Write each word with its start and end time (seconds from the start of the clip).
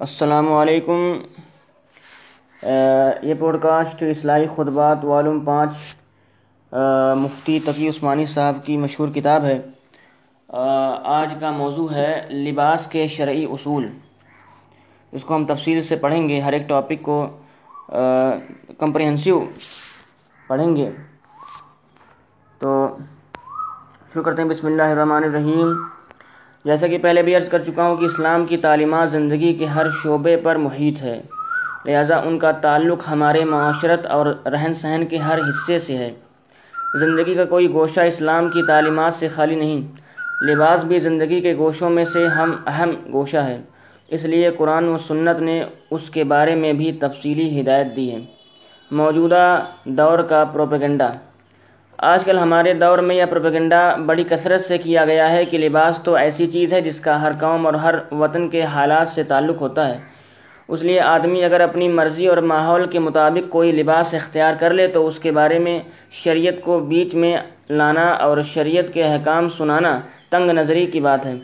السلام 0.00 0.52
علیکم۔ 0.52 1.00
یہ 3.22 3.34
پوڈ 3.38 3.56
کاسٹ 3.62 4.02
اصلاحی 4.02 4.46
خطبات 4.56 5.04
والوم 5.04 5.40
پانچ 5.44 5.70
مفتی 7.16 7.58
تقی 7.60 7.88
عثمانی 7.88 8.24
صاحب 8.26 8.64
کی 8.64 8.76
مشہور 8.76 9.08
کتاب 9.08 9.44
ہے۔ 9.44 9.60
آج 11.18 11.34
کا 11.40 11.50
موضوع 11.50 11.90
ہے 11.92 12.26
لباس 12.30 12.86
کے 12.86 13.06
شرعی 13.06 13.44
اصول۔ 13.44 13.86
اس 15.12 15.24
کو 15.24 15.34
ہم 15.36 15.44
تفصیل 15.46 15.82
سے 15.82 15.96
پڑھیں 15.96 16.28
گے، 16.28 16.40
ہر 16.40 16.52
ایک 16.52 16.68
ٹاپک 16.68 17.02
کو 17.02 17.26
کمپریہنسو 18.78 19.44
پڑھیں 20.48 20.76
گے۔ 20.76 20.90
تو 22.58 22.96
شروع 24.12 24.22
کرتے 24.22 24.42
ہیں۔ 24.42 24.48
بسم 24.48 24.66
اللہ 24.66 24.82
الرحمن 24.82 25.22
الرحیم۔ 25.24 25.99
جیسا 26.64 26.86
کہ 26.86 26.98
پہلے 26.98 27.22
بھی 27.22 27.36
عرض 27.36 27.48
کر 27.48 27.62
چکا 27.62 27.86
ہوں 27.86 27.96
کہ 27.96 28.04
اسلام 28.04 28.46
کی 28.46 28.56
تعلیمات 28.56 29.10
زندگی 29.10 29.54
کے 29.54 29.66
ہر 29.66 29.88
شعبے 29.88 30.36
پر 30.36 30.56
محیط 30.56 31.02
ہے۔ 31.02 31.20
لہٰذا 31.84 32.16
ان 32.16 32.38
کا 32.38 32.50
تعلق 32.50 33.02
ہمارے 33.10 33.44
معاشرت 33.44 34.06
اور 34.06 34.26
رہن 34.26 34.74
سہن 34.74 35.06
کے 35.10 35.16
ہر 35.16 35.38
حصے 35.48 35.78
سے 35.78 35.96
ہے۔ 35.96 36.10
زندگی 36.94 37.34
کا 37.34 37.44
کوئی 37.44 37.72
گوشہ 37.72 38.00
اسلام 38.00 38.48
کی 38.48 38.62
تعلیمات 38.62 39.14
سے 39.14 39.28
خالی 39.28 39.54
نہیں، 39.54 39.80
لباس 40.42 40.84
بھی 40.84 40.98
زندگی 40.98 41.40
کے 41.40 41.56
گوشوں 41.56 41.90
میں 41.90 42.04
سے 42.04 42.26
ہم 42.28 42.56
اہم 42.66 42.90
گوشہ 43.12 43.36
ہے۔ 43.36 43.58
اس 44.08 44.24
لیے 44.24 44.50
قرآن 44.50 44.88
و 44.88 44.96
سنت 44.96 45.40
نے 45.40 45.64
اس 45.90 46.10
کے 46.10 46.24
بارے 46.24 46.54
میں 46.54 46.72
بھی 46.72 46.92
تفصیلی 46.92 47.60
ہدایت 47.60 47.96
دی 47.96 48.10
ہے۔ 48.10 48.18
موجودہ 48.90 49.64
دور 49.84 50.18
کا 50.18 50.44
پروپیگنڈا۔ 50.44 51.12
آج 52.02 52.24
کل 52.24 52.38
ہمارے 52.38 52.72
دور 52.74 52.98
میں 52.98 53.16
یہ 53.16 53.24
پروپیگنڈا 53.24 53.96
بڑی 54.06 54.24
کثرت 54.28 54.60
سے 54.60 54.78
کیا 54.78 55.04
گیا 55.04 55.32
ہے 55.32 55.44
کہ 55.44 55.58
لباس 55.58 56.00
تو 56.04 56.14
ایسی 56.14 56.46
چیز 56.46 56.72
ہے 56.72 56.80
جس 56.80 57.00
کا 57.00 57.22
ہر 57.22 57.32
قوم 57.40 57.66
اور 57.66 57.74
ہر 57.74 57.94
وطن 58.12 58.48
کے 58.48 58.62
حالات 58.62 59.08
سے 59.08 59.22
تعلق 59.22 59.60
ہوتا 59.60 59.88
ہے۔ 59.88 59.98
اس 60.68 60.82
لیے 60.82 61.00
آدمی 61.00 61.44
اگر 61.44 61.60
اپنی 61.60 61.88
مرضی 61.88 62.26
اور 62.26 62.36
ماحول 62.36 62.86
کے 62.86 62.98
مطابق 62.98 63.52
کوئی 63.52 63.72
لباس 63.72 64.14
اختیار 64.14 64.54
کر 64.58 64.72
لے 64.72 64.86
تو 64.86 65.06
اس 65.06 65.18
کے 65.18 65.30
بارے 65.30 65.58
میں 65.58 65.78
شریعت 66.10 66.62
کو 66.62 66.80
بیچ 66.80 67.14
میں 67.14 67.36
لانا 67.70 68.06
اور 68.10 68.38
شریعت 68.42 68.92
کے 68.94 69.02
احکام 69.02 69.48
سنانا 69.48 69.98
تنگ 70.30 70.50
نظری 70.50 70.86
کی 70.86 71.00
بات 71.00 71.26
ہے۔ 71.26 71.34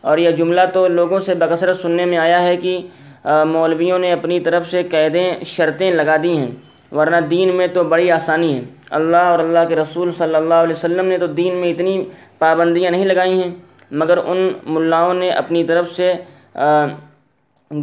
اور 0.00 0.18
یہ 0.18 0.30
جملہ 0.30 0.60
تو 0.72 0.88
لوگوں 0.88 1.20
سے 1.20 1.34
بکثرت 1.34 1.76
سننے 1.76 2.04
میں 2.04 2.18
آیا 2.18 2.42
ہے 2.42 2.56
کہ 2.56 2.78
مولویوں 3.24 3.98
نے 3.98 4.12
اپنی 4.12 4.40
طرف 4.40 4.70
سے 4.70 4.82
قیدیں 4.82 5.44
شرطیں 5.44 5.90
لگا 5.90 6.16
دی 6.22 6.36
ہیں۔ 6.36 6.50
ورنہ 6.92 7.16
دین 7.16 7.54
میں 7.56 7.66
تو 7.66 7.84
بڑی 7.84 8.10
آسانی 8.10 8.54
ہے۔ 8.54 8.62
اللہ 8.90 9.16
اور 9.16 9.38
اللہ 9.38 9.58
کے 9.68 9.76
رسول 9.76 10.12
صلی 10.12 10.34
اللہ 10.34 10.54
علیہ 10.54 10.74
وسلم 10.74 11.06
نے 11.06 11.18
تو 11.18 11.26
دین 11.26 11.54
میں 11.54 11.70
اتنی 11.70 12.04
پابندیاں 12.38 12.90
نہیں 12.90 13.04
لگائی 13.04 13.42
ہیں، 13.42 13.50
مگر 13.90 14.18
ان 14.26 14.52
ملاؤں 14.66 15.14
نے 15.14 15.30
اپنی 15.30 15.64
طرف 15.64 15.90
سے 15.90 16.12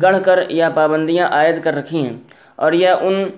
گڑھ 0.01 0.17
کر 0.25 0.39
یا 0.49 0.69
پابندیاں 0.69 1.27
عائد 1.27 1.63
کر 1.63 1.73
رکھی 1.73 2.03
ہیں۔ 2.05 2.13
اور 2.55 2.71
یہ 2.73 2.89
ان 3.01 3.29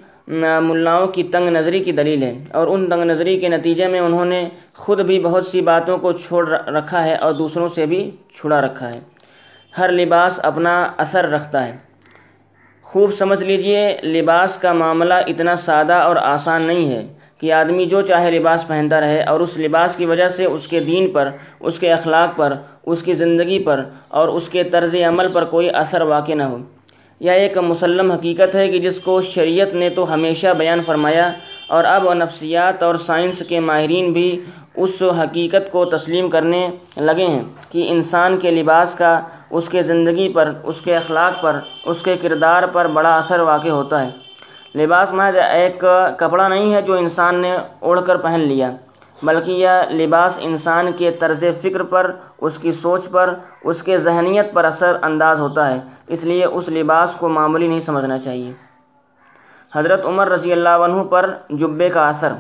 ملاؤں 0.68 1.08
کی 1.08 1.24
تنگ 1.24 1.48
نظری 1.48 1.80
کی 1.80 1.92
دلیل 1.92 2.24
ہے۔ 2.24 2.34
اور 2.52 2.68
ان 2.68 2.90
تنگ 2.90 3.04
نظری 3.04 3.40
کے 3.40 3.50
نتیجے 3.50 3.88
میں 3.88 4.00
انہوں 4.00 4.26
نے 4.26 4.50
خود 4.76 5.02
بھی 5.02 5.20
بہت 5.20 5.46
سی 5.48 5.62
باتوں 5.62 5.98
کو 5.98 6.12
چھوڑ 6.12 6.50
رکھا 6.50 7.04
ہے 7.04 7.16
اور 7.16 7.34
دوسروں 7.34 7.68
سے 7.68 7.86
بھی 7.86 8.12
چھڑا 8.36 8.62
رکھا 8.62 8.94
ہے۔ 8.94 9.00
ہر 9.78 9.92
لباس 9.92 10.40
اپنا 10.44 10.92
اثر 10.98 11.30
رکھتا 11.30 11.68
ہے۔ 11.68 11.78
خوب 12.92 13.12
سمجھ 13.12 13.44
لیجیے، 13.44 13.98
لباس 14.04 14.58
کا 14.58 14.74
معاملہ 14.74 15.14
اتنا 15.28 15.56
سادہ 15.56 15.94
اور 15.94 16.16
آسان 16.16 16.62
نہیں 16.62 16.90
ہے 16.92 17.14
کہ 17.38 17.52
آدمی 17.52 17.86
جو 17.86 18.02
چاہے 18.02 18.32
لباس 18.32 18.68
پہنتا 18.68 19.00
رہے 19.02 19.22
اور 19.24 19.40
اس 19.40 19.58
لباس 19.58 19.96
کی 19.96 20.06
وجہ 20.06 20.28
سے 20.30 20.46
اس 20.46 20.68
کے 20.68 20.80
دین 20.80 21.10
پر، 21.12 21.30
اس 21.60 21.80
کے 21.80 21.92
اخلاق 21.92 22.38
پر، 22.38 22.54
اس 22.86 23.02
کی 23.02 23.14
زندگی 23.14 23.64
پر 23.64 23.84
اور 24.08 24.28
اس 24.28 24.50
کے 24.50 24.64
طرز 24.64 24.96
عمل 25.08 25.28
پر 25.28 25.46
کوئی 25.46 25.70
اثر 25.74 26.02
واقع 26.02 26.32
نہ 26.32 26.44
ہو۔ 26.44 26.58
یہ 27.20 27.32
ایک 27.32 27.58
مسلم 27.58 28.12
حقیقت 28.12 28.56
ہے 28.56 28.68
کہ 28.68 28.80
جس 28.80 29.00
کو 29.00 29.22
شریعت 29.22 29.74
نے 29.74 29.90
تو 29.90 30.14
ہمیشہ 30.14 30.48
بیان 30.58 30.82
فرمایا 30.86 31.32
اور 31.70 31.84
اب 31.84 32.14
نفسیات 32.14 32.84
اور 32.84 32.96
سائنس 32.96 33.44
کے 33.50 33.60
ماہرین 33.60 34.12
بھی 34.14 34.30
اس 34.76 35.04
حقیقت 35.24 35.72
کو 35.72 35.86
تسلیم 35.86 36.30
کرنے 36.30 36.70
لگے 36.98 37.26
ہیں 37.26 37.42
کہ 37.70 37.86
انسان 37.90 38.38
کے 38.38 38.52
لباس 38.52 38.96
کا، 38.96 39.20
اس 39.50 39.70
کے 39.70 39.82
زندگی 39.82 40.34
پر، 40.34 40.52
اس 40.64 40.82
کے 40.82 40.96
اخلاق 40.96 41.42
پر، 41.44 41.60
اس 41.86 42.02
کے 42.02 42.18
کردار 42.18 42.64
پر 42.64 42.88
بڑا 42.88 43.18
اثر 43.18 43.40
واقع 43.40 43.70
ہوتا 43.70 44.06
ہے۔ 44.06 44.10
لباس 44.76 45.14
محض 45.14 45.38
ایک 45.38 45.86
کپڑا 46.18 46.48
نہیں 46.48 46.74
ہے 46.74 46.82
جو 46.82 46.94
انسان 46.94 47.36
نے 47.36 47.58
اوڑھ 47.80 48.00
کر 48.06 48.18
پہن 48.18 48.40
لیا، 48.40 48.72
بلکہ 49.24 49.52
یہ 49.52 49.70
لباس 49.90 50.40
انسان 50.42 50.92
کے 50.92 51.12
طرز 51.12 51.44
فکر 51.62 51.84
پر، 51.84 52.12
اس 52.42 52.60
کی 52.60 52.72
سوچ 52.72 53.10
پر، 53.10 53.34
اس 53.64 53.84
کے 53.84 53.98
ذہنیت 53.98 54.54
پر 54.54 54.66
اثر 54.66 54.98
انداز 55.02 55.40
ہوتا 55.40 55.74
ہے۔ 55.74 55.80
اس 56.08 56.24
لیے 56.24 56.46
اس 56.46 56.70
لباس 56.70 57.16
کو 57.20 57.30
معمولی 57.30 57.68
نہیں 57.68 57.80
سمجھنا 57.80 58.18
چاہیے۔ 58.18 58.52
حضرت 59.76 60.06
عمر 60.06 60.30
رضی 60.30 60.52
اللہ 60.52 60.70
عنہ 60.70 61.04
پر 61.04 61.34
جبے 61.50 61.90
کا 61.90 62.08
اثر۔ 62.10 62.34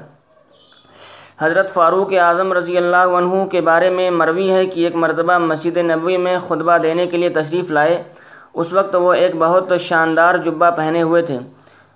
حضرت 1.42 1.74
فاروق 1.74 2.14
اعظم 2.14 2.54
رضی 2.54 2.78
اللہ 2.78 3.14
عنہ 3.18 3.46
کے 3.46 3.62
بارے 3.62 3.90
میں 3.90 4.12
مروی 4.12 4.52
ہے 4.52 4.66
کہ 4.66 4.84
ایک 4.84 4.96
مرتبہ 4.96 5.38
مسجد 5.38 5.78
نبوی 5.78 6.18
میں 6.18 6.38
خطبہ 6.48 6.78
دینے 6.78 7.08
کے 7.08 7.18
لیے 7.18 7.30
تشریف 7.30 7.72
لائے۔ 7.72 8.04
اس 8.54 8.74
وقت 8.74 8.96
وہ 8.96 9.14
ایک 9.14 9.32
بہت 9.40 9.74
شاندار 9.80 10.38
جبہ 10.38 10.70
پہنے 10.70 11.02
ہوئے 11.02 11.22
تھے۔ 11.22 11.38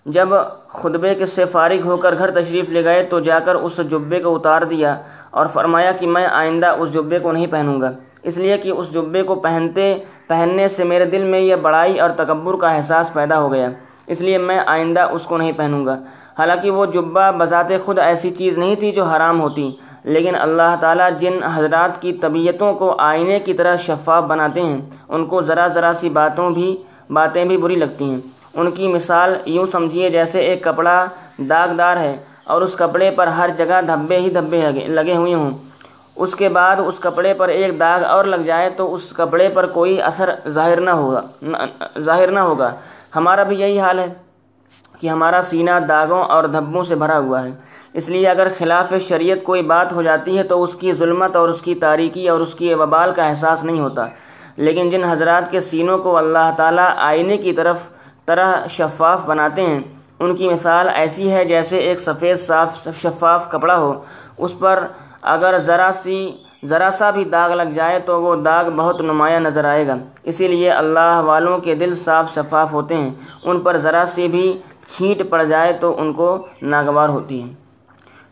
جب 0.06 0.30
خطبے 0.68 1.16
کے 1.16 1.26
سے 1.26 1.46
فارغ 1.46 1.80
ہو 1.86 1.98
کر 1.98 2.16
گھر 2.18 2.32
تشریف 2.32 2.70
لے 2.70 2.84
گئے 2.84 3.04
تو 3.04 3.20
جا 3.20 3.40
کر 3.40 3.56
اس 3.56 3.80
جبے 3.92 4.20
کو 4.20 4.36
اتار 4.36 4.62
دیا 4.62 4.98
اور 5.32 5.46
فرمایا 5.46 5.92
کہ 5.92 6.08
میں 6.08 6.26
آئندہ 6.26 6.68
اس 6.68 6.94
جبے 6.94 7.20
کو 7.20 7.32
نہیں 7.32 7.48
پہنوں 7.48 7.82
گا۔ 7.82 7.92
اس 8.24 8.38
لیے 8.38 8.58
کہ 8.58 8.70
اس 8.70 8.94
جبے 8.94 9.24
کو 9.24 9.36
پہنتے، 9.36 9.98
پہننے 10.28 10.68
سے 10.68 10.84
میرے 10.84 11.06
دل 11.06 11.24
میں 11.24 11.40
یہ 11.40 11.56
بڑائی 11.56 12.00
اور 12.00 12.10
تکبر 12.10 12.56
کا 12.56 12.70
احساس 12.70 13.14
پیدا 13.14 13.40
ہو 13.40 13.52
گیا۔ 13.52 13.70
اس 14.08 14.22
لیے 14.22 14.38
میں 14.38 14.60
آئندہ 14.66 15.02
اس 15.02 15.24
کو 15.24 15.38
نہیں 15.38 15.52
پہنوں 15.58 15.86
گا۔ 15.86 16.00
حالانکہ 16.40 16.72
وہ 16.72 16.86
جبہ 16.86 17.32
بذات 17.32 17.72
خود 17.86 18.00
ایسی 18.00 18.30
چیز 18.30 18.58
نہیں 18.58 18.76
تھی 18.76 18.92
جو 18.92 19.04
حرام 19.04 19.42
ہوتی، 19.42 19.72
لیکن 20.04 20.36
اللہ 20.36 20.76
تعالیٰ 20.80 21.10
جن 21.20 21.44
حضرات 21.44 22.02
کی 22.02 22.14
طبیعتوں 22.14 22.74
کو 22.74 22.96
آئینے 23.00 23.40
کی 23.40 23.54
طرح 23.54 23.76
شفاف 23.76 24.24
بناتے 24.24 24.62
ہیں، 24.62 24.82
ان 25.08 25.26
کو 25.26 25.42
ذرا 25.42 25.68
ذرا 25.68 25.92
سی 25.94 26.10
باتوں 26.10 26.50
بھی، 26.52 26.76
باتیں 27.10 27.46
بھی 27.46 27.58
بری 27.58 27.76
لگتی 27.76 28.06
ہیں۔ 28.06 28.20
ان 28.54 28.72
کی 28.72 28.88
مثال 28.88 29.36
یوں 29.46 29.66
سمجھیے 29.72 30.10
جیسے 30.10 30.40
ایک 30.40 30.64
کپڑا 30.64 31.06
داغدار 31.50 31.98
ہے 31.98 32.16
اور 32.44 32.62
اس 32.62 32.76
کپڑے 32.76 33.12
پر 33.16 33.28
ہر 33.28 33.50
جگہ 33.58 33.82
دھبے 33.88 34.18
ہی 34.18 34.30
دھبے 34.30 34.62
لگے 34.88 35.16
ہوئے 35.16 35.34
ہوں۔ 35.34 35.52
اس 36.16 36.36
کے 36.36 36.50
بعد 36.50 36.76
اس 36.86 37.00
کپڑے 37.00 37.34
پر 37.34 37.48
ایک 37.48 37.80
داغ 37.80 38.04
اور 38.04 38.26
لگ 38.26 38.42
جائے 38.46 38.70
تو 38.70 38.94
اس 38.94 39.10
کپڑے 39.10 39.50
پر 39.54 39.66
کوئی 39.66 40.02
اثر 40.02 40.30
ظاہر 40.48 40.82
نہ 40.82 40.90
ہوگا 40.90 41.22
ظاہر 42.00 42.32
نہ 42.32 42.40
ہوگا۔ 42.40 42.72
ہمارا 43.16 43.44
بھی 43.44 43.60
یہی 43.60 43.80
حال 43.80 44.00
ہے۔ 44.00 44.08
کہ 45.00 45.08
ہمارا 45.08 45.42
سینہ 45.42 45.72
داغوں 45.90 46.24
اور 46.24 46.44
دھبوں 46.44 46.84
سے 46.84 46.96
بھرا 46.96 47.20
ہوا 47.20 47.44
ہے۔ 47.44 47.52
اس 47.94 48.10
لیے 48.10 48.28
اگر 48.28 48.48
خلاف 48.58 48.94
شریعت 49.08 49.44
کوئی 49.44 49.62
بات 49.62 49.94
ہو 49.94 50.02
جاتی 50.02 50.38
ہے 50.38 50.44
تو 50.44 50.64
اس 50.64 50.76
کی 50.76 50.94
ظلمت 50.94 51.36
اور 51.36 51.50
اس 51.50 51.62
کی 51.62 51.76
تاریکی 51.76 52.30
اور 52.30 52.40
اس 52.40 52.56
کی 52.56 52.74
وبال 52.74 53.14
کا 53.14 53.26
احساس 53.26 53.64
نہیں 53.64 53.80
ہوتا۔ 53.80 54.06
لیکن 54.58 54.90
جن 54.90 55.04
حضرات 55.04 55.52
کے 55.52 55.60
سینوں 55.60 55.98
کو 55.98 56.18
اللہ 56.18 56.52
تعالیٰ 56.58 56.90
آئینے 56.98 57.38
کی 57.38 57.54
طرف 57.54 57.90
طرح 58.26 58.68
شفاف 58.70 59.26
بناتے 59.26 59.62
ہیں، 59.62 59.80
ان 60.20 60.36
کی 60.36 60.50
مثال 60.50 60.90
ایسی 60.90 61.32
ہے 61.32 61.46
جیسے 61.46 61.78
ایک 61.78 62.00
سفید 62.00 62.38
صاف 62.38 62.88
شفاف 63.02 63.52
کپڑا 63.52 63.78
ہو۔ 63.78 64.04
اس 64.38 64.60
پر 64.60 64.88
اگر 65.22 65.58
ذرا 65.58 65.90
سی، 65.94 66.32
ذرا 66.66 66.90
سا 66.94 67.10
بھی 67.10 67.24
داغ 67.24 67.54
لگ 67.54 67.70
جائے 67.76 68.00
تو 68.00 68.22
وہ 68.22 68.36
داغ 68.36 68.70
بہت 68.70 69.02
نمایاں 69.02 69.40
نظر 69.40 69.66
آئے 69.66 69.88
گا۔ 69.88 69.96
اسی 70.24 70.48
لیے 70.48 70.72
اللہ 70.72 71.22
والوں 71.26 71.58
کے 71.58 71.76
دل 71.76 71.94
صاف 71.94 72.34
شفاف 72.34 72.74
ہوتے 72.74 72.96
ہیں۔ 72.96 73.14
ان 73.44 73.60
پر 73.60 73.78
ذرا 73.78 74.04
سی 74.08 74.28
بھی 74.28 74.58
چھینٹ 74.88 75.30
پڑ 75.30 75.44
جائے 75.44 75.74
تو 75.74 76.02
ان 76.02 76.14
کو 76.14 76.48
ناگوار 76.62 77.10
ہوتی 77.10 77.44
ہے۔ 77.44 77.48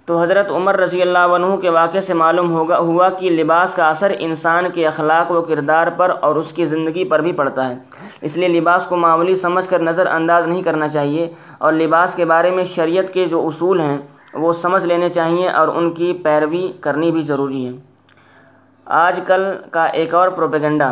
تو 0.06 0.22
حضرت 0.22 0.52
عمر 0.52 0.80
رضی 0.80 1.02
اللہ 1.02 1.18
عنہ 1.18 1.56
کے 1.56 1.70
واقعے 1.70 2.02
سے 2.02 2.14
معلوم 2.14 2.52
ہوگا، 2.52 2.78
ہوا 2.78 3.10
کہ 3.10 3.30
لباس 3.30 3.76
کا 3.76 3.90
اثر 3.90 4.12
انسان 4.20 4.66
کے 4.74 4.88
اخلاق 4.88 5.32
و 5.32 5.42
کردار 5.42 5.88
پر 5.88 6.12
اور 6.22 6.36
اس 6.36 6.54
کی 6.54 6.66
زندگی 6.66 7.04
پر 7.04 7.20
بھی 7.20 7.32
پڑتا 7.32 7.70
ہے۔ 7.70 7.76
اس 8.22 8.38
لیے 8.38 8.48
لباس 8.48 8.86
کو 8.86 8.96
معمولی 8.96 9.36
سمجھ 9.36 9.70
کر 9.70 9.80
نظر 9.80 10.08
انداز 10.08 10.48
نہیں 10.48 10.64
کرنا 10.64 10.88
چاہیے 10.88 11.34
اور 11.58 11.74
لباس 11.74 12.16
کے 12.16 12.26
بارے 12.26 12.52
میں 12.52 12.64
شریعت 12.64 13.14
کے 13.14 13.26
جو 13.26 13.48
اصول 13.48 13.80
ہیں، 13.80 13.98
وہ 14.34 14.54
سمجھ 14.54 14.86
لینے 14.86 15.10
چاہیے 15.10 15.50
اور 15.50 15.68
ان 15.68 15.94
کی 15.94 16.14
پیروی 16.24 16.72
کرنی 16.82 17.12
بھی 17.12 17.22
ضروری 17.22 17.66
ہے۔ 17.66 17.72
آج 18.86 19.20
کل 19.28 19.44
کا 19.72 19.84
ایک 19.84 20.16
اور 20.16 20.30
پروپیگنڈا۔ 20.30 20.92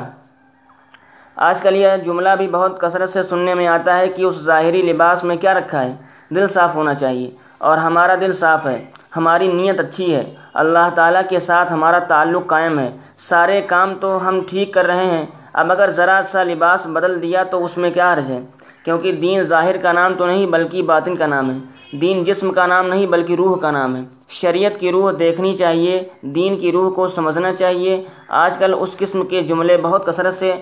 آج 1.43 1.61
کل 1.61 1.75
یہ 1.75 1.87
جملہ 2.05 2.29
بھی 2.37 2.47
بہت 2.47 2.81
کثرت 2.81 3.09
سے 3.09 3.23
سننے 3.23 3.53
میں 3.53 3.67
آتا 3.67 3.99
ہے 3.99 4.07
کہ 4.07 4.21
اس 4.21 4.35
ظاہری 4.43 4.81
لباس 4.81 5.23
میں 5.23 5.35
کیا 5.35 5.53
رکھا 5.53 5.85
ہے۔ 5.85 5.95
دل 6.29 6.47
صاف 6.47 6.75
ہونا 6.75 6.93
چاہیے 6.93 7.31
اور 7.57 7.77
ہمارا 7.77 8.15
دل 8.21 8.33
صاف 8.33 8.65
ہے۔ 8.65 8.85
ہماری 9.17 9.47
نیت 9.47 9.79
اچھی 9.79 10.15
ہے۔ 10.15 10.35
اللہ 10.53 10.89
تعالیٰ 10.95 11.21
کے 11.29 11.39
ساتھ 11.39 11.73
ہمارا 11.73 11.99
تعلق 11.99 12.47
قائم 12.47 12.79
ہے۔ 12.79 12.97
سارے 13.17 13.61
کام 13.61 13.95
تو 13.95 14.27
ہم 14.27 14.39
ٹھیک 14.49 14.73
کر 14.73 14.85
رہے 14.85 15.05
ہیں۔ 15.05 15.25
اب 15.53 15.71
اگر 15.71 15.89
ذرا 15.91 16.21
سا 16.27 16.43
لباس 16.43 16.87
بدل 16.87 17.21
دیا 17.21 17.43
تو 17.43 17.63
اس 17.63 17.77
میں 17.77 17.91
کیا 17.91 18.13
حرج 18.13 18.31
ہے؟ 18.31 18.41
کیونکہ 18.85 19.11
دین 19.11 19.41
ظاہر 19.41 19.77
کا 19.77 19.91
نام 19.91 20.13
تو 20.13 20.25
نہیں 20.25 20.45
بلکہ 20.45 20.81
باطن 20.83 21.15
کا 21.15 21.27
نام 21.27 21.51
ہے۔ 21.51 21.57
دین 21.97 22.23
جسم 22.23 22.53
کا 22.53 22.67
نام 22.67 22.87
نہیں 22.87 23.05
بلکہ 23.05 23.33
روح 23.33 23.57
کا 23.57 23.71
نام 23.71 23.95
ہے۔ 23.95 24.01
شریعت 24.29 24.79
کی 24.79 24.91
روح 24.91 25.11
دیکھنی 25.19 25.55
چاہیے، 25.55 26.03
دین 26.21 26.59
کی 26.59 26.71
روح 26.71 26.93
کو 26.93 27.07
سمجھنا 27.07 27.53
چاہیے۔ 27.53 28.03
آج 28.27 28.57
کل 28.57 28.75
اس 28.79 28.97
قسم 28.97 29.25
کے 29.25 29.41
جملے 29.41 29.77
بہت 29.77 30.05
کثرت 30.05 30.33
سے 30.33 30.53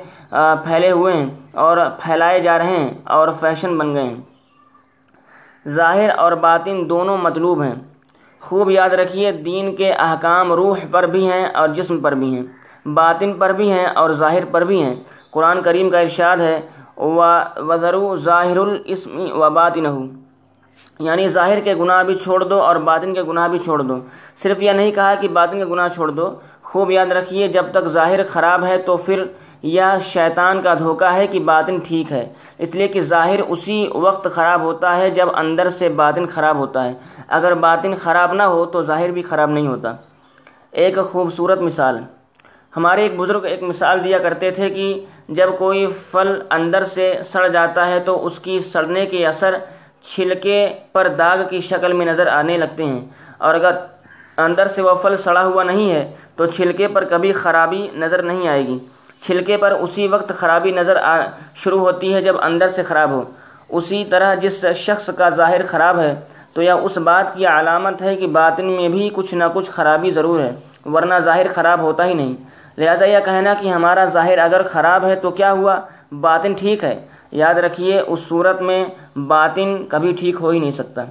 پھیلے 0.64 0.92
ہوئے 0.92 1.14
ہیں 1.14 1.30
اور 1.52 1.78
پھیلائے 2.04 2.40
جا 2.40 2.58
رہے 2.58 2.78
ہیں 2.78 2.94
اور 3.04 3.28
فیشن 3.40 3.78
بن 3.78 3.96
گئے 3.96 4.04
ہیں۔ 4.04 4.22
ظاہر 5.68 6.10
اور 6.18 6.32
باطن 6.32 6.90
دونوں 6.90 7.18
مطلوب 7.18 7.64
ہیں۔ 7.64 7.76
خوب 8.42 8.70
یاد 8.72 8.90
رکھیے، 8.90 9.32
دین 9.32 9.76
کے 9.76 9.92
احکام 9.92 10.54
روح 10.54 10.78
پر 10.92 11.04
بھی 11.04 11.32
ہیں 11.32 11.46
اور 11.46 11.70
جسم 11.70 12.00
پر 12.00 12.12
بھی 12.12 12.36
ہیں۔ 12.36 12.44
باطن 12.90 13.34
پر 13.34 13.50
بھی 13.50 13.72
ہیں 13.72 13.86
اور 13.86 14.10
ظاہر 14.10 14.46
پر 14.46 14.62
بھی 14.62 14.84
ہیں۔ 14.84 14.96
قرآن 15.32 15.62
کریم 15.62 15.90
کا 15.90 16.00
ارشاد 16.00 16.38
ہے 16.38 16.62
و 17.00 17.40
وضرو 17.58 18.16
ظاہر 18.18 18.58
الاسم 18.58 19.20
و 19.32 19.50
باطن 19.50 19.86
یعنی 21.00 21.28
ظاہر 21.28 21.60
کے 21.60 21.76
گناہ 21.76 22.04
بھی 22.04 22.16
چھوڑ 22.16 22.44
دو 22.44 22.62
اور 22.62 22.76
باطن 22.76 23.14
کے 23.14 23.24
گناہ 23.24 23.48
بھی 23.48 23.60
چھوڑ 23.60 23.82
دو۔ 23.82 23.98
صرف 24.36 24.64
یہ 24.64 24.72
نہیں 24.72 24.92
کہا 24.92 25.14
کہ 25.16 25.28
باطن 25.28 25.60
کے 25.60 25.66
گناہ 25.66 25.88
چھوڑ 25.88 26.10
دو۔ 26.10 26.36
خوب 26.64 26.92
یاد 26.92 27.12
رکھیے، 27.12 27.48
جب 27.48 27.66
تک 27.72 27.86
ظاہر 27.86 28.20
خراب 28.24 28.66
ہے 28.66 28.78
تو 28.78 28.98
پھر 28.98 29.24
یہ 29.62 29.84
شیطان 30.02 30.62
کا 30.62 30.74
دھوکہ 30.74 31.14
ہے 31.14 31.28
کہ 31.28 31.40
باطن 31.40 31.80
ٹھیک 31.84 32.12
ہے۔ 32.12 32.34
اس 32.58 32.76
لیے 32.76 32.88
کہ 32.88 33.02
ظاہر 33.02 33.40
اسی 33.40 33.88
وقت 33.94 34.28
خراب 34.32 34.62
ہوتا 34.62 34.98
ہے 34.98 35.10
جب 35.10 35.28
اندر 35.36 35.70
سے 35.70 35.90
باطن 35.90 36.26
خراب 36.26 36.58
ہوتا 36.58 36.84
ہے۔ 36.84 36.94
اگر 37.28 37.54
باطن 37.54 37.96
خراب 37.96 38.34
نہ 38.34 38.44
ہو 38.44 38.66
تو 38.66 38.82
ظاہر 38.82 39.12
بھی 39.12 39.22
خراب 39.22 39.50
نہیں 39.50 39.68
ہوتا۔ 39.68 39.94
ایک 40.72 40.98
خوبصورت 41.12 41.60
مثال۔ 41.60 42.00
ہمارے 42.76 43.02
ایک 43.02 43.18
بزرگ 43.18 43.46
ایک 43.46 43.64
مثال 43.64 44.04
دیا 44.04 44.18
کرتے 44.18 44.52
تھے 44.52 44.70
کہ 44.70 45.06
جب 45.30 45.50
کوئی 45.58 45.88
پھل 46.12 46.42
اندر 46.50 46.84
سے 46.84 47.14
سڑ 47.32 47.48
جاتا 47.48 47.88
ہے 47.88 48.00
تو 48.00 48.26
اس 48.26 48.40
کی 48.40 48.60
سڑنے 48.60 49.06
کے 49.06 49.28
اثر 49.28 49.56
چھلکے 50.04 50.70
پر 50.92 51.08
داغ 51.08 51.38
کی 51.50 51.62
شکل 51.62 51.94
میں 51.94 52.06
نظر 52.06 52.28
آنے 52.28 52.58
لگتے 52.58 52.84
ہیں۔ 52.84 53.06
اور 53.38 53.54
اگر 53.54 53.72
اندر 54.38 54.68
سے 54.68 54.82
وہ 54.82 54.94
پھل 54.96 55.18
سڑا 55.18 55.44
ہوا 55.46 55.64
نہیں 55.64 55.92
ہے 55.92 56.12
تو 56.36 56.46
چھلکے 56.46 56.88
پر 56.88 57.06
کبھی 57.06 57.34
خرابی 57.34 57.88
نظر 57.96 58.22
نہیں 58.22 58.48
آئے 58.48 58.68
گی۔ 58.68 58.78
چھلکے 59.22 59.58
پر 59.58 59.72
اسی 59.72 60.08
وقت 60.08 60.32
خرابی 60.36 60.72
نظر 60.72 60.96
آ 60.96 61.20
شروع 61.56 61.80
ہوتی 61.80 62.14
ہے 62.14 62.22
جب 62.22 62.36
اندر 62.42 62.68
سے 62.68 62.84
خراب 62.84 63.10
ہو۔ 63.10 63.24
اسی 63.70 64.06
طرح 64.10 64.36
جس 64.36 64.66
شخص 64.76 65.10
کا 65.18 65.30
ظاہر 65.30 65.66
خراب 65.66 66.00
ہے 66.00 66.16
تو 66.54 66.62
یہ 66.62 66.72
اس 66.72 66.98
بات 66.98 67.36
کی 67.36 67.46
علامت 67.46 68.02
ہے 68.02 68.16
کہ 68.16 68.28
باطن 68.28 68.66
میں 68.66 68.90
بھی 68.90 69.10
کچھ 69.14 69.34
نہ 69.34 69.44
کچھ 69.54 69.70
خرابی 69.70 70.12
ضرور 70.12 70.40
ہے، 70.40 70.52
ورنہ 70.86 71.14
ظاہر 71.20 71.46
خراب 71.56 71.82
ہوتا 71.82 72.06
ہی 72.06 72.14
نہیں۔ 72.14 72.49
لہٰذا 72.78 73.06
یہ 73.06 73.18
کہنا 73.26 73.54
کہ 73.60 73.68
ہمارا 73.68 74.06
ظاہر 74.06 74.38
اگر 74.38 74.64
خراب 74.64 75.06
ہے 75.06 75.16
تو 75.16 75.32
کیا 75.32 75.52
ہوا؟ 75.52 75.80
باطن 76.12 76.54
ٹھیک 76.54 76.84
ہے۔ 76.84 77.06
یاد 77.32 77.54
رکھیے، 77.54 78.00
اس 78.00 78.20
صورت 78.20 78.62
میں 78.62 78.86
باطن 79.16 79.86
کبھی 79.90 80.14
ٹھیک 80.20 80.36
ہو 80.42 80.50
ہی 80.50 80.60
نہیں 80.60 80.72
سکتا۔ 80.72 81.04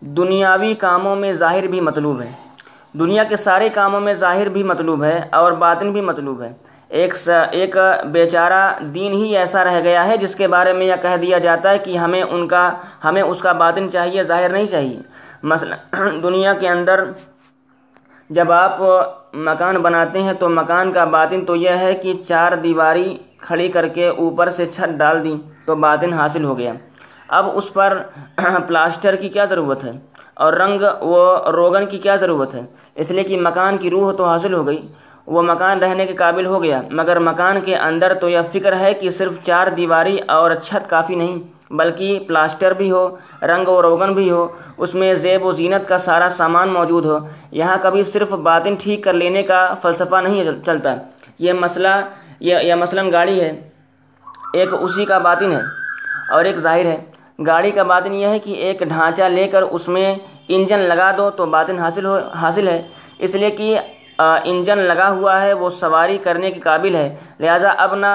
دنیاوی 0.00 0.74
کاموں 0.74 1.16
میں 1.16 1.32
ظاہر 1.32 1.66
بھی 1.66 1.80
مطلوب 1.80 2.20
ہے۔ 2.20 2.32
دنیا 2.92 3.24
کے 3.24 3.36
سارے 3.36 3.68
کاموں 3.68 4.00
میں 4.00 4.14
ظاہر 4.14 4.48
بھی 4.48 4.62
مطلوب 4.62 5.04
ہے 5.04 5.28
اور 5.32 5.52
باطن 5.52 5.92
بھی 5.92 6.00
مطلوب 6.00 6.42
ہے۔ 6.42 6.52
ایک 6.88 7.14
ایک 7.52 7.76
بیچارہ 8.12 8.82
دین 8.82 9.12
ہی 9.12 9.36
ایسا 9.36 9.64
رہ 9.64 9.80
گیا 9.80 10.06
ہے 10.06 10.16
جس 10.16 10.36
کے 10.36 10.48
بارے 10.48 10.72
میں 10.72 10.86
یہ 10.86 10.94
کہہ 11.02 11.16
دیا 11.16 11.38
جاتا 11.38 11.70
ہے 11.70 11.78
کہ 11.78 11.96
ہمیں 11.96 12.22
ان 12.22 12.48
کا، 12.48 12.72
ہمیں 13.04 13.22
اس 13.22 13.38
کا 13.40 13.52
باطن 13.52 13.90
چاہیے، 13.90 14.22
ظاہر 14.22 14.48
نہیں 14.48 14.66
چاہیے۔ 14.66 15.00
مثلا 15.42 15.76
دنیا 16.22 16.52
کے 16.52 16.68
اندر 16.68 17.04
جب 18.30 18.52
آپ 18.52 18.78
مکان 19.36 19.76
بناتے 19.76 20.22
ہیں 20.22 20.32
تو 20.32 20.48
مکان 20.48 20.92
کا 20.92 21.04
باطن 21.04 21.44
تو 21.44 21.56
یہ 21.56 21.70
ہے 21.70 21.94
کہ 21.94 22.12
چار 22.28 22.52
دیواری 22.52 23.16
کھڑی 23.38 23.68
کر 23.68 23.88
کے 23.88 24.08
اوپر 24.08 24.50
سے 24.50 24.66
چھت 24.66 24.98
ڈال 24.98 25.24
دی 25.24 25.34
تو 25.64 25.74
باطن 25.76 26.12
حاصل 26.12 26.44
ہو 26.44 26.58
گیا۔ 26.58 26.72
اب 27.28 27.46
اس 27.54 27.72
پر 27.72 28.02
پلاسٹر 28.66 29.16
کی 29.16 29.28
کیا 29.28 29.44
ضرورت 29.44 29.84
ہے 29.84 29.90
اور 30.34 30.52
رنگ 30.52 30.82
و 31.00 31.36
روغن 31.52 31.86
کی 31.86 31.98
کیا 31.98 32.16
ضرورت 32.16 32.54
ہے؟ 32.54 32.60
اس 32.94 33.10
لیے 33.10 33.22
کہ 33.22 33.40
مکان 33.40 33.76
کی 33.78 33.90
روح 33.90 34.12
تو 34.12 34.24
حاصل 34.24 34.54
ہو 34.54 34.66
گئی۔ 34.66 34.88
وہ 35.26 35.42
مکان 35.42 35.78
رہنے 35.78 36.06
کے 36.06 36.14
قابل 36.14 36.46
ہو 36.46 36.62
گیا، 36.62 36.82
مگر 36.90 37.18
مکان 37.18 37.60
کے 37.60 37.76
اندر 37.76 38.14
تو 38.14 38.28
یہ 38.28 38.38
فکر 38.52 38.76
ہے 38.76 38.94
کہ 38.94 39.10
صرف 39.10 39.42
چار 39.42 39.66
دیواری 39.66 40.18
اور 40.28 40.50
چھت 40.64 40.90
کافی 40.90 41.14
نہیں۔ 41.14 41.55
بلکہ 41.70 42.18
پلاسٹر 42.26 42.72
بھی 42.72 42.90
ہو، 42.90 43.16
رنگ 43.42 43.68
و 43.68 43.82
روغن 43.82 44.12
بھی 44.14 44.30
ہو، 44.30 44.46
اس 44.76 44.94
میں 44.94 45.14
زیب 45.14 45.44
و 45.46 45.52
زینت 45.52 45.88
کا 45.88 45.98
سارا 45.98 46.28
سامان 46.30 46.68
موجود 46.68 47.04
ہو۔ 47.06 47.18
یہاں 47.50 47.76
کبھی 47.82 48.02
صرف 48.02 48.30
باطن 48.48 48.74
ٹھیک 48.74 49.04
کر 49.04 49.12
لینے 49.12 49.42
کا 49.42 49.74
فلسفہ 49.82 50.16
نہیں 50.22 50.44
چلتا۔ 50.66 50.94
یہ 51.38 51.52
مسئلہ 51.52 51.94
یہ 52.40 52.74
مثلاً 52.74 53.12
گاڑی 53.12 53.40
ہے۔ 53.40 53.50
ایک 54.54 54.68
اسی 54.80 55.04
کا 55.04 55.18
باطن 55.18 55.52
ہے 55.52 55.60
اور 56.32 56.44
ایک 56.44 56.56
ظاہر 56.56 56.84
ہے۔ 56.84 56.96
گاڑی 57.46 57.70
کا 57.70 57.82
باطن 57.82 58.12
یہ 58.14 58.26
ہے 58.26 58.38
کہ 58.38 58.50
ایک 58.64 58.78
ڈھانچہ 58.88 59.22
لے 59.22 59.46
کر 59.48 59.62
اس 59.62 59.88
میں 59.88 60.14
انجن 60.48 60.78
لگا 60.78 61.10
دو 61.18 61.30
تو 61.30 61.46
باطن 61.46 61.78
حاصل 61.78 62.06
ہو 62.06 62.18
حاصل 62.42 62.68
ہے۔ 62.68 62.82
اس 63.18 63.34
لیے 63.34 63.50
کہ 63.50 63.78
انجن 64.50 64.78
لگا 64.78 65.08
ہوا 65.10 65.40
ہے، 65.42 65.52
وہ 65.52 65.68
سواری 65.70 66.18
کرنے 66.18 66.50
کے 66.50 66.60
قابل 66.60 66.94
ہے۔ 66.94 67.08
لہٰذا 67.40 67.70
اب 67.76 67.94
نہ 67.94 68.12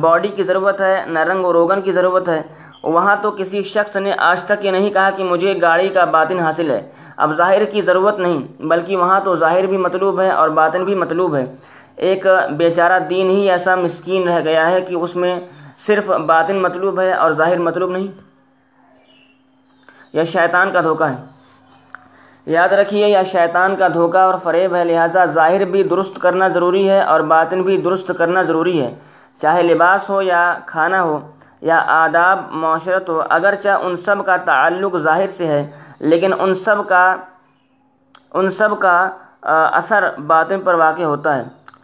باڈی 0.00 0.28
کی 0.28 0.42
ضرورت 0.42 0.80
ہے 0.80 1.04
نہ 1.06 1.18
رنگ 1.18 1.44
و 1.44 1.52
روغن 1.52 1.80
کی 1.80 1.92
ضرورت 1.92 2.28
ہے۔ 2.28 2.42
وہاں 2.82 3.16
تو 3.22 3.30
کسی 3.30 3.62
شخص 3.62 3.96
نے 3.96 4.12
آج 4.18 4.42
تک 4.42 4.64
یہ 4.64 4.70
نہیں 4.70 4.90
کہا 4.90 5.10
کہ 5.10 5.24
مجھے 5.24 5.54
گاڑی 5.62 5.88
کا 5.88 6.04
باطن 6.04 6.38
حاصل 6.38 6.70
ہے۔ 6.70 6.88
اب 7.16 7.32
ظاہر 7.32 7.64
کی 7.64 7.80
ضرورت 7.80 8.18
نہیں، 8.18 8.62
بلکہ 8.62 8.96
وہاں 8.96 9.20
تو 9.24 9.34
ظاہر 9.34 9.66
بھی 9.66 9.76
مطلوب 9.76 10.20
ہے 10.20 10.30
اور 10.30 10.48
باطن 10.48 10.84
بھی 10.84 10.94
مطلوب 10.94 11.36
ہے۔ 11.36 11.56
ایک 11.96 12.26
بیچارہ 12.56 12.98
دین 12.98 13.30
ہی 13.30 13.50
ایسا 13.50 13.74
مسکین 13.74 14.28
رہ 14.28 14.40
گیا 14.44 14.70
ہے 14.70 14.80
کہ 14.80 14.94
اس 14.94 15.16
میں 15.16 15.40
صرف 15.78 16.10
باطن 16.10 16.56
مطلوب 16.62 17.00
ہے 17.00 17.12
اور 17.12 17.30
ظاہر 17.30 17.58
مطلوب 17.58 17.90
نہیں۔ 17.90 18.06
یہ 20.12 20.22
شیطان 20.22 20.72
کا 20.72 20.80
دھوکہ 20.80 21.04
ہے۔ 21.04 21.16
یاد 22.46 22.68
رکھیے، 22.68 23.08
یا 23.08 23.22
شیطان 23.22 23.76
کا 23.76 23.88
دھوکہ 23.88 24.18
اور 24.18 24.34
فریب 24.34 24.74
ہے، 24.74 24.84
لہٰذا 24.84 25.24
ظاہر 25.24 25.64
بھی 25.64 25.82
درست 25.82 26.18
کرنا 26.20 26.48
ضروری 26.48 26.88
ہے 26.90 27.00
اور 27.00 27.20
باطن 27.20 27.62
بھی 27.62 27.76
درست 27.76 28.12
کرنا 28.18 28.42
ضروری 28.42 28.80
ہے۔ 28.80 28.94
چاہے 29.40 29.62
لباس 29.62 30.10
ہو 30.10 30.22
یا 30.22 30.58
کھانا 30.66 31.02
ہو 31.02 31.30
یا 31.60 31.78
آداب، 31.86 32.38
معاشرت 32.50 33.08
ہو، 33.08 33.22
اگرچہ 33.30 33.68
ان 33.68 33.96
سب 33.96 34.26
کا 34.26 34.36
تعلق 34.36 34.96
ظاہر 34.96 35.26
سے 35.26 35.46
ہے، 35.46 35.70
لیکن 35.98 36.32
ان 36.38 36.54
سب 36.54 36.88
کا، 36.88 37.16
ان 38.34 38.50
سب 38.50 38.78
کا 38.78 39.10
اثر 39.72 40.10
باطن 40.26 40.60
پر 40.60 40.74
واقع 40.74 41.02
ہوتا 41.02 41.36
ہے۔ 41.36 41.42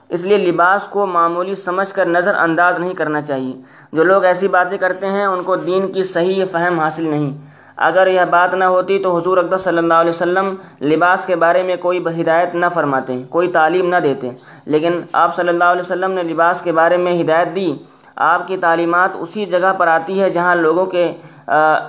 اس 0.09 0.25
لیے 0.25 0.39
لباس 0.39 0.87
کو 0.91 1.07
معمولی 1.07 1.55
سمجھ 1.55 1.95
کر 1.95 2.07
نظر 2.07 2.35
انداز 2.35 2.79
نہیں 2.79 2.95
کرنا 2.95 3.21
چاہیے۔ 3.21 3.61
جو 3.93 4.05
لوگ 4.05 4.25
ایسی 4.25 4.49
باتیں 4.49 4.79
کرتے 4.79 5.07
ہیں، 5.07 5.27
ان 5.27 5.43
کو 5.43 5.57
دین 5.57 5.93
کی 5.93 6.05
صحیح 6.05 6.45
فہم 6.53 6.81
حاصل 6.81 7.09
نہیں۔ 7.09 7.52
اگر 7.83 8.07
یہ 8.07 8.21
بات 8.31 8.55
نہ 8.55 8.65
ہوتی 8.65 8.99
تو 8.99 9.17
حضور 9.17 9.39
اقدس 9.39 9.61
صلی 9.61 9.79
اللہ 9.79 9.95
علیہ 9.95 10.11
وسلم 10.11 10.55
لباس 10.81 11.27
کے 11.27 11.37
بارے 11.37 11.63
میں 11.63 11.77
کوئی 11.77 11.99
ہدایت 12.21 12.55
نہ 12.55 12.67
فرماتے، 12.75 13.23
کوئی 13.29 13.49
تعلیم 13.49 13.89
نہ 13.89 13.97
دیتے۔ 13.97 14.31
لیکن 14.67 15.01
آپ 15.13 15.35
صلی 15.37 15.49
اللہ 15.49 15.65
علیہ 15.65 15.83
وسلم 15.83 16.13
نے 16.13 16.23
لباس 16.23 16.63
کے 16.63 16.73
بارے 16.73 16.97
میں 16.97 17.21
ہدایت 17.21 17.57
دی، 17.57 17.73
آپ 18.17 18.49
کی 18.49 18.57
تعلیمات 18.57 19.11
اسی 19.15 19.45
جگہ 19.45 19.73
پر 19.79 19.89
آتی 19.89 20.21
ہے 20.23 20.31
جہاں 20.31 20.55
لوگوں 20.55 20.87
کے 20.87 21.13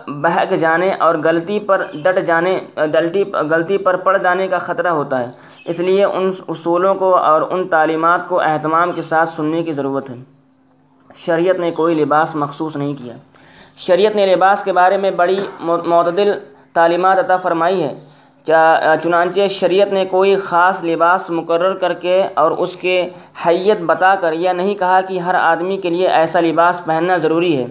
بہک 0.08 0.56
جانے 0.56 0.92
اور 1.00 1.16
غلطی 1.24 1.60
پر 1.60 1.84
ڈٹ 1.94 2.28
جانے، 2.28 2.60
غلطی 2.76 3.24
غلطی 3.50 3.78
پر 3.78 3.96
پڑ 3.96 4.18
جانے 4.18 4.48
کا 4.48 4.58
خطرہ 4.58 4.88
ہوتا 4.88 5.20
ہے۔ 5.20 5.30
اس 5.66 5.80
لیے 5.80 6.04
ان 6.04 6.32
اصولوں 6.48 6.96
کو 6.96 7.18
اور 7.18 7.42
ان 7.42 7.68
تعلیمات 7.68 8.28
کو 8.28 8.40
اہتمام 8.40 8.92
کے 8.92 9.02
ساتھ 9.02 9.30
سننے 9.30 9.64
کی 9.64 9.74
ضرورت 9.74 10.10
ہے۔ 10.10 10.16
شریعت 11.16 11.60
نے 11.60 11.72
کوئی 11.72 11.96
لباس 11.96 12.36
مخصوص 12.36 12.76
نہیں 12.76 12.94
کیا۔ 12.94 13.14
شریعت 13.78 14.16
نے 14.16 14.26
لباس 14.26 14.64
کے 14.64 14.72
بارے 14.74 14.98
میں 14.98 15.12
بڑی 15.12 15.40
معتدل 15.60 16.32
تعلیمات 16.74 17.20
عطا 17.20 17.38
فرمائی 17.38 17.84
ہے 17.84 17.94
چنانچہ 19.04 19.48
شریعت 19.50 19.94
نے 19.94 20.06
کوئی 20.06 20.36
خاص 20.36 20.84
لباس 20.84 21.30
مقرر 21.30 21.74
کر 21.74 21.94
کے 21.94 22.22
اور 22.34 22.52
اس 22.52 22.76
کے 22.76 23.10
حیت 23.46 23.82
بتا 23.82 24.16
کر 24.16 24.34
یہ 24.34 24.50
نہیں 24.50 24.76
کہا 24.76 25.00
کہ 25.02 25.20
ہر 25.20 25.36
آدمی 25.36 25.78
کے 25.78 25.90
لیے 25.90 26.08
ایسا 26.08 26.40
لباس 26.40 26.84
پہننا 26.86 27.18
ضروری 27.18 27.56
ہے۔ 27.58 27.66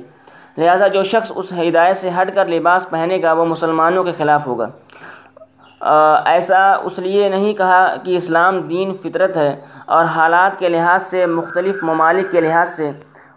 لہٰذا 0.58 0.88
جو 0.88 1.02
شخص 1.02 1.32
اس 1.34 1.52
ہدایت 1.52 1.96
سے 1.96 2.10
ہٹ 2.20 2.34
کر 2.34 2.46
لباس 2.46 2.88
پہنے 2.90 3.20
گا 3.22 3.32
وہ 3.32 3.44
مسلمانوں 3.44 4.04
کے 4.04 4.12
خلاف 4.12 4.46
ہوگا۔ 4.46 4.68
ایسا 6.26 6.72
اس 6.74 6.98
لیے 6.98 7.28
نہیں 7.28 7.52
کہا 7.54 7.94
کہ 8.04 8.16
اسلام 8.16 8.60
دین 8.68 8.92
فطرت 9.02 9.36
ہے 9.36 9.54
اور 9.86 10.04
حالات 10.04 10.58
کے 10.58 10.68
لحاظ 10.68 11.02
سے، 11.02 11.26
مختلف 11.26 11.82
ممالک 11.82 12.30
کے 12.30 12.40
لحاظ 12.40 12.76
سے 12.76 12.90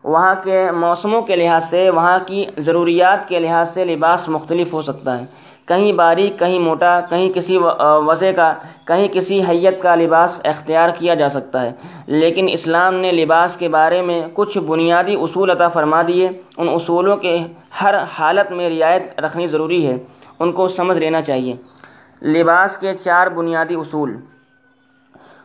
وہاں 0.06 0.36
کے 0.44 0.72
موسموں 0.72 1.22
کے 1.22 1.36
لحاظ 1.36 1.70
سے، 1.70 1.90
وہاں 1.90 2.20
کی 2.28 2.46
ضروریات 2.58 3.28
کے 3.28 3.40
لحاظ 3.40 3.74
سے 3.74 3.86
لباس 3.86 4.30
مختلف 4.30 4.74
ہو 4.74 4.82
سکتا 4.82 5.20
ہے۔ 5.20 5.26
کہیں 5.66 5.92
باریک، 5.92 6.40
کہیں 6.40 6.60
موٹا، 6.60 7.00
کہیں 7.10 7.30
کسی 7.30 7.58
وضع 7.80 8.32
کا، 8.36 8.54
کہیں 8.88 9.08
کسی 9.08 9.42
حیت 9.50 9.82
کا 9.82 9.96
لباس 9.96 10.42
اختیار 10.44 10.90
کیا 10.90 11.14
جا 11.14 11.30
سکتا 11.30 11.62
ہے۔ 11.62 11.72
لیکن 12.08 12.48
اسلام 12.52 12.96
نے 12.96 13.12
لباس 13.12 13.58
کے 13.58 13.68
بارے 13.68 14.02
میں 14.02 14.22
کچھ 14.34 14.58
بنیادی 14.58 15.16
اصول 15.16 15.50
عطا 15.50 15.68
فرما 15.68 16.02
دیے۔ 16.08 16.30
ان 16.58 16.70
اصولوں 16.70 17.18
کے 17.18 17.38
ہر 17.82 17.96
حالت 18.20 18.52
میں 18.52 18.70
رعایت 18.70 19.20
رکھنی 19.20 19.48
ضروری 19.48 19.88
ہے۔ 19.88 19.98
ان 20.40 20.52
کو 20.52 20.68
سمجھ 20.68 20.98
لینا 20.98 21.22
چاہیے۔ 21.22 21.56
لباس 22.22 22.78
کے 22.78 22.94
چار 22.94 23.28
بنیادی 23.28 23.76
اصول۔ 23.76 24.18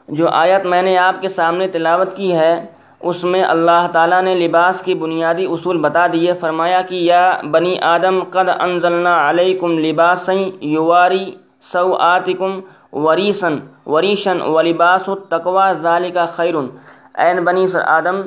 جو 0.09 0.29
آیت 0.29 0.67
میں 0.67 0.83
نے 0.83 0.99
آپ 0.99 1.21
کے 1.21 1.29
سامنے 1.29 1.69
تلاوت 1.69 2.17
کی 2.17 2.35
ہے 2.35 2.67
اس 3.01 3.23
میں 3.25 3.43
اللہ 3.45 3.87
تعالیٰ 3.93 4.23
نے 4.23 4.35
لباس 4.35 4.81
کی 4.83 4.95
بنیادی 4.95 5.45
اصول 5.51 5.79
بتا 5.81 6.07
دیے، 6.13 6.33
فرمایا 6.41 6.81
کہ 6.89 6.95
یا 6.95 7.31
بنی 7.51 7.77
آدم، 7.83 8.23
قد 8.31 8.49
انزلنا 8.59 9.15
علیکم 9.31 9.79
لباسن 9.79 10.43
یواری 10.61 11.25
سوآتکم 11.73 12.61
وریسن 13.05 13.59
وریشن 13.87 14.41
و 14.43 14.61
لباس 14.63 15.09
التقوی، 15.09 15.73
ذالک 15.83 16.19
خیرن 16.37 16.67
این 17.15 17.45
بنی 17.45 17.65
آدم 17.87 18.21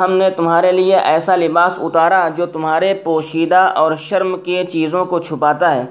ہم 0.00 0.12
نے 0.12 0.30
تمہارے 0.30 0.72
لیے 0.72 0.96
ایسا 0.96 1.36
لباس 1.36 1.78
اتارا 1.78 2.28
جو 2.36 2.46
تمہارے 2.46 2.94
پوشیدہ 2.94 3.62
اور 3.74 3.94
شرم 3.98 4.36
کے 4.44 4.64
چیزوں 4.72 5.04
کو 5.04 5.18
چھپاتا 5.18 5.74
ہے 5.74 5.84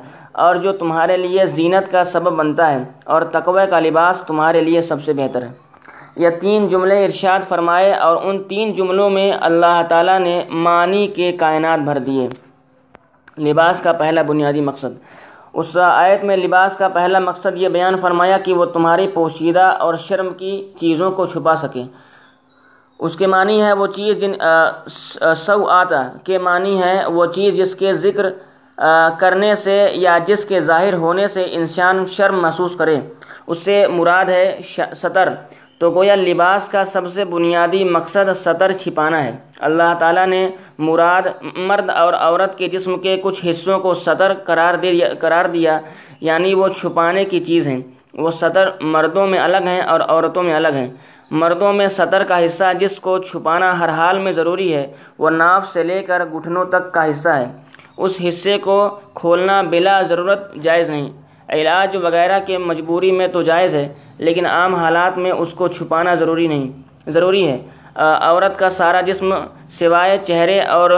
اور 0.43 0.55
جو 0.55 0.71
تمہارے 0.71 1.17
لیے 1.17 1.45
زینت 1.45 1.91
کا 1.91 2.03
سبب 2.03 2.33
بنتا 2.33 2.71
ہے 2.73 2.83
اور 3.05 3.21
تقوی 3.21 3.65
کا 3.69 3.79
لباس 3.79 4.21
تمہارے 4.27 4.61
لیے 4.61 4.81
سب 4.81 5.03
سے 5.03 5.13
بہتر 5.13 5.41
ہے۔ 5.41 5.66
یہ 6.19 6.29
تین 6.29 6.67
جملے 6.67 7.03
ارشاد 7.05 7.39
فرمائے 7.47 7.93
اور 7.93 8.17
ان 8.24 8.43
تین 8.43 8.74
جملوں 8.74 9.09
میں 9.09 9.31
اللہ 9.41 9.81
تعالیٰ 9.89 10.19
نے 10.19 10.36
معنی 10.65 11.07
کے 11.07 11.31
کائنات 11.31 11.79
بھر 11.79 11.97
دیے۔ 11.97 12.27
لباس 13.43 13.81
کا 13.81 13.91
پہلا 13.91 14.21
بنیادی 14.21 14.62
مقصد۔ 14.62 14.93
اس 15.53 15.77
آیت 15.83 16.24
میں 16.24 16.38
لباس 16.38 16.75
کا 16.77 16.88
پہلا 16.88 17.19
مقصد 17.19 17.57
یہ 17.57 17.69
بیان 17.69 17.97
فرمایا 17.97 18.38
کہ 18.38 18.53
وہ 18.53 18.65
تمہاری 18.65 19.07
پوشیدہ 19.13 19.65
اور 19.79 19.93
شرم 20.07 20.33
کی 20.33 20.53
چیزوں 20.79 21.12
کو 21.12 21.25
چھپا 21.25 21.55
سکے۔ 21.55 21.83
اس 23.00 23.15
کے 23.15 23.27
معنی 23.27 23.62
ہے 23.63 23.74
وہ 23.74 23.88
چیز 23.88 24.17
جن 24.21 24.33
سو 25.36 25.67
آتا۔ 25.69 26.01
کے 26.24 26.38
معنی 26.38 26.81
ہے 26.83 27.05
وہ 27.15 27.25
چیز 27.36 27.57
جس 27.57 27.75
کے 27.75 27.93
ذکر 28.05 28.29
کرنے 29.19 29.53
سے 29.55 29.77
یا 30.05 30.17
جس 30.27 30.45
کے 30.45 30.59
ظاہر 30.59 30.93
ہونے 31.03 31.27
سے 31.27 31.45
انسان 31.57 32.05
شرم 32.15 32.41
محسوس 32.41 32.75
کرے۔ 32.77 32.97
اس 33.47 33.57
سے 33.65 33.75
مراد 33.97 34.25
ہے 34.25 34.45
سطر۔ 34.95 35.29
تو 35.79 35.89
گویا 35.91 36.15
لباس 36.15 36.67
کا 36.67 36.84
سب 36.84 37.07
سے 37.07 37.25
بنیادی 37.25 37.84
مقصد 37.84 38.34
سطر 38.36 38.72
چھپانا 38.72 39.24
ہے۔ 39.24 39.38
اللہ 39.60 39.93
تعالیٰ 40.00 40.27
نے 40.27 40.50
مراد 40.79 41.22
مرد 41.55 41.89
اور 41.89 42.13
عورت 42.13 42.57
کے 42.57 42.67
جسم 42.67 42.98
کے 42.98 43.17
کچھ 43.24 43.46
حصوں 43.50 43.79
کو 43.79 43.93
سطر 43.93 44.34
قرار 44.34 44.74
دیا 44.74 45.13
قرار 45.19 45.46
دیا 45.46 45.79
یعنی 46.22 46.53
وہ 46.53 46.67
چھپانے 46.67 47.25
کی 47.25 47.39
چیز 47.39 47.67
ہیں۔ 47.67 47.81
وہ 48.13 48.31
سطر 48.31 48.69
مردوں 48.81 49.27
میں 49.27 49.39
الگ 49.39 49.63
ہیں 49.65 49.81
اور 49.81 50.00
عورتوں 50.00 50.43
میں 50.43 50.55
الگ 50.55 50.67
ہیں۔ 50.67 50.88
مردوں 51.31 51.74
میں 51.74 51.88
سطر 51.88 52.24
کا 52.24 52.46
حصہ 52.46 52.63
جس 52.79 53.00
کو 53.00 53.17
چھپانا 53.17 53.79
ہر 53.79 53.89
حال 53.89 54.19
میں 54.19 54.31
ضروری 54.31 54.75
ہے، 54.75 54.93
وہ 55.17 55.29
ناف 55.29 55.67
سے 55.67 55.84
لے 55.84 56.01
کر 56.01 56.25
گھٹنوں 56.25 56.65
تک 56.65 56.93
کا 56.93 57.05
حصہ 57.05 57.29
ہے۔ 57.29 57.46
اس 57.98 58.22
حصے 58.27 58.57
کو 58.57 59.00
کھولنا 59.13 59.62
بلا 59.62 60.01
ضرورت 60.01 60.55
جائز 60.55 60.89
نہیں۔ 60.89 61.10
علاج 61.49 61.95
وغیرہ 61.95 62.39
کے 62.45 62.57
مجبوری 62.57 63.11
میں 63.11 63.27
تو 63.27 63.41
جائز 63.41 63.75
ہے، 63.75 63.87
لیکن 64.17 64.45
عام 64.45 64.75
حالات 64.75 65.17
میں 65.17 65.31
اس 65.31 65.53
کو 65.53 65.67
چھپانا 65.67 66.13
ضروری 66.15 66.47
نہیں، 66.47 66.71
ضروری 67.11 67.47
ہے۔ 67.47 67.57
عورت 67.95 68.57
کا 68.59 68.69
سارا 68.69 69.01
جسم 69.01 69.33
سوائے 69.79 70.17
چہرے 70.27 70.59
اور 70.61 70.91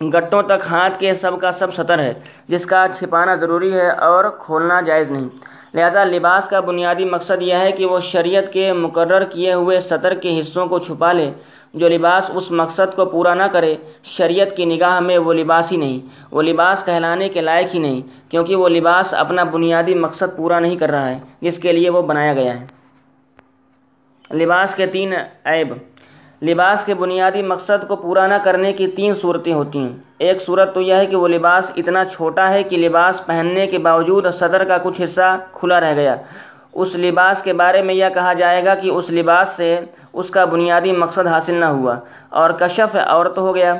گٹوں 0.00 0.42
تک 0.42 0.66
ہاتھ 0.70 0.98
کے 0.98 1.12
سب 1.14 1.40
کا 1.40 1.50
سب 1.50 1.74
سطر 1.74 1.98
ہے، 1.98 2.12
جس 2.48 2.64
کا 2.66 2.84
چھپانا 2.98 3.34
ضروری 3.34 3.72
ہے 3.72 3.88
اور 3.90 4.24
کھولنا 4.38 4.80
جائز 4.80 5.10
نہیں۔ 5.10 5.28
لہذا 5.74 6.04
لباس 6.04 6.48
کا 6.48 6.60
بنیادی 6.60 7.04
مقصد 7.04 7.42
یہ 7.42 7.54
ہے 7.54 7.70
کہ 7.72 7.86
وہ 7.86 7.98
شریعت 8.02 8.52
کے 8.52 8.72
مقرر 8.72 9.24
کیے 9.24 9.52
ہوئے 9.52 9.80
سطر 9.80 10.14
کے 10.14 10.38
حصوں 10.40 10.66
کو 10.66 10.78
چھپا 10.78 11.12
لے۔ 11.12 11.30
جو 11.74 11.88
لباس 11.88 12.30
اس 12.34 12.50
مقصد 12.50 12.96
کو 12.96 13.04
پورا 13.04 13.34
نہ 13.34 13.42
کرے، 13.52 13.76
شریعت 14.04 14.56
کی 14.56 14.64
نگاہ 14.64 15.00
میں 15.00 15.18
وہ 15.18 15.32
لباس 15.34 15.72
ہی 15.72 15.76
نہیں، 15.76 15.98
وہ 16.30 16.42
لباس 16.42 16.84
کہلانے 16.84 17.28
کے 17.28 17.40
لائق 17.40 17.74
ہی 17.74 17.78
نہیں، 17.78 18.30
کیونکہ 18.30 18.56
وہ 18.56 18.68
لباس 18.68 19.14
اپنا 19.14 19.44
بنیادی 19.44 19.94
مقصد 19.94 20.36
پورا 20.36 20.60
نہیں 20.60 20.76
کر 20.76 20.90
رہا 20.90 21.10
ہے، 21.10 21.18
جس 21.40 21.58
کے 21.58 21.72
لیے 21.72 21.90
وہ 21.90 22.02
بنایا 22.02 22.34
گیا 22.34 22.60
ہے۔ 22.60 22.66
لباس 24.36 24.74
کے 24.74 24.86
تین 24.86 25.14
عیب۔ 25.44 25.74
لباس 26.42 26.84
کے 26.84 26.94
بنیادی 26.94 27.42
مقصد 27.42 27.88
کو 27.88 27.96
پورا 27.96 28.26
نہ 28.26 28.34
کرنے 28.44 28.72
کی 28.72 28.86
تین 28.86 29.14
صورتیں 29.14 29.52
ہوتی 29.52 29.78
ہیں۔ 29.78 29.96
ایک 30.18 30.42
صورت 30.42 30.74
تو 30.74 30.80
یہ 30.80 30.94
ہے 30.94 31.06
کہ 31.06 31.16
وہ 31.16 31.28
لباس 31.28 31.72
اتنا 31.76 32.04
چھوٹا 32.04 32.50
ہے 32.50 32.62
کہ 32.62 32.76
لباس 32.76 33.26
پہننے 33.26 33.66
کے 33.66 33.78
باوجود 33.78 34.26
صدر 34.32 34.64
کا 34.64 34.78
کچھ 34.78 35.00
حصہ 35.02 35.38
کھلا 35.52 35.80
رہ 35.80 35.94
گیا۔ 35.94 36.16
اس 36.72 36.94
لباس 36.94 37.42
کے 37.42 37.52
بارے 37.52 37.82
میں 37.82 37.94
یہ 37.94 38.04
کہا 38.14 38.32
جائے 38.32 38.64
گا 38.64 38.74
کہ 38.74 38.88
اس 38.88 39.10
لباس 39.10 39.48
سے 39.48 39.80
اس 40.12 40.30
کا 40.30 40.44
بنیادی 40.44 40.92
مقصد 40.92 41.26
حاصل 41.26 41.54
نہ 41.54 41.64
ہوا 41.64 41.94
اور 42.28 42.50
کشف 42.50 42.96
عورت 43.06 43.38
ہو 43.38 43.54
گیا۔ 43.54 43.74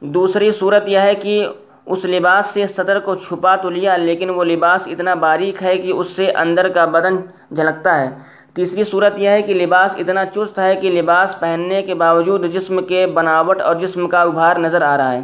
دوسری 0.00 0.50
صورت 0.50 0.88
یہ 0.88 0.98
ہے 0.98 1.14
کہ 1.14 1.46
اس 1.86 2.04
لباس 2.04 2.46
سے 2.46 2.66
صدر 2.66 2.98
کو 2.98 3.14
چھپا 3.14 3.56
تو 3.56 3.70
لیا، 3.70 3.96
لیکن 3.96 4.30
وہ 4.30 4.44
لباس 4.44 4.86
اتنا 4.86 5.14
باریک 5.14 5.62
ہے 5.62 5.78
کہ 5.78 5.92
اس 5.92 6.06
سے 6.06 6.30
اندر 6.30 6.68
کا 6.68 6.84
بدن 6.84 7.16
جھلکتا 7.54 8.00
ہے۔ 8.00 8.08
تیسری 8.54 8.84
صورت 8.84 9.18
یہ 9.18 9.28
ہے 9.28 9.42
کہ 9.42 9.54
لباس 9.54 9.96
اتنا 9.98 10.24
چست 10.24 10.58
ہے 10.58 10.76
کہ 10.76 10.90
لباس 10.90 11.40
پہننے 11.40 11.82
کے 11.82 11.94
باوجود 11.94 12.52
جسم 12.52 12.84
کے 12.84 13.06
بناوٹ 13.06 13.60
اور 13.60 13.74
جسم 13.74 14.08
کا 14.08 14.22
ابھار 14.22 14.56
نظر 14.56 14.82
آ 14.82 14.96
رہا 14.96 15.12
ہے۔ 15.12 15.20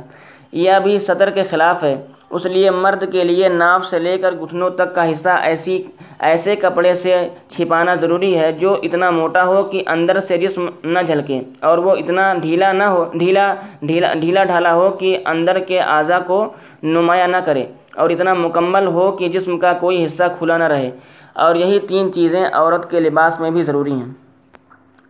یہ 0.53 0.73
بھی 0.83 0.99
صدر 0.99 1.31
کے 1.31 1.43
خلاف 1.43 1.85
ہے۔ 1.85 2.07
اس 2.31 2.47
لیے 2.47 2.71
مرد 2.71 3.05
کے 3.13 3.25
لیے 3.25 3.49
ناف 3.49 3.85
سے 3.85 3.99
لے 3.99 4.19
کر 4.19 4.35
گھٹنوں 4.35 4.71
تک 4.71 4.95
کا 4.95 5.11
حصہ 5.11 5.29
ایسی 5.29 5.83
ایسے 6.19 6.57
کپڑے 6.57 6.95
سے 6.95 7.17
چھپانا 7.49 7.95
ضروری 7.95 8.39
ہے 8.39 8.53
جو 8.53 8.77
اتنا 8.83 9.11
موٹا 9.11 9.45
ہو 9.45 9.63
کہ 9.63 9.83
اندر 9.87 10.21
سے 10.21 10.39
جسم 10.39 10.69
نہ 10.85 10.99
جھلکے 11.07 11.41
اور 11.61 11.79
وہ 11.79 11.93
اتنا 11.97 12.35
ڈھیلا 12.35 12.73
نہ 12.73 12.85
ہو 12.85 13.05
ڈھیلا 13.15 13.55
ڈھیلا 13.83 14.13
ڈھیلا 14.15 14.45
ڈھالا 14.45 14.75
ہو 14.75 14.89
کہ 14.91 15.19
اندر 15.27 15.59
کے 15.59 15.81
اعضاء 15.81 16.19
کو 16.27 16.53
نمایاں 16.83 17.29
نہ 17.29 17.37
کرے 17.45 17.67
اور 17.95 18.11
اتنا 18.11 18.35
مکمل 18.35 18.87
ہو 18.87 19.11
کہ 19.13 19.29
جسم 19.29 19.59
کا 19.59 19.73
کوئی 19.73 20.05
حصہ 20.05 20.23
کھلا 20.39 20.57
نہ 20.57 20.65
رہے۔ 20.65 20.91
اور 21.35 21.55
یہی 21.55 21.79
تین 21.81 22.13
چیزیں 22.13 22.45
عورت 22.53 22.91
کے 22.91 23.01
لباس 23.01 23.41
میں 23.41 23.51
بھی 23.51 23.63
ضروری 23.63 23.93
ہیں۔ 23.93 24.13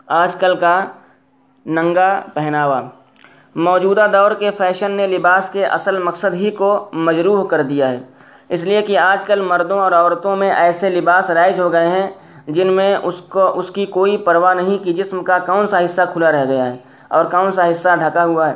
آج 0.06 0.34
کل 0.34 0.56
کا 0.56 0.74
ننگا 1.66 2.08
پہناوا۔ 2.34 2.80
موجودہ 3.56 4.06
دور 4.12 4.30
کے 4.30 4.50
فیشن 4.50 4.92
نے 4.92 5.06
لباس 5.06 5.48
کے 5.50 5.64
اصل 5.66 5.98
مقصد 5.98 6.34
ہی 6.34 6.50
کو 6.50 6.88
مجروح 6.92 7.46
کر 7.46 7.62
دیا 7.62 7.90
ہے۔ 7.90 7.98
اس 8.48 8.62
لیے 8.62 8.82
کہ 8.82 8.98
آج 8.98 9.24
کل 9.24 9.40
مردوں 9.40 9.78
اور 9.80 9.92
عورتوں 9.92 10.36
میں 10.36 10.50
ایسے 10.52 10.90
لباس 10.90 11.30
رائج 11.30 11.60
ہو 11.60 11.72
گئے 11.72 11.88
ہیں 11.88 12.08
جن 12.46 12.72
میں 12.72 12.94
اس 12.96 13.20
کو، 13.20 13.50
اس 13.58 13.70
کی 13.70 13.86
کوئی 13.86 14.16
پرواہ 14.16 14.54
نہیں 14.54 14.78
کہ 14.84 14.92
جسم 14.92 15.22
کا 15.24 15.38
کون 15.46 15.66
سا 15.66 15.84
حصہ 15.84 16.02
کھلا 16.12 16.32
رہ 16.32 16.44
گیا 16.44 16.64
ہے 16.64 16.76
اور 17.08 17.24
کون 17.24 17.50
سا 17.50 17.70
حصہ 17.70 17.96
ڈھکا 17.98 18.24
ہوا 18.24 18.48
ہے۔ 18.48 18.54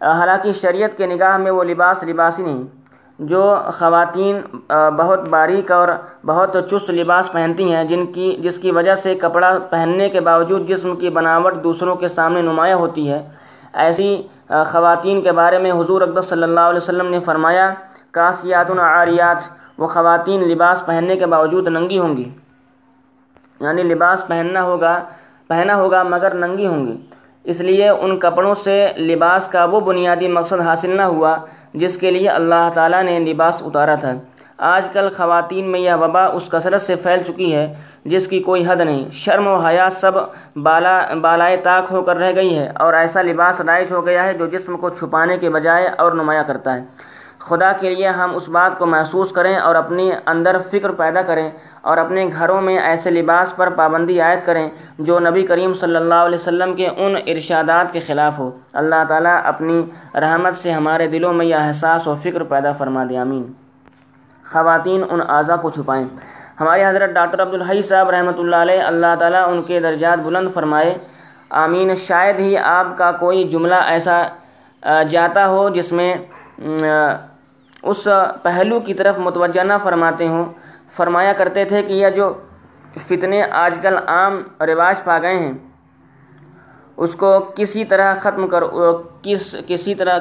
حالانکہ 0.00 0.52
شریعت 0.52 0.96
کے 0.96 1.06
نگاہ 1.06 1.36
میں 1.36 1.50
وہ 1.50 1.64
لباس 1.64 2.02
لباس 2.02 2.38
ہی 2.38 2.44
نہیں، 2.44 2.62
جو 3.18 3.54
خواتین 3.74 4.40
بہت 4.96 5.28
باریک 5.28 5.72
اور 5.72 5.88
بہت 6.26 6.56
چست 6.70 6.90
لباس 6.90 7.32
پہنتی 7.32 7.72
ہیں، 7.72 7.84
جن 7.84 8.04
کی، 8.06 8.36
جس 8.40 8.58
کی 8.58 8.70
وجہ 8.70 8.94
سے 8.94 9.14
کپڑا 9.14 9.56
پہننے 9.70 10.08
کے 10.08 10.20
باوجود 10.20 10.68
جسم 10.68 10.96
کی 10.96 11.10
بناوٹ 11.10 11.62
دوسروں 11.64 11.96
کے 11.96 12.08
سامنے 12.08 12.42
نمایاں 12.42 12.76
ہوتی 12.76 13.10
ہے۔ 13.10 13.22
ایسی 13.76 14.22
خواتین 14.48 15.22
کے 15.22 15.32
بارے 15.32 15.58
میں 15.58 15.72
حضور 15.72 16.02
اقدس 16.02 16.24
صلی 16.24 16.42
اللہ 16.42 16.60
علیہ 16.60 16.76
وسلم 16.76 17.06
نے 17.06 17.20
فرمایا 17.20 17.74
کاسیات 18.10 18.70
عاریات، 18.70 19.36
وہ 19.78 19.86
خواتین 19.86 20.48
لباس 20.48 20.86
پہننے 20.86 21.16
کے 21.16 21.26
باوجود 21.26 21.68
ننگی 21.68 21.98
ہوں 21.98 22.16
گی۔ 22.16 22.30
یعنی 23.60 23.82
لباس 23.82 24.26
پہننا 24.28 24.62
ہوگا، 24.62 25.04
پہنا 25.48 25.74
ہوگا 25.74 26.02
مگر 26.02 26.34
ننگی 26.34 26.66
ہوں 26.66 26.86
گی۔ 26.86 26.96
اس 27.44 27.60
لیے 27.60 27.88
ان 27.88 28.18
کپڑوں 28.18 28.54
سے 28.54 28.88
لباس 28.96 29.48
کا 29.48 29.64
وہ 29.64 29.80
بنیادی 29.80 30.28
مقصد 30.28 30.60
حاصل 30.60 30.96
نہ 30.96 31.02
ہوا، 31.02 31.36
جس 31.74 31.98
کے 31.98 32.10
لیے 32.10 32.28
اللہ 32.28 32.68
تعالیٰ 32.74 33.02
نے 33.02 33.18
لباس 33.18 33.62
اتارا 33.66 33.94
تھا۔ 33.94 34.12
آج 34.58 34.88
کل 34.92 35.08
خواتین 35.16 35.70
میں 35.70 35.80
یہ 35.80 35.92
وبا 35.92 36.24
اس 36.26 36.48
کثرت 36.48 36.80
سے 36.80 36.96
پھیل 36.96 37.18
چکی 37.22 37.54
ہے، 37.54 37.74
جس 38.04 38.28
کی 38.28 38.40
کوئی 38.40 38.64
حد 38.66 38.76
نہیں۔ 38.76 39.10
شرم 39.10 39.46
و 39.46 39.56
حیات 39.56 39.92
سب 39.92 40.12
بالا، 40.56 41.14
بالائے 41.20 41.56
طاق 41.56 41.92
ہو 41.92 42.02
کر 42.02 42.16
رہ 42.16 42.32
گئی 42.36 42.58
ہے 42.58 42.70
اور 42.74 42.94
ایسا 42.94 43.22
لباس 43.22 43.60
رائج 43.60 43.92
ہو 43.92 44.06
گیا 44.06 44.24
ہے 44.24 44.34
جو 44.34 44.46
جسم 44.46 44.76
کو 44.76 44.88
چھپانے 44.88 45.36
کے 45.36 45.50
بجائے 45.50 45.88
اور 45.98 46.12
نمایاں 46.12 46.44
کرتا 46.46 46.76
ہے۔ 46.76 46.84
خدا 47.38 47.72
کے 47.72 47.94
لیے 47.94 48.08
ہم 48.08 48.34
اس 48.34 48.48
بات 48.48 48.78
کو 48.78 48.86
محسوس 48.86 49.30
کریں 49.30 49.56
اور 49.56 49.74
اپنی 49.74 50.10
اندر 50.26 50.56
فکر 50.70 50.90
پیدا 50.90 51.22
کریں 51.22 51.50
اور 51.82 51.96
اپنے 51.96 52.28
گھروں 52.32 52.60
میں 52.60 52.78
ایسے 52.78 53.10
لباس 53.10 53.56
پر 53.56 53.70
پابندی 53.70 54.20
عائد 54.20 54.38
کریں 54.44 54.70
جو 54.98 55.18
نبی 55.18 55.42
کریم 55.42 55.74
صلی 55.74 55.96
اللہ 55.96 56.14
علیہ 56.14 56.38
وسلم 56.38 56.74
کے 56.74 56.88
ان 56.96 57.16
ارشادات 57.26 57.92
کے 57.92 58.00
خلاف 58.00 58.38
ہو۔ 58.38 58.50
اللہ 58.72 59.04
تعالیٰ 59.08 59.40
اپنی 59.44 59.84
رحمت 60.14 60.56
سے 60.56 60.72
ہمارے 60.72 61.06
دلوں 61.06 61.32
میں 61.32 61.46
یہ 61.46 61.56
احساس 61.58 62.06
و 62.06 62.14
فکر 62.14 62.42
پیدا 62.42 62.72
فرما 62.72 63.04
دے 63.10 63.18
آمین۔ 63.18 63.65
خواتین 64.52 65.02
ان 65.10 65.20
اعضاء 65.28 65.56
کو 65.62 65.70
چھپائیں۔ 65.70 66.06
ہمارے 66.60 66.84
حضرت 66.86 67.10
ڈاکٹر 67.14 67.42
عبدالحی 67.42 67.82
صاحب 67.88 68.10
رحمۃ 68.10 68.38
اللہ 68.38 68.56
علیہ 68.56 68.82
اللہ 68.82 69.14
تعالیٰ 69.18 69.42
ان 69.50 69.62
کے 69.62 69.80
درجات 69.80 70.18
بلند 70.24 70.48
فرمائے۔ 70.54 70.94
آمین۔ 71.62 71.94
شاید 72.06 72.38
ہی 72.40 72.56
آپ 72.58 72.86
کا 72.98 73.10
کوئی 73.20 73.44
جملہ 73.48 73.80
ایسا 73.94 74.22
جاتا 75.10 75.46
ہو 75.48 75.68
جس 75.76 75.92
میں 75.92 76.14
اس 77.82 78.06
پہلو 78.42 78.80
کی 78.86 78.94
طرف 78.94 79.18
متوجہ 79.18 79.64
نہ 79.64 79.76
فرماتے 79.82 80.28
ہوں۔ 80.28 80.44
فرمایا 80.96 81.32
کرتے 81.38 81.64
تھے 81.70 81.82
کہ 81.82 81.92
یہ 81.92 82.10
جو 82.16 82.32
فتنے 83.08 83.42
آج 83.64 83.78
کل 83.82 83.96
عام 84.06 84.42
رواج 84.60 85.02
پا 85.04 85.18
گئے 85.22 85.36
ہیں۔ 85.38 85.52
اس 86.96 87.14
کو 87.14 87.38
کسی 87.56 87.84
طرح 87.84 88.14
ختم 88.20 88.46
کرو 88.48 88.68
کس، 89.22 89.54
کسی 89.66 89.94
طرح 89.94 90.18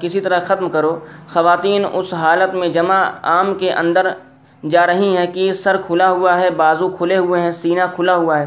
کسی 0.00 0.20
طرح 0.20 0.38
ختم 0.46 0.68
کرو۔ 0.68 0.98
خواتین 1.32 1.84
اس 1.92 2.12
حالت 2.14 2.54
میں 2.54 2.68
جمع 2.68 3.02
عام 3.22 3.54
کے 3.58 3.72
اندر 3.72 4.08
جا 4.62 4.86
رہی 4.86 5.16
ہیں 5.16 5.26
کہ 5.34 5.52
سر 5.52 5.76
کھلا 5.86 6.10
ہوا 6.10 6.38
ہے، 6.40 6.50
بازو 6.50 6.88
کھلے 6.88 7.16
ہوئے 7.16 7.40
ہیں، 7.40 7.50
سینہ 7.52 7.82
کھلا 7.94 8.14
ہوا 8.16 8.38
ہے، 8.38 8.46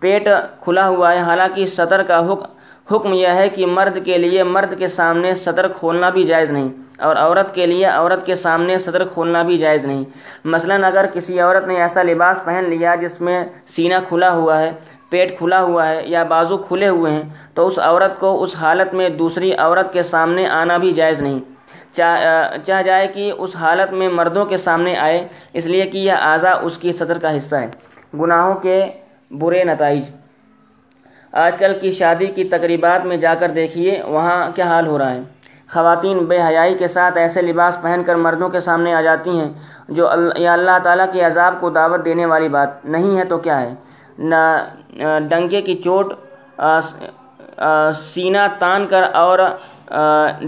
پیٹ 0.00 0.28
کھلا 0.64 0.86
ہوا 0.88 1.12
ہے۔ 1.14 1.20
حالانکہ 1.28 1.66
صدر 1.66 2.02
کا 2.02 2.18
حکم 2.26 2.56
حکم 2.92 3.12
یہ 3.12 3.28
ہے 3.38 3.48
کہ 3.48 3.66
مرد 3.66 3.98
کے 4.04 4.18
لیے 4.18 4.42
مرد 4.42 4.72
کے 4.78 4.86
سامنے 4.88 5.34
صدر 5.44 5.66
کھولنا 5.78 6.10
بھی 6.10 6.22
جائز 6.24 6.50
نہیں 6.50 6.68
اور 7.06 7.16
عورت 7.16 7.54
کے 7.54 7.66
لیے 7.66 7.84
عورت 7.86 8.24
کے 8.26 8.34
سامنے 8.34 8.78
صدر 8.84 9.04
کھولنا 9.04 9.42
بھی 9.48 9.56
جائز 9.58 9.84
نہیں۔ 9.84 10.04
مثلا 10.44 10.76
اگر 10.86 11.06
کسی 11.12 11.40
عورت 11.40 11.66
نے 11.66 11.76
ایسا 11.76 12.02
لباس 12.02 12.44
پہن 12.44 12.64
لیا 12.70 12.94
جس 13.00 13.20
میں 13.20 13.42
سینہ 13.74 13.94
کھلا 14.08 14.30
ہوا 14.34 14.60
ہے 14.62 14.70
پیٹ 15.10 15.36
کھلا 15.38 15.60
ہوا 15.62 15.88
ہے 15.88 16.02
یا 16.06 16.22
بازو 16.22 16.56
کھلے 16.58 16.88
ہوئے 16.88 17.12
ہیں، 17.12 17.22
تو 17.54 17.66
اس 17.66 17.78
عورت 17.78 18.18
کو 18.20 18.42
اس 18.42 18.54
حالت 18.54 18.94
میں 18.94 19.08
دوسری 19.08 19.52
عورت 19.54 19.92
کے 19.92 20.02
سامنے 20.02 20.46
آنا 20.48 20.76
بھی 20.76 20.92
جائز 20.92 21.20
نہیں۔ 21.20 21.38
چاہ 21.96 22.82
جائے 22.82 23.06
کہ 23.06 23.30
اس 23.38 23.56
حالت 23.56 23.92
میں 23.92 24.08
مردوں 24.08 24.44
کے 24.44 24.56
سامنے 24.56 24.96
آئے، 24.96 25.26
اس 25.52 25.66
لیے 25.66 25.86
کہ 25.86 25.98
یہ 25.98 26.12
اعضا 26.12 26.52
اس 26.62 26.76
کی 26.78 26.92
صدر 26.92 27.18
کا 27.18 27.36
حصہ 27.36 27.56
ہے 27.56 27.68
گناہوں 28.20 28.54
کے 28.54 28.80
برے 29.30 29.64
نتائج۔ 29.64 30.10
آج 31.32 31.56
کل 31.58 31.78
کی 31.80 31.90
شادی 31.92 32.26
کی 32.26 32.44
تقریبات 32.44 33.06
میں 33.06 33.16
جا 33.16 33.34
کر 33.34 33.50
دیکھیے، 33.50 34.00
وہاں 34.06 34.50
کیا 34.54 34.66
حال 34.66 34.86
ہو 34.86 34.98
رہا 34.98 35.14
ہے۔ 35.14 35.20
خواتین 35.72 36.18
بے 36.18 36.40
حیائی 36.42 36.74
کے 36.78 36.88
ساتھ 36.88 37.18
ایسے 37.18 37.42
لباس 37.42 37.80
پہن 37.82 38.02
کر 38.06 38.14
مردوں 38.16 38.48
کے 38.48 38.60
سامنے 38.60 38.94
آ 38.94 39.00
جاتی 39.00 39.30
ہیں، 39.30 39.48
جو 39.88 40.08
یا 40.36 40.52
اللہ 40.52 40.78
تعالیٰ 40.82 41.06
کے 41.12 41.24
عذاب 41.24 41.60
کو 41.60 41.70
دعوت 41.70 42.04
دینے 42.04 42.26
والی 42.26 42.48
بات 42.48 42.84
نہیں 42.84 43.18
ہے 43.18 43.24
تو 43.24 43.38
کیا 43.38 43.60
ہے؟ 43.60 43.74
نہ 44.20 44.36
ڈنگے 45.28 45.60
کی 45.62 45.74
چوٹ 45.84 46.12
سینہ 47.96 48.46
تان 48.58 48.86
کر 48.86 49.02
اور 49.14 49.38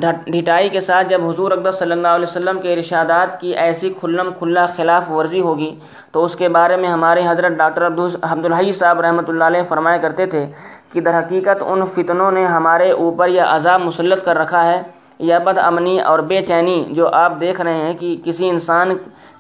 ڈھٹائی 0.01 0.69
کے 0.69 0.81
ساتھ 0.81 1.09
جب 1.09 1.29
حضور 1.29 1.51
اقدس 1.51 1.79
صلی 1.79 1.93
اللہ 1.93 2.09
علیہ 2.09 2.27
وسلم 2.29 2.61
کے 2.61 2.73
ارشادات 2.73 3.41
کی 3.41 3.55
ایسی 3.57 3.91
کھلم 4.01 4.31
کھلا 4.39 4.67
خلاف 4.77 5.11
ورزی 5.11 5.41
ہوگی، 5.41 5.75
تو 6.13 6.25
اس 6.25 6.35
کے 6.37 6.49
بارے 6.57 6.77
میں 6.77 6.89
ہمارے 6.89 7.23
حضرت 7.27 7.53
ڈاکٹر 7.59 7.87
عبد 7.87 8.45
الحی 8.45 8.73
صاحب 8.73 9.01
رحمۃ 9.01 9.29
اللہ 9.29 9.45
علیہ 9.45 9.63
فرمایا 9.69 9.99
کرتے 9.99 10.27
تھے 10.27 10.45
کہ 10.93 11.01
در 11.01 11.19
حقیقت 11.19 11.63
ان 11.67 11.85
فتنوں 11.95 12.31
نے 12.33 12.45
ہمارے 12.47 12.91
اوپر 12.93 13.29
یہ 13.29 13.43
عذاب 13.49 13.81
مسلط 13.81 14.25
کر 14.25 14.37
رکھا 14.37 14.65
ہے۔ 14.67 14.81
یا 15.29 15.39
بد 15.45 15.59
امنی 15.59 15.99
اور 16.01 16.19
بے 16.29 16.41
چینی 16.43 16.85
جو 16.91 17.09
آپ 17.15 17.41
دیکھ 17.41 17.61
رہے 17.61 17.75
ہیں 17.77 17.93
کہ 17.95 18.17
کسی 18.25 18.49
انسان 18.49 18.93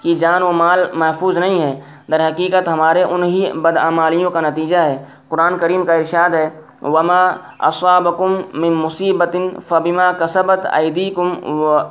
کی 0.02 0.14
جان 0.14 0.42
و 0.42 0.50
مال 0.52 0.84
محفوظ 0.92 1.36
نہیں 1.38 1.60
ہے 1.62 1.80
در 2.10 2.26
حقیقت 2.28 2.68
ہمارے 2.68 3.02
انہی 3.02 3.52
بدعمالیوں 3.52 4.30
کا 4.30 4.40
نتیجہ 4.40 4.76
ہے۔ 4.76 4.96
قرآن 5.28 5.58
کریم 5.58 5.84
کا 5.84 5.94
ارشاد 5.94 6.30
ہے، 6.30 6.48
وما 6.82 7.22
اصابکم 7.58 8.32
من 8.54 8.72
مصیبت 8.74 9.36
فبما 9.68 10.12
کسبت 10.12 10.66
ایدیکم 10.72 11.28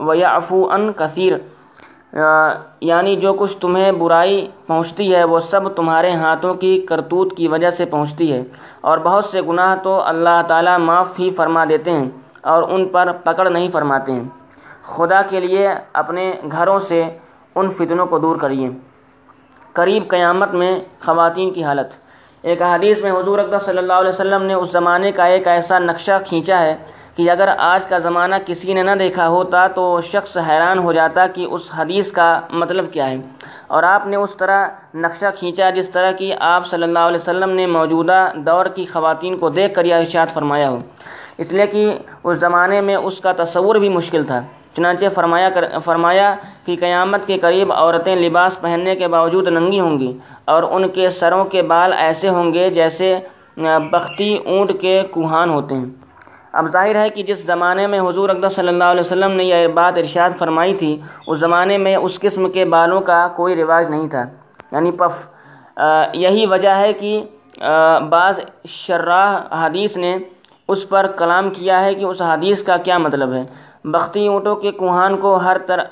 ویعفو 0.08 0.72
ان 0.72 0.92
کثیر 0.94 1.34
یعنی 2.82 3.16
جو 3.16 3.34
کچھ 3.34 3.58
تمہیں 3.58 3.92
برائی 3.92 4.48
پہنچتی 4.68 5.16
ہے، 5.16 5.24
وہ 5.24 5.40
سب 5.40 5.70
تمہارے 5.76 6.12
ہاتھوں 6.12 6.54
کی 6.54 6.74
کرتوت 6.90 7.38
کی 7.38 7.48
وجہ 7.48 7.70
سے 7.70 7.86
پہنچتی 7.86 8.32
ہے۔ 8.34 8.42
اور 8.82 8.98
بہت 8.98 9.26
سے 9.26 9.42
گناہ 9.42 9.76
تو 9.84 10.02
اللہ 10.02 10.42
تعالیٰ 10.48 10.78
معاف 10.80 11.20
ہی 11.20 11.30
فرما 11.30 11.66
دیتے 11.70 11.92
ہیں 11.92 12.10
اور 12.42 12.64
ان 12.64 12.88
پر 12.88 13.12
پکڑ 13.24 13.50
نہیں 13.50 13.70
فرماتے 13.70 14.12
ہیں۔ 14.12 14.24
خدا 14.84 15.22
کے 15.30 15.40
لیے 15.40 15.68
اپنے 15.94 16.34
گھروں 16.52 16.78
سے 16.80 17.04
ان 17.56 17.70
فتنوں 17.70 18.06
کو 18.06 18.20
دور 18.20 18.36
کریے۔ 18.36 18.70
قریب 19.74 20.08
قیامت 20.08 20.54
میں 20.54 20.80
خواتین 21.00 21.54
کی 21.54 21.64
حالت۔ 21.64 21.88
ایک 22.42 22.62
حدیث 22.62 23.02
میں 23.02 23.12
حضور 23.12 23.40
اقدس 23.40 23.66
صلی 23.66 23.78
اللہ 23.78 23.94
علیہ 23.94 24.10
وسلم 24.10 24.44
نے 24.44 24.54
اس 24.54 24.72
زمانے 24.72 25.12
کا 25.12 25.26
ایک 25.26 25.48
ایسا 25.48 25.80
نقشہ 25.80 26.12
کھینچا 26.28 26.60
ہے 26.60 26.76
کہ 27.16 27.32
اگر 27.32 27.50
آج 27.58 27.86
کا 27.86 27.98
زمانہ 27.98 28.36
کسی 28.46 28.74
نے 28.74 28.84
نہ 28.84 28.92
دیکھا 29.00 29.28
ہوتا 29.28 29.68
تو 29.68 30.02
شخص 30.02 30.38
حیران 30.38 30.80
ہو 30.80 30.92
جاتا 30.92 31.28
کہ 31.28 31.48
اس 31.52 31.62
حدیث 31.78 32.12
کا 32.12 32.42
مطلب 32.50 32.92
کیا 32.92 33.10
ہے۔ 33.10 33.18
اور 33.68 33.84
آپ 33.84 34.08
نے 34.08 34.16
اس 34.16 34.36
طرح 34.36 34.68
نقشہ 34.94 35.26
کھینچا 35.40 35.70
جس 35.70 35.90
طرح 35.90 36.12
کہ 36.12 36.36
آپ 36.40 36.68
صلی 36.68 36.84
اللہ 36.84 37.00
علیہ 37.00 37.20
وسلم 37.22 37.50
نے 37.50 37.66
موجودہ 37.66 38.32
دور 38.36 38.66
کی 38.66 38.86
خواتین 38.86 39.38
کو 39.38 39.50
دیکھ 39.50 39.74
کر 39.74 39.86
یہ 39.86 39.96
ارشاد 39.96 40.28
فرمایا 40.34 40.70
ہو۔ 40.70 40.78
اس 41.38 41.54
لیے 41.54 41.68
کہ 41.68 41.98
اس 42.24 42.38
زمانے 42.38 42.82
میں 42.82 42.96
اس 42.96 43.22
کا 43.22 43.32
تصور 43.32 43.76
بھی 43.76 43.90
مشکل 43.90 44.24
تھا۔ 44.24 44.42
چنانچہ 44.80 45.06
فرمایا 45.16 45.50
کر 45.50 45.64
فرمایا 45.84 46.36
کہ 46.66 46.76
قیامت 46.80 47.26
کے 47.28 47.38
قریب 47.38 47.72
عورتیں 47.74 48.16
لباس 48.16 48.60
پہننے 48.62 48.96
کے 48.96 49.08
باوجود 49.08 49.48
ننگی 49.48 49.80
ہوں 49.80 50.00
گی 50.00 50.18
اور 50.46 50.64
ان 50.64 50.88
کے 50.90 51.10
سروں 51.10 51.44
کے 51.46 51.62
بال 51.72 51.94
ایسے 51.94 52.30
ہوں 52.30 52.54
گے 52.54 52.70
جیسے 52.70 53.18
بختی 53.92 54.38
اونٹ 54.46 54.72
کے 54.82 55.02
کوہان 55.12 55.50
ہوتے 55.50 55.76
ہیں۔ 55.76 55.86
اب 56.52 56.68
ظاہر 56.72 56.96
ہے 56.96 57.10
کہ 57.10 57.24
جس 57.24 57.46
زمانے 57.46 57.88
میں 57.88 58.00
حضور 58.00 58.30
اقدس 58.30 58.56
صلی 58.56 58.68
اللہ 58.68 58.84
علیہ 58.84 59.02
وسلم 59.02 59.32
نے 59.32 59.44
یہ 59.44 59.68
بات 59.68 59.98
ارشاد 59.98 60.38
فرمائی 60.38 60.74
تھی، 60.74 61.00
اس 61.28 61.38
زمانے 61.40 61.78
میں 61.78 61.96
اس 61.96 62.20
قسم 62.20 62.50
کے 62.52 62.66
بالوں 62.66 63.02
کا 63.02 63.28
کوئی 63.36 63.56
رواج 63.56 63.90
نہیں 63.90 64.08
تھا۔ 64.08 64.24
یعنی 64.72 64.92
پف 64.92 65.28
یہی 66.14 66.46
وجہ 66.46 66.76
ہے 66.76 66.94
کہ 66.94 67.22
بعض 68.10 68.40
شرح 68.68 69.38
حدیث 69.66 69.98
نے 69.98 70.18
اس 70.68 70.90
پر 70.90 71.08
کلام 71.18 71.50
کیا 71.50 71.84
ہے 71.84 71.94
کہ 71.96 72.06
اس 72.06 72.22
حدیث 72.22 72.64
کا 72.64 72.78
کیا 72.78 72.98
مطلب 72.98 73.34
ہے۔ 73.34 73.44
بختی 73.94 74.26
اونٹوں 74.28 74.56
کے 74.56 74.72
کوہان 74.72 75.18
کو 75.18 75.36
ہر 75.36 75.58
طرح 75.66 75.84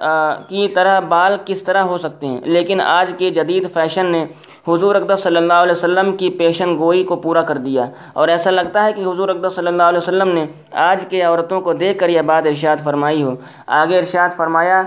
کی 0.48 0.68
طرح 0.76 1.00
بال 1.10 1.36
کس 1.46 1.64
طرح 1.64 1.82
ہو 1.84 1.98
سکتے 1.98 2.28
ہیں؟ 2.28 2.42
لیکن 2.46 2.82
آج 2.82 3.14
کے 3.18 3.30
جدید 3.30 3.70
فیشن 3.74 4.12
نے 4.12 4.26
حضور 4.68 4.96
اقدس 4.96 5.24
صلی 5.24 5.38
اللہ 5.38 5.54
علیہ 5.54 5.72
وسلم 5.72 6.16
کی 6.18 6.30
پیشن 6.40 6.78
گوئی 6.78 7.04
کو 7.04 7.16
پورا 7.16 7.42
کر 7.42 7.58
دیا 7.58 7.86
اور 8.14 8.28
ایسا 8.28 8.52
لگتا 8.52 8.86
ہے 8.86 8.94
کہ 8.94 9.02
حضور 9.02 9.30
اقدس 9.30 9.56
صلی 9.56 9.68
اللہ 9.68 9.84
علیہ 9.84 9.98
وسلم 9.98 10.34
نے 10.34 10.46
آج 10.90 11.06
کے 11.10 11.22
عورتوں 11.22 11.62
کو 11.62 11.74
دیکھ 11.74 12.00
کر 12.00 12.10
یہ 12.10 12.22
بات 12.22 12.48
ارشاد 12.48 12.84
فرمائی 12.84 13.24
ہو۔ 13.24 13.36
آگے 13.80 13.98
ارشاد 14.00 14.38
فرمایا 14.38 14.84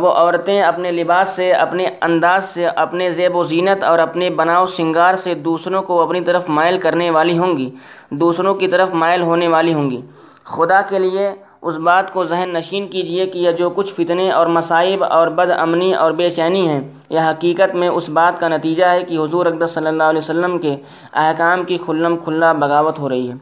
وہ 0.00 0.10
عورتیں 0.10 0.60
اپنے 0.62 0.90
لباس 0.92 1.28
سے، 1.28 1.52
اپنے 1.52 1.86
انداز 2.02 2.44
سے، 2.44 2.66
اپنے 2.66 3.10
زیب 3.10 3.36
و 3.36 3.42
زینت 3.44 3.82
اور 3.84 3.98
اپنے 3.98 4.30
بناؤ 4.30 4.64
سنگار 4.66 5.14
سے 5.14 5.34
دوسروں 5.34 5.82
کو 5.82 6.00
اپنی 6.02 6.20
طرف 6.20 6.48
مائل 6.48 6.78
کرنے 6.78 7.10
والی 7.10 7.38
ہوں 7.38 7.56
گی۔ 7.56 7.70
دوسروں 8.10 8.54
کی 8.54 8.68
طرف 8.68 8.92
مائل 8.92 9.22
ہونے 9.22 9.48
والی 9.48 9.74
ہوں 9.74 9.90
گی۔ 9.90 10.00
خدا 10.44 10.80
کے 10.80 10.98
لیے 10.98 11.30
اس 11.62 11.76
بات 11.76 12.12
کو 12.12 12.24
ذہن 12.24 12.50
نشین 12.52 12.88
کیجیے 12.88 13.26
کہ 13.26 13.38
یہ 13.38 13.50
جو 13.50 13.70
کچھ 13.70 13.94
فتنے 13.94 14.30
اور 14.30 14.46
مصائب 14.46 15.04
اور 15.04 15.28
بد 15.28 15.50
امنی 15.50 15.94
اور 15.94 16.10
بے 16.10 16.30
چینی 16.30 16.68
ہیں، 16.68 16.80
یہ 17.10 17.20
حقیقت 17.20 17.74
میں 17.74 17.88
اس 17.88 18.08
بات 18.08 18.40
کا 18.40 18.48
نتیجہ 18.48 18.84
ہے 18.84 19.02
کہ 19.02 19.18
حضور 19.18 19.46
اقدس 19.46 19.74
صلی 19.74 19.86
اللہ 19.86 20.02
علیہ 20.02 20.18
وسلم 20.18 20.58
کے 20.58 20.76
احکام 21.12 21.64
کی 21.64 21.76
کھلم 21.76 22.16
کھلا 22.16 22.52
بغاوت 22.52 22.98
ہو 22.98 23.08
رہی 23.08 23.28
ہے۔ 23.28 23.34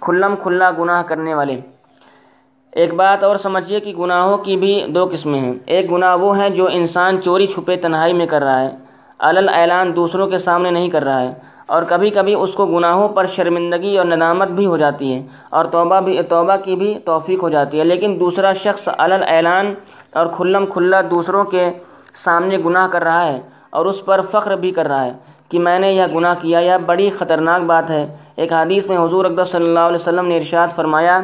کھلم 0.00 0.34
کھلا 0.42 0.70
گناہ 0.70 1.02
کرنے 1.02 1.34
والے۔ 1.34 1.60
ایک 2.72 2.94
بات 2.94 3.24
اور 3.24 3.36
سمجھیے 3.36 3.80
کہ 3.80 3.94
گناہوں 3.94 4.36
کی 4.36 4.56
بھی 4.56 4.86
دو 4.88 5.08
قسمیں 5.12 5.40
ہیں۔ 5.40 5.54
ایک 5.66 5.92
گناہ 5.92 6.16
وہ 6.16 6.38
ہیں 6.38 6.48
جو 6.48 6.68
انسان 6.72 7.22
چوری 7.22 7.46
چھپے 7.46 7.76
تنہائی 7.76 8.12
میں 8.12 8.26
کر 8.26 8.42
رہا 8.42 8.60
ہے، 8.60 8.76
علل 9.18 9.48
اعلان 9.54 9.96
دوسروں 9.96 10.26
کے 10.26 10.38
سامنے 10.38 10.70
نہیں 10.70 10.88
کر 10.88 11.04
رہا 11.04 11.22
ہے۔ 11.22 11.32
اور 11.66 11.82
کبھی 11.88 12.10
کبھی 12.10 12.34
اس 12.34 12.52
کو 12.52 12.66
گناہوں 12.66 13.08
پر 13.08 13.24
شرمندگی 13.24 13.98
اور 13.98 14.06
ندامت 14.06 14.48
بھی 14.48 14.66
ہو 14.66 14.76
جاتی 14.76 15.14
ہے 15.14 15.22
اور 15.50 15.64
توبہ 15.64 16.00
بھی 16.00 16.22
توبہ 16.22 16.56
کی 16.64 16.76
بھی 16.76 16.98
توفیق 17.04 17.42
ہو 17.42 17.48
جاتی 17.48 17.78
ہے۔ 17.78 17.84
لیکن 17.84 18.16
دوسرا 18.20 18.52
شخص 18.52 18.88
علل 18.98 19.24
اعلان 19.28 19.74
اور 20.14 20.26
کھلم 20.26 20.66
کھلا 20.66 21.00
دوسروں 21.10 21.44
کے 21.44 21.70
سامنے 22.14 22.58
گناہ 22.64 22.88
کر 22.88 23.02
رہا 23.02 23.26
ہے 23.26 23.40
اور 23.70 23.86
اس 23.86 24.04
پر 24.04 24.20
فخر 24.20 24.56
بھی 24.56 24.70
کر 24.70 24.86
رہا 24.86 25.04
ہے 25.04 25.12
کہ 25.48 25.58
میں 25.58 25.78
نے 25.78 25.92
یہ 25.92 26.02
گناہ 26.14 26.34
کیا۔ 26.42 26.58
یہ 26.58 26.72
بڑی 26.86 27.10
خطرناک 27.10 27.62
بات 27.62 27.90
ہے۔ 27.90 28.16
ایک 28.36 28.52
حدیث 28.52 28.86
میں 28.86 28.98
حضور 28.98 29.24
اقدس 29.24 29.50
صلی 29.50 29.64
اللہ 29.64 29.80
علیہ 29.80 30.00
وسلم 30.00 30.26
نے 30.26 30.36
ارشاد 30.36 30.68
فرمایا 30.68 31.20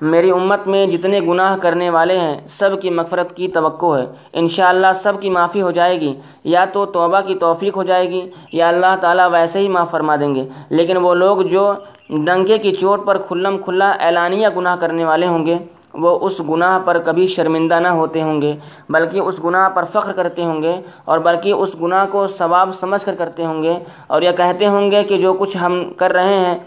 میری 0.00 0.30
امت 0.30 0.66
میں 0.66 0.86
جتنے 0.86 1.20
گناہ 1.20 1.56
کرنے 1.56 1.90
والے 1.90 2.18
ہیں، 2.18 2.40
سب 2.46 2.82
کی 2.82 2.90
مغفرت 2.90 3.36
کی 3.36 3.48
توقع 3.48 3.98
ہے۔ 3.98 4.06
انشاءاللہ 4.32 4.86
سب 4.94 5.12
کی 5.20 5.30
معافی 5.30 5.62
ہو 5.62 5.70
جائے 5.70 6.00
گی۔ 6.00 6.14
یا 6.44 6.64
تو 6.72 6.86
توبہ 6.86 7.20
کی 7.20 7.34
توفیق 7.34 7.76
ہو 7.76 7.82
جائے 7.82 8.10
گی، 8.10 8.30
یا 8.52 8.68
اللہ 8.68 8.96
تعالیٰ 9.00 9.30
ویسے 9.32 9.58
ہی 9.58 9.68
معاف 9.68 9.90
فرما 9.90 10.16
دیں 10.16 10.34
گے۔ 10.34 10.48
لیکن 10.68 10.96
وہ 10.96 11.14
لوگ 11.14 11.42
جو 11.42 11.72
ڈنکے 12.08 12.58
کی 12.58 12.70
چوٹ 12.70 13.06
پر 13.06 13.18
کھلم 13.18 13.58
کھلا 13.58 13.90
اعلانیہ 13.90 14.48
گناہ 14.56 14.76
کرنے 14.76 15.04
والے 15.04 15.26
ہوں 15.26 15.46
گے، 15.46 15.58
وہ 15.94 16.18
اس 16.22 16.40
گناہ 16.48 16.78
پر 16.84 16.98
کبھی 16.98 17.26
شرمندہ 17.26 17.80
نہ 17.80 17.88
ہوتے 17.88 18.22
ہوں 18.22 18.42
گے، 18.42 18.56
بلکہ 18.88 19.18
اس 19.18 19.44
گناہ 19.44 19.68
پر 19.68 19.84
فخر 19.84 20.12
کرتے 20.12 20.44
ہوں 20.44 20.62
گے 20.62 20.80
اور 21.04 21.18
بلکہ 21.18 21.52
اس 21.52 21.76
گناہ 21.82 22.06
کو 22.10 22.26
ثواب 22.26 22.74
سمجھ 22.74 23.04
کر 23.04 23.14
کرتے 23.18 23.44
ہوں 23.44 23.62
گے۔ 23.62 23.74
اور 24.06 24.22
یہ 24.22 24.30
کہتے 24.30 24.66
ہوں 24.66 24.90
گے 24.90 25.04
کہ 25.04 25.18
جو 25.18 25.32
کچھ 25.32 25.56
ہم 25.56 25.92
کر 25.96 26.12
رہے 26.12 26.38
ہیں 26.38 26.58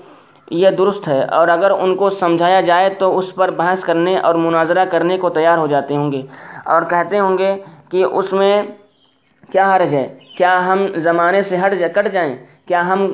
یہ 0.51 0.69
درست 0.69 1.07
ہے 1.07 1.23
اور 1.29 1.47
اگر 1.47 1.71
ان 1.71 1.95
کو 1.95 2.09
سمجھایا 2.09 2.61
جائے 2.61 2.89
تو 2.89 3.17
اس 3.17 3.35
پر 3.35 3.51
بحث 3.51 3.79
کرنے 3.79 4.17
اور 4.19 4.35
مناظرہ 4.35 4.85
کرنے 4.85 5.17
کو 5.17 5.29
تیار 5.29 5.57
ہو 5.57 5.67
جاتے 5.67 5.95
ہوں 5.95 6.11
گے 6.11 6.21
اور 6.65 6.81
کہتے 6.81 7.19
ہوں 7.19 7.37
گے 7.37 7.55
کہ 7.89 8.03
اس 8.03 8.33
میں 8.33 8.61
کیا 9.51 9.75
حرج 9.75 9.93
ہے؟ 9.95 10.07
کیا 10.37 10.67
ہم 10.67 10.85
زمانے 10.97 11.41
سے 11.41 11.57
ہٹ 11.57 11.73
کٹ 11.95 12.11
جائیں؟ 12.11 12.35
کیا 12.67 12.87
ہم 12.87 13.11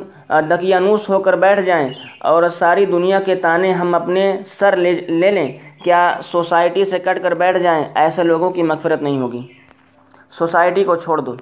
دقیانوس 0.49 1.09
ہو 1.09 1.19
کر 1.19 1.35
بیٹھ 1.35 1.61
جائیں 1.61 1.89
اور 2.21 2.47
ساری 2.49 2.85
دنیا 2.85 3.19
کے 3.19 3.35
تانے 3.35 3.71
ہم 3.71 3.95
اپنے 3.95 4.23
سر 4.45 4.75
لے 4.75 4.91
لے 5.11 5.31
لیں؟ 5.31 5.47
کیا 5.83 6.01
سوسائٹی 6.23 6.85
سے 6.85 6.99
کٹ 6.99 7.23
کر 7.23 7.33
بیٹھ 7.33 7.57
جائیں؟ 7.57 7.83
ایسے 7.95 8.23
لوگوں 8.23 8.49
کی 8.49 8.63
مغفرت 8.63 9.01
نہیں 9.01 9.19
ہوگی۔ 9.19 9.41
سوسائٹی 10.31 10.83
کو 10.83 10.95
چھوڑ 10.95 11.17
دو۔ 11.19 11.35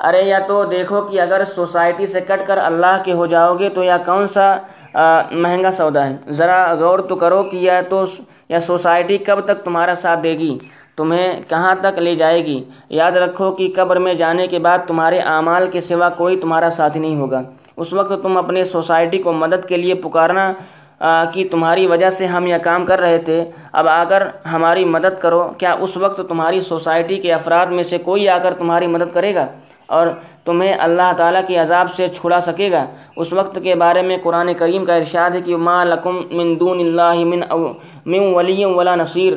ارے 0.00 0.22
یا 0.22 0.38
تو 0.38 0.64
دیکھو 0.64 1.00
کہ 1.00 1.20
اگر 1.20 1.44
سوسائٹی 1.44 2.06
سے 2.06 2.20
کٹ 2.20 2.46
کر 2.46 2.58
اللہ 2.58 3.02
کے 3.04 3.12
ہو 3.12 3.26
جاؤ 3.26 3.54
گے 3.58 3.68
تو 3.68 3.82
یا 3.82 3.96
کون 4.06 4.26
سا 4.26 4.46
مہنگا 5.42 5.70
سودا 5.70 6.06
ہے۔ 6.08 6.16
ذرا 6.30 6.58
غور 6.74 6.98
تو 6.98 7.16
کرو 7.16 7.42
کہ 7.42 7.56
یا 7.56 7.80
تو 7.88 8.04
یا 8.48 8.58
سوسائٹی 8.60 9.16
کب 9.18 9.40
تک 9.40 9.64
تمہارا 9.64 9.94
ساتھ 9.94 10.20
دے 10.22 10.32
گی؟ 10.38 10.58
تمہیں 10.96 11.28
کہاں 11.48 11.74
تک 11.80 11.98
لے 11.98 12.14
جائے 12.14 12.44
گی؟ 12.46 12.58
یاد 12.88 13.12
رکھو 13.12 13.50
کہ 13.52 13.72
قبر 13.76 13.96
میں 13.96 14.14
جانے 14.14 14.46
کے 14.46 14.58
بعد 14.58 14.78
تمہارے 14.86 15.18
اعمال 15.34 15.66
کے 15.72 15.80
سوا 15.80 16.08
کوئی 16.08 16.36
تمہارا 16.40 16.70
ساتھی 16.70 17.00
نہیں 17.00 17.16
ہوگا۔ 17.16 17.40
اس 17.76 17.92
وقت 17.92 18.22
تم 18.22 18.36
اپنے 18.36 18.64
سوسائٹی 18.64 19.18
کو 19.18 19.32
مدد 19.32 19.68
کے 19.68 19.76
لیے 19.76 19.94
پکارنا 19.94 20.52
کہ 21.32 21.48
تمہاری 21.50 21.86
وجہ 21.86 22.10
سے 22.10 22.26
ہم 22.26 22.46
یہ 22.46 22.56
کام 22.62 22.84
کر 22.86 23.00
رہے 23.00 23.18
تھے۔ 23.18 23.38
اب 23.72 23.88
آ 23.88 24.04
کر 24.08 24.22
ہماری 24.52 24.84
مدد 24.84 25.20
کرو۔ 25.20 25.42
کیا 25.58 25.72
اس 25.80 25.96
وقت 25.96 26.20
تمہاری 26.28 26.60
سوسائٹی 26.60 27.16
کے 27.16 27.32
افراد 27.32 27.66
میں 27.66 27.82
سے 27.82 27.98
کوئی 27.98 28.28
آ 28.28 28.38
کر 28.42 28.54
تمہاری 28.58 28.86
مدد 28.86 29.14
کرے 29.14 29.34
گا؟ 29.34 29.46
اور 29.86 30.06
تمہیں 30.44 30.74
اللہ 30.78 31.12
تعالیٰ 31.16 31.40
کے 31.46 31.56
عذاب 31.58 31.90
سے 31.90 32.08
چھڑا 32.08 32.40
سکے 32.40 32.70
گا۔ 32.72 32.84
اس 33.16 33.32
وقت 33.32 33.58
کے 33.62 33.74
بارے 33.74 34.02
میں 34.02 34.16
قرآن 34.22 34.54
کریم 34.54 34.84
کا 34.84 34.94
ارشاد 34.94 35.30
ہے 35.30 35.40
کہ 35.40 35.56
ما 35.56 35.84
لکم 35.84 36.16
من 36.30 36.60
دون 36.60 36.80
اللہ 36.80 37.24
من 37.24 37.40
من 38.06 38.34
ولی 38.34 38.64
ولا 38.64 38.94
نصیر 38.94 39.32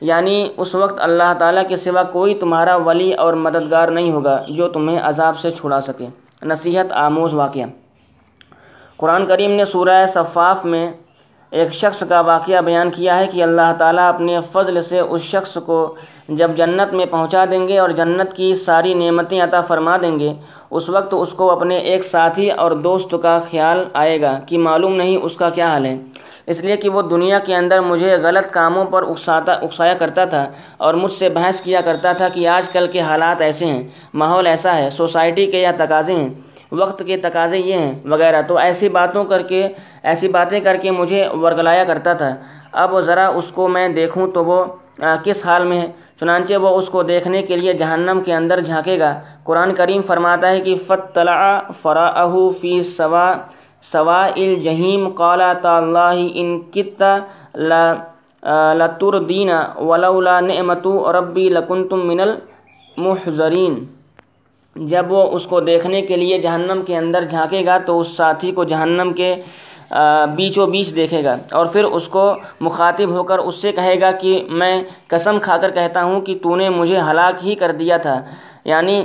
یعنی 0.00 0.48
اس 0.56 0.74
وقت 0.74 1.00
اللہ 1.00 1.32
تعالیٰ 1.38 1.68
کے 1.68 1.76
سوا 1.76 2.02
کوئی 2.02 2.34
تمہارا 2.34 2.76
ولی 2.76 3.12
اور 3.12 3.32
مددگار 3.32 3.88
نہیں 3.88 4.12
ہوگا 4.12 4.42
جو 4.48 4.68
تمہیں 4.68 4.98
عذاب 5.02 5.38
سے 5.38 5.50
چھڑا 5.50 5.80
سکے۔ 5.80 6.06
نصیحت 6.42 6.92
آموز 6.92 7.34
واقعہ۔ 7.34 7.66
قرآن 8.96 9.26
کریم 9.26 9.50
نے 9.50 9.64
سورہ 9.64 10.06
صفاف 10.06 10.64
میں 10.64 10.92
ایک 11.50 11.72
شخص 11.72 12.02
کا 12.08 12.20
واقعہ 12.20 12.60
بیان 12.60 12.90
کیا 12.90 13.18
ہے 13.18 13.26
کہ 13.26 13.42
اللہ 13.42 13.72
تعالیٰ 13.78 14.08
اپنے 14.08 14.38
فضل 14.52 14.82
سے 14.82 15.00
اس 15.00 15.22
شخص 15.22 15.58
کو 15.66 15.94
جب 16.28 16.50
جنت 16.56 16.94
میں 16.94 17.06
پہنچا 17.06 17.44
دیں 17.50 17.66
گے 17.68 17.78
اور 17.78 17.90
جنت 17.90 18.32
کی 18.36 18.54
ساری 18.54 18.94
نعمتیں 18.94 19.40
عطا 19.40 19.60
فرما 19.60 19.96
دیں 20.02 20.18
گے، 20.18 20.32
اس 20.70 20.88
وقت 20.88 21.14
اس 21.18 21.32
کو 21.32 21.50
اپنے 21.50 21.76
ایک 21.78 22.04
ساتھی 22.04 22.50
اور 22.50 22.70
دوست 22.70 23.14
کا 23.22 23.38
خیال 23.50 23.84
آئے 23.94 24.20
گا 24.20 24.38
کہ 24.46 24.58
معلوم 24.58 24.96
نہیں 24.96 25.16
اس 25.16 25.34
کا 25.36 25.50
کیا 25.50 25.68
حال 25.68 25.86
ہے۔ 25.86 25.96
اس 26.46 26.60
لیے 26.60 26.76
کہ 26.76 26.88
وہ 26.88 27.02
دنیا 27.02 27.38
کے 27.38 27.54
اندر 27.56 27.80
مجھے 27.80 28.16
غلط 28.22 28.50
کاموں 28.50 28.84
پر 28.84 29.02
اکساتا، 29.02 29.52
اکسایا 29.52 29.94
کرتا 29.94 30.24
تھا 30.24 30.44
اور 30.76 30.94
مجھ 30.94 31.12
سے 31.12 31.28
بحث 31.28 31.60
کیا 31.60 31.80
کرتا 31.80 32.12
تھا 32.12 32.28
کہ 32.28 32.46
آج 32.48 32.68
کل 32.68 32.86
کے 32.92 33.00
حالات 33.00 33.40
ایسے 33.40 33.66
ہیں، 33.66 33.82
ماحول 34.14 34.46
ایسا 34.46 34.76
ہے، 34.76 34.90
سوسائٹی 34.90 35.46
کے 35.46 35.60
یا 35.60 35.72
تقاضے 35.76 36.14
ہیں، 36.14 36.28
وقت 36.72 37.02
کے 37.06 37.16
تقاضے 37.16 37.58
یہ 37.58 37.74
ہیں، 37.74 37.94
وغیرہ۔ 38.04 38.42
تو 38.48 38.56
ایسی 38.56 38.88
باتوں 38.88 39.24
کر 39.24 39.42
کے، 39.42 39.66
ایسی 40.02 40.28
باتیں 40.28 40.58
کر 40.60 40.76
کے 40.82 40.90
مجھے 40.90 41.26
ورگلایا 41.42 41.84
کرتا 41.84 42.12
تھا۔ 42.12 42.34
اب 42.72 42.98
ذرا 43.00 43.28
اس 43.28 43.50
کو 43.54 43.68
میں 43.68 43.88
دیکھوں 43.88 44.26
تو 44.26 44.44
وہ 44.44 44.64
کس 45.24 45.44
حال 45.46 45.64
میں 45.64 45.80
ہے؟ 45.80 45.86
چنانچہ 46.20 46.54
وہ 46.62 46.68
اس 46.76 46.88
کو 46.88 47.02
دیکھنے 47.02 47.42
کے 47.42 47.56
لیے 47.56 47.72
جہنم 47.72 48.20
کے 48.24 48.34
اندر 48.34 48.60
جھانکے 48.60 48.98
گا۔ 48.98 49.12
قرآن 49.44 49.74
کریم 49.74 50.02
فرماتا 50.02 50.50
ہے 50.50 50.60
کہ 50.60 50.74
فطلع 50.86 51.58
فراہ 51.82 52.34
فی 52.60 52.80
سوا 52.82 53.32
سوا 53.92 54.24
الجہیم 54.26 55.08
قالا 55.10 55.52
اللہ 55.64 56.22
ان 56.34 56.58
کت 56.70 57.02
لتردین 58.78 59.50
ولولا 59.78 60.38
نعمت 60.40 60.86
ربی 61.14 61.48
لکنتم 61.48 62.06
من 62.08 62.20
المحضرین 62.20 63.84
جب 64.76 65.12
وہ 65.12 65.22
اس 65.32 65.46
کو 65.46 65.60
دیکھنے 65.60 66.00
کے 66.02 66.16
لیے 66.16 66.38
جہنم 66.38 66.82
کے 66.86 66.96
اندر 66.96 67.24
جھانکے 67.24 67.64
گا 67.66 67.78
تو 67.78 67.98
اس 68.00 68.16
ساتھی 68.16 68.50
کو 68.52 68.64
جہنم 68.64 69.12
کے 69.12 69.34
بیچوں 70.36 70.66
بیچ 70.66 70.96
دیکھے 70.96 71.24
گا۔ 71.24 71.36
اور 71.52 71.66
پھر 71.66 71.84
اس 71.84 72.08
کو 72.08 72.34
مخاطب 72.60 73.08
ہو 73.10 73.22
کر 73.22 73.38
اس 73.38 73.54
سے 73.54 73.72
کہے 73.72 74.00
گا 74.00 74.10
کہ 74.10 74.46
میں 74.50 74.82
قسم 75.08 75.38
کھا 75.38 75.56
کر 75.56 75.70
کہتا 75.70 76.02
ہوں 76.04 76.20
کہ 76.20 76.38
تو 76.42 76.56
نے 76.56 76.68
مجھے 76.70 76.98
ہلاک 77.00 77.46
ہی 77.46 77.54
کر 77.54 77.72
دیا 77.72 77.96
تھا۔ 77.96 78.22
یعنی 78.64 79.02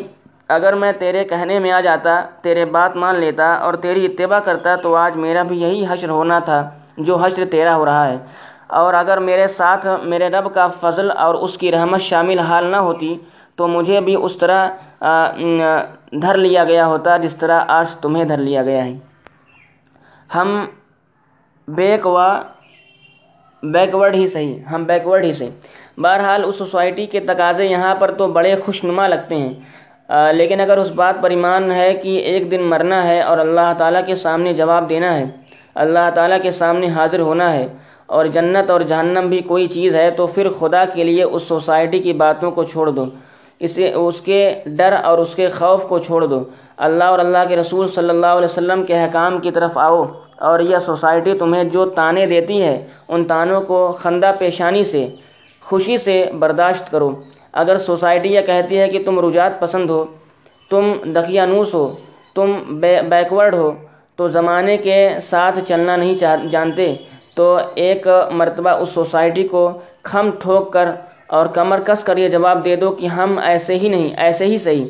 اگر 0.47 0.73
میں 0.73 0.91
تیرے 0.91 1.23
کہنے 1.23 1.59
میں 1.59 1.71
آ 1.71 1.79
جاتا، 1.79 2.21
تیرے 2.41 2.65
بات 2.65 2.95
مان 2.95 3.19
لیتا 3.19 3.53
اور 3.53 3.73
تیری 3.73 4.05
اتباع 4.05 4.39
کرتا 4.39 4.75
تو 4.75 4.95
آج 4.95 5.15
میرا 5.17 5.43
بھی 5.43 5.61
یہی 5.61 5.85
حشر 5.89 6.09
ہونا 6.09 6.39
تھا 6.39 6.69
جو 6.97 7.15
حشر 7.15 7.45
تیرا 7.51 7.75
ہو 7.75 7.85
رہا 7.85 8.07
ہے۔ 8.07 8.17
اور 8.67 8.93
اگر 8.93 9.17
میرے 9.17 9.47
ساتھ 9.47 9.87
میرے 10.03 10.27
رب 10.27 10.53
کا 10.53 10.67
فضل 10.67 11.11
اور 11.11 11.35
اس 11.35 11.57
کی 11.57 11.71
رحمت 11.71 12.01
شامل 12.01 12.39
حال 12.39 12.65
نہ 12.65 12.77
ہوتی 12.77 13.17
تو 13.55 13.67
مجھے 13.67 14.01
بھی 14.01 14.15
اس 14.21 14.37
طرح 14.37 14.67
دھر 16.21 16.37
لیا 16.37 16.63
گیا 16.63 16.85
ہوتا 16.85 17.17
جس 17.17 17.35
طرح 17.35 17.61
آج 17.67 17.95
تمہیں 17.95 18.23
دھر 18.23 18.37
لیا 18.37 18.63
گیا 18.63 18.85
ہے۔ 18.85 18.93
ہم 20.35 20.65
بیک 21.67 22.07
و 22.07 22.17
بیکورڈ 23.63 24.15
ہی 24.15 24.27
صحیح، 24.27 24.59
ہم 24.71 24.83
بیکورڈ 24.83 25.23
ہی 25.23 25.33
صحیح۔ 25.33 25.49
بہرحال 25.97 26.43
اس 26.45 26.55
سوسائٹی 26.55 27.05
کے 27.05 27.19
تقاضے 27.19 27.65
یہاں 27.65 27.95
پر 27.95 28.11
تو 28.11 28.27
بڑے 28.27 28.55
خوشنما 28.65 29.07
لگتے 29.07 29.35
ہیں۔ 29.35 29.53
لیکن 30.33 30.59
اگر 30.59 30.77
اس 30.77 30.91
بات 30.91 31.21
پر 31.21 31.29
ایمان 31.29 31.71
ہے 31.71 31.93
کہ 31.93 32.17
ایک 32.17 32.51
دن 32.51 32.63
مرنا 32.63 33.07
ہے 33.07 33.21
اور 33.21 33.37
اللہ 33.37 33.73
تعالیٰ 33.77 34.05
کے 34.05 34.15
سامنے 34.15 34.53
جواب 34.53 34.89
دینا 34.89 35.17
ہے، 35.17 35.25
اللہ 35.75 36.09
تعالیٰ 36.15 36.41
کے 36.41 36.51
سامنے 36.51 36.87
حاضر 36.87 37.19
ہونا 37.19 37.53
ہے 37.53 37.67
اور 38.05 38.25
جنت 38.25 38.69
اور 38.69 38.81
جہنم 38.81 39.27
بھی 39.29 39.41
کوئی 39.41 39.67
چیز 39.67 39.95
ہے، 39.95 40.11
تو 40.11 40.27
پھر 40.27 40.49
خدا 40.49 40.85
کے 40.85 41.03
لیے 41.03 41.23
اس 41.23 41.43
سوسائٹی 41.43 41.99
کی 41.99 42.13
باتوں 42.13 42.51
کو 42.51 42.63
چھوڑ 42.63 42.89
دو۔ 42.89 43.05
اس 43.65 43.77
اس 43.95 44.21
کے 44.21 44.39
ڈر 44.77 44.93
اور 45.03 45.17
اس 45.17 45.35
کے 45.35 45.47
خوف 45.47 45.83
کو 45.85 45.99
چھوڑ 45.99 46.25
دو۔ 46.25 46.43
اللہ 46.77 47.03
اور 47.03 47.19
اللہ 47.19 47.43
کے 47.49 47.55
رسول 47.55 47.87
صلی 47.87 48.09
اللہ 48.09 48.33
علیہ 48.37 48.51
وسلم 48.51 48.83
کے 48.83 49.03
حکام 49.03 49.39
کی 49.39 49.51
طرف 49.51 49.77
آؤ 49.77 50.03
اور 50.39 50.59
یہ 50.59 50.77
سوسائٹی 50.85 51.33
تمہیں 51.39 51.63
جو 51.63 51.85
تانے 51.89 52.25
دیتی 52.25 52.61
ہے، 52.61 52.75
ان 53.07 53.25
تانوں 53.25 53.61
کو 53.61 53.79
خندہ 53.99 54.31
پیشانی 54.39 54.83
سے، 54.83 55.05
خوشی 55.61 55.97
سے 55.97 56.23
برداشت 56.39 56.91
کرو۔ 56.91 57.11
اگر 57.53 57.77
سوسائٹی 57.77 58.33
یہ 58.33 58.41
کہتی 58.45 58.79
ہے 58.79 58.87
کہ 58.87 59.03
تم 59.05 59.19
رجحات 59.27 59.59
پسند 59.59 59.89
ہو، 59.89 60.03
تم 60.71 60.91
دقیانوس 61.15 61.73
ہو، 61.73 61.85
تم 62.35 62.51
بیکورڈ 63.09 63.55
ہو، 63.55 63.71
تو 64.15 64.27
زمانے 64.27 64.77
کے 64.77 64.97
ساتھ 65.21 65.59
چلنا 65.67 65.95
نہیں 65.95 66.15
جانتے، 66.51 66.93
تو 67.35 67.57
ایک 67.75 68.07
مرتبہ 68.31 68.69
اس 68.81 68.89
سوسائٹی 68.89 69.47
کو 69.47 69.69
کھم 70.03 70.29
ٹھوک 70.39 70.71
کر 70.73 70.89
اور 71.31 71.45
کمر 71.45 71.79
کس 71.79 72.03
کر 72.03 72.17
یہ 72.17 72.27
جواب 72.27 72.65
دے 72.65 72.75
دو 72.75 72.91
کہ 72.91 73.05
ہم 73.05 73.39
ایسے 73.43 73.75
ہی 73.75 73.89
نہیں، 73.89 74.09
ایسے 74.17 74.45
ہی 74.45 74.57
صحیح۔ 74.57 74.85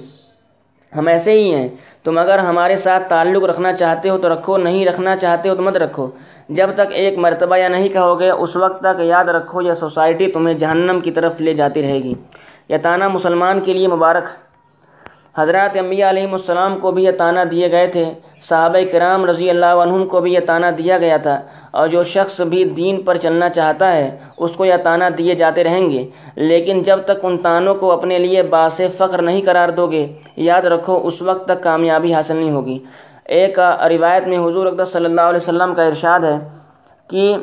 ہم 0.98 1.08
ایسے 1.08 1.32
ہی 1.32 1.54
ہیں۔ 1.54 1.70
تم 2.04 2.18
اگر 2.18 2.38
ہمارے 2.40 2.76
ساتھ 2.76 3.10
تعلق 3.10 3.44
رکھنا 3.44 3.74
چاہتے 3.74 4.10
ہو 4.10 4.18
تو 4.18 4.34
رکھو، 4.34 4.58
نہیں 4.58 4.86
رکھنا 4.86 5.16
چاہتے 5.16 5.50
ہو 5.50 5.56
تو 5.56 5.62
مت 5.62 5.76
رکھو۔ 5.76 6.12
جب 6.50 6.70
تک 6.74 6.92
ایک 6.92 7.18
مرتبہ 7.18 7.58
یا 7.58 7.68
نہیں 7.68 7.90
کہو 7.90 8.20
گے 8.20 8.30
اس 8.30 8.56
وقت 8.56 8.80
تک 8.82 9.00
یاد 9.00 9.26
رکھو 9.26 9.62
یہ 9.62 9.74
سوسائٹی 9.74 10.32
تمہیں 10.32 10.56
جہنم 10.56 11.00
کی 11.00 11.12
طرف 11.12 11.42
لے 11.42 11.54
جاتی 11.54 11.82
رہے 11.82 12.00
گی۔ 12.00 12.14
یہ 12.70 12.78
تانا 12.78 13.08
مسلمان 13.08 13.60
کے 13.60 13.74
لیے 13.74 13.88
مبارک۔ 13.88 14.51
حضرات 15.38 15.78
انبیاء 15.78 16.10
علیہ 16.10 16.28
السلام 16.28 16.80
کو 16.80 16.92
بھی 16.92 17.04
یہ 17.04 17.12
تانا 17.12 17.44
دیے 17.52 17.72
گئے 17.72 17.88
تھے، 17.88 18.14
صحابہ 18.42 18.78
کرام 18.92 19.26
رضی 19.26 19.50
اللہ 19.50 19.66
عنہم 19.66 20.08
کو 20.08 20.22
بھی 20.22 20.34
یہ 20.34 20.40
تانا 20.40 20.72
دیا 20.78 20.98
گیا 20.98 21.18
تھا۔ 21.18 21.42
اور 21.72 21.88
جو 21.88 22.04
شخص 22.04 22.42
بھی 22.42 22.64
دین 22.64 23.02
پر 23.02 23.18
چلنا 23.18 23.50
چاہتا 23.50 23.92
ہے، 23.92 24.18
اس 24.38 24.52
کو 24.52 24.66
یہ 24.66 24.74
تانا 24.84 25.10
دیے 25.18 25.36
جاتے 25.36 25.64
رہیں 25.64 25.90
گے۔ 25.90 26.10
لیکن 26.36 26.82
جب 26.82 27.00
تک 27.06 27.20
ان 27.24 27.38
تانوں 27.38 27.76
کو 27.76 27.92
اپنے 27.92 28.20
لیے 28.20 28.44
باس 28.44 28.82
فخر 28.98 29.22
نہیں 29.22 29.42
قرار 29.46 29.70
دو 29.70 29.88
گے، 29.88 30.14
یاد 30.36 30.62
رکھو 30.62 31.08
اس 31.08 31.22
وقت 31.22 31.46
تک 31.46 31.64
کامیابی 31.64 32.14
حاصل 32.14 32.36
نہیں 32.36 32.52
ہوگی۔ 32.52 32.80
ایک 33.26 33.60
روایت 33.90 34.28
میں 34.28 34.38
حضور 34.38 34.66
اقدس 34.66 34.92
صلی 34.92 35.06
اللہ 35.06 35.22
علیہ 35.22 35.42
وسلم 35.42 35.76
کا 35.76 35.84
ارشاد 35.84 36.20
ہے 36.20 36.50
کہ 37.08 37.36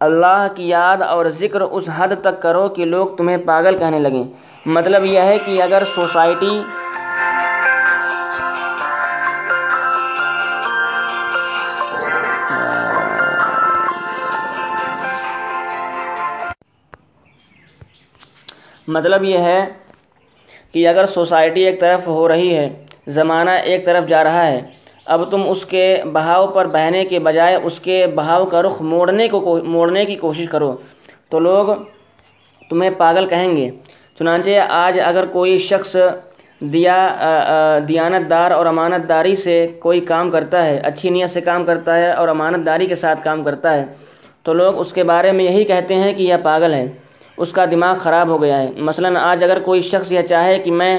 اللہ 0.00 0.46
کی 0.54 0.68
یاد 0.68 1.02
اور 1.02 1.26
ذکر 1.26 1.60
اس 1.60 1.88
حد 1.96 2.08
تک 2.20 2.42
کرو 2.42 2.68
کہ 2.68 2.84
لوگ 2.84 3.06
تمہیں 3.06 3.36
پاگل 3.36 3.76
کہنے 3.76 3.98
لگیں۔ 3.98 4.55
مطلب 4.66 5.04
یہ 5.04 5.20
ہے 5.20 5.38
کہ 5.38 5.62
اگر 5.62 5.82
سوسائٹی 5.94 6.62
مطلب 18.88 19.24
یہ 19.24 19.38
ہے 19.38 19.66
کہ 20.72 20.88
اگر 20.88 21.06
سوسائٹی 21.06 21.60
ایک 21.60 21.80
طرف 21.80 22.06
ہو 22.06 22.28
رہی 22.28 22.56
ہے، 22.56 22.86
زمانہ 23.08 23.50
ایک 23.50 23.86
طرف 23.86 24.08
جا 24.08 24.24
رہا 24.24 24.46
ہے، 24.46 24.60
اب 25.04 25.30
تم 25.30 25.48
اس 25.48 25.64
کے 25.64 25.96
بہاؤ 26.12 26.46
پر 26.46 26.66
بہنے 26.66 27.04
کے 27.04 27.18
بجائے 27.18 27.54
اس 27.54 27.80
کے 27.80 28.06
بہاؤ 28.06 28.44
کا 28.44 28.62
رخ 28.62 28.82
موڑنے 28.82 29.28
کو 29.28 29.60
موڑنے 29.64 30.04
کی 30.04 30.16
کوشش 30.16 30.46
کرو۔ 30.50 30.76
تو 31.28 31.38
لوگ 31.38 31.66
تمہیں 32.70 32.90
پاگل 32.90 33.26
کہیں 33.26 33.56
گے۔ 33.56 33.70
چنانچہ 34.18 34.50
آج 34.68 34.98
اگر 35.04 35.24
کوئی 35.32 35.58
شخص 35.58 35.96
دیا 36.72 36.96
دیانت 37.88 38.28
دار 38.30 38.50
اور 38.50 38.66
امانت 38.66 39.08
داری 39.08 39.34
سے 39.36 39.66
کوئی 39.80 40.00
کام 40.00 40.30
کرتا 40.30 40.64
ہے، 40.64 40.76
اچھی 40.84 41.10
نیت 41.10 41.30
سے 41.30 41.40
کام 41.40 41.64
کرتا 41.64 41.96
ہے 41.96 42.10
اور 42.12 42.28
امانت 42.28 42.64
داری 42.66 42.86
کے 42.86 42.94
ساتھ 42.94 43.24
کام 43.24 43.42
کرتا 43.44 43.72
ہے، 43.74 43.84
تو 44.44 44.52
لوگ 44.52 44.78
اس 44.80 44.92
کے 44.92 45.02
بارے 45.04 45.32
میں 45.32 45.44
یہی 45.44 45.64
کہتے 45.64 45.94
ہیں 45.94 46.12
کہ 46.12 46.22
یہ 46.22 46.36
پاگل 46.42 46.74
ہے، 46.74 46.86
اس 47.36 47.52
کا 47.52 47.64
دماغ 47.70 47.96
خراب 48.02 48.28
ہو 48.28 48.40
گیا 48.42 48.58
ہے۔ 48.58 48.70
مثلا 48.88 49.08
آج 49.30 49.44
اگر 49.44 49.58
کوئی 49.64 49.80
شخص 49.82 50.12
یہ 50.12 50.22
چاہے 50.28 50.58
کہ 50.58 50.70
میں 50.72 50.98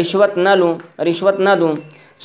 رشوت 0.00 0.36
نہ 0.36 0.54
لوں، 0.54 0.74
رشوت 1.08 1.40
نہ 1.40 1.54
دوں، 1.60 1.74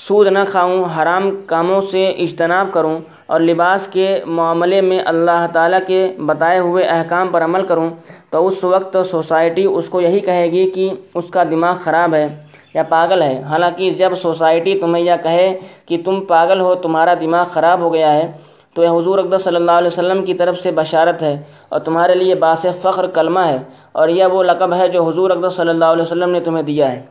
سود 0.07 0.27
نہ 0.27 0.39
کھاؤں، 0.51 0.83
حرام 0.95 1.29
کاموں 1.45 1.81
سے 1.91 2.07
اجتناب 2.09 2.71
کروں 2.73 2.99
اور 3.29 3.39
لباس 3.39 3.87
کے 3.87 4.07
معاملے 4.25 4.81
میں 4.81 4.99
اللہ 5.05 5.45
تعالیٰ 5.53 5.79
کے 5.87 6.07
بتائے 6.25 6.59
ہوئے 6.59 6.83
احکام 6.83 7.27
پر 7.31 7.43
عمل 7.43 7.65
کروں 7.67 7.89
تو 8.29 8.45
اس 8.47 8.63
وقت 8.63 8.97
سوسائٹی 9.09 9.65
اس 9.65 9.89
کو 9.89 10.01
یہی 10.01 10.19
کہے 10.19 10.45
گی 10.51 10.69
کہ 10.69 10.89
اس 11.15 11.29
کا 11.31 11.43
دماغ 11.43 11.75
خراب 11.83 12.13
ہے 12.13 12.27
یا 12.73 12.83
پاگل 12.89 13.21
ہے۔ 13.21 13.41
حالانکہ 13.41 13.89
جب 13.89 14.15
سوسائٹی 14.21 14.77
تمہیں 14.79 15.03
یہ 15.03 15.23
کہے 15.23 15.59
کہ 15.85 16.01
تم 16.05 16.19
پاگل 16.25 16.61
ہو، 16.61 16.75
تمہارا 16.75 17.13
دماغ 17.21 17.45
خراب 17.45 17.79
ہو 17.79 17.93
گیا 17.93 18.13
ہے، 18.13 18.31
تو 18.73 18.83
یہ 18.83 18.89
حضور 18.89 19.19
اقدس 19.19 19.43
صلی 19.43 19.55
اللہ 19.55 19.71
علیہ 19.71 19.87
وسلم 19.87 20.23
کی 20.25 20.33
طرف 20.33 20.59
سے 20.59 20.71
بشارت 20.71 21.21
ہے 21.23 21.33
اور 21.69 21.79
تمہارے 21.79 22.15
لیے 22.15 22.35
باعث 22.35 22.65
فخر 22.81 23.07
کلمہ 23.07 23.39
ہے 23.39 23.57
اور 23.91 24.09
یہ 24.09 24.25
وہ 24.25 24.43
لقب 24.43 24.73
ہے 24.73 24.87
جو 24.87 25.03
حضور 25.03 25.29
اقدس 25.29 25.55
صلی 25.55 25.69
اللہ 25.69 25.85
علیہ 25.85 26.01
وسلم 26.01 26.29
نے 26.29 26.39
تمہیں 26.39 26.63
دیا 26.63 26.91
ہے۔ 26.91 27.01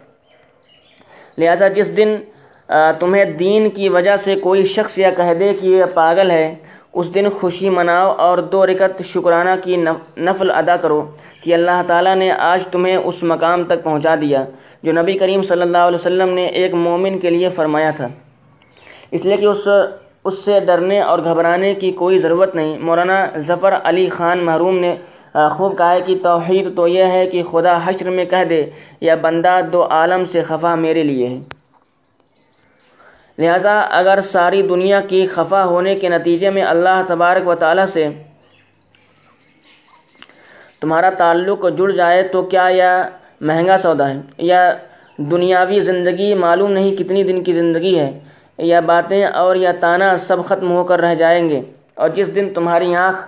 لہٰذا 1.38 1.68
جس 1.68 1.96
دن 1.96 2.16
تمہیں 2.98 3.24
دین 3.24 3.68
کی 3.70 3.88
وجہ 3.88 4.16
سے 4.16 4.34
کوئی 4.36 4.62
شخص 4.66 4.98
یا 4.98 5.10
کہہ 5.10 5.32
دے 5.40 5.52
کہ 5.60 5.66
یہ 5.66 5.84
پاگل 5.94 6.30
ہے، 6.30 6.54
اس 6.92 7.14
دن 7.14 7.28
خوشی 7.30 7.68
مناؤ 7.70 8.10
اور 8.18 8.38
دو 8.52 8.64
رکت 8.66 9.02
شکرانہ 9.04 9.50
کی 9.64 9.76
نفل 10.18 10.50
ادا 10.50 10.76
کرو 10.76 11.00
کہ 11.42 11.54
اللہ 11.54 11.82
تعالیٰ 11.86 12.14
نے 12.16 12.30
آج 12.32 12.66
تمہیں 12.68 12.96
اس 12.96 13.22
مقام 13.22 13.64
تک 13.64 13.82
پہنچا 13.84 14.14
دیا، 14.20 14.44
جو 14.82 14.92
نبی 14.92 15.16
کریم 15.18 15.42
صلی 15.42 15.62
اللہ 15.62 15.78
علیہ 15.78 15.98
وسلم 15.98 16.34
نے 16.34 16.46
ایک 16.46 16.74
مومن 16.74 17.18
کے 17.18 17.30
لیے 17.30 17.48
فرمایا 17.48 17.90
تھا۔ 17.96 18.08
اس 19.10 19.24
لیے 19.24 19.36
کہ 19.36 19.46
اس 19.46 19.68
اس 20.24 20.38
سے 20.44 20.58
ڈرنے 20.60 21.00
اور 21.00 21.18
گھبرانے 21.18 21.74
کی 21.74 21.90
کوئی 21.98 22.18
ضرورت 22.18 22.54
نہیں۔ 22.54 22.78
مولانا 22.78 23.24
ظفر 23.46 23.74
علی 23.82 24.08
خان 24.08 24.38
محروم 24.44 24.78
نے 24.78 24.94
خوب 25.56 25.76
کہا 25.78 25.92
ہے 25.92 26.00
کہ 26.06 26.14
توحید 26.22 26.76
تو 26.76 26.88
یہ 26.88 27.04
ہے 27.04 27.26
کہ 27.26 27.42
خدا 27.50 27.78
حشر 27.84 28.10
میں 28.10 28.24
کہہ 28.24 28.44
دے 28.50 28.64
یا 29.00 29.14
بندہ 29.20 29.60
دو 29.72 29.84
عالم 29.90 30.24
سے 30.24 30.42
خفا 30.42 30.74
میرے 30.74 31.02
لیے 31.02 31.26
ہے۔ 31.26 31.38
لہٰذا 33.38 33.80
اگر 33.80 34.18
ساری 34.20 34.62
دنیا 34.62 35.00
کی 35.00 35.26
خفا 35.26 35.64
ہونے 35.64 35.94
کے 35.94 36.08
نتیجے 36.08 36.50
میں 36.50 36.62
اللہ 36.62 37.02
تبارک 37.08 37.48
و 37.48 37.54
تعالیٰ 37.54 37.86
سے 37.86 38.08
تمہارا 40.80 41.10
تعلق 41.10 41.66
جڑ 41.78 41.90
جائے 41.90 42.22
تو 42.22 42.42
کیا 42.42 42.68
یہ 42.68 43.08
مہنگا 43.40 43.78
سودا 43.78 44.08
ہے؟ 44.08 44.20
یا 44.38 44.72
دنیاوی 45.16 45.80
زندگی 45.80 46.34
معلوم 46.34 46.72
نہیں 46.72 46.94
کتنی 46.96 47.22
دن 47.24 47.42
کی 47.42 47.52
زندگی 47.52 47.98
ہے۔ 47.98 48.20
یا 48.58 48.80
باتیں 48.80 49.24
اور 49.24 49.56
یا 49.56 49.72
تانا 49.80 50.16
سب 50.16 50.44
ختم 50.44 50.70
ہو 50.70 50.84
کر 50.84 51.00
رہ 51.00 51.14
جائیں 51.14 51.48
گے 51.48 51.62
اور 51.94 52.08
جس 52.08 52.34
دن 52.34 52.48
تمہاری 52.54 52.94
آنکھ 52.94 53.18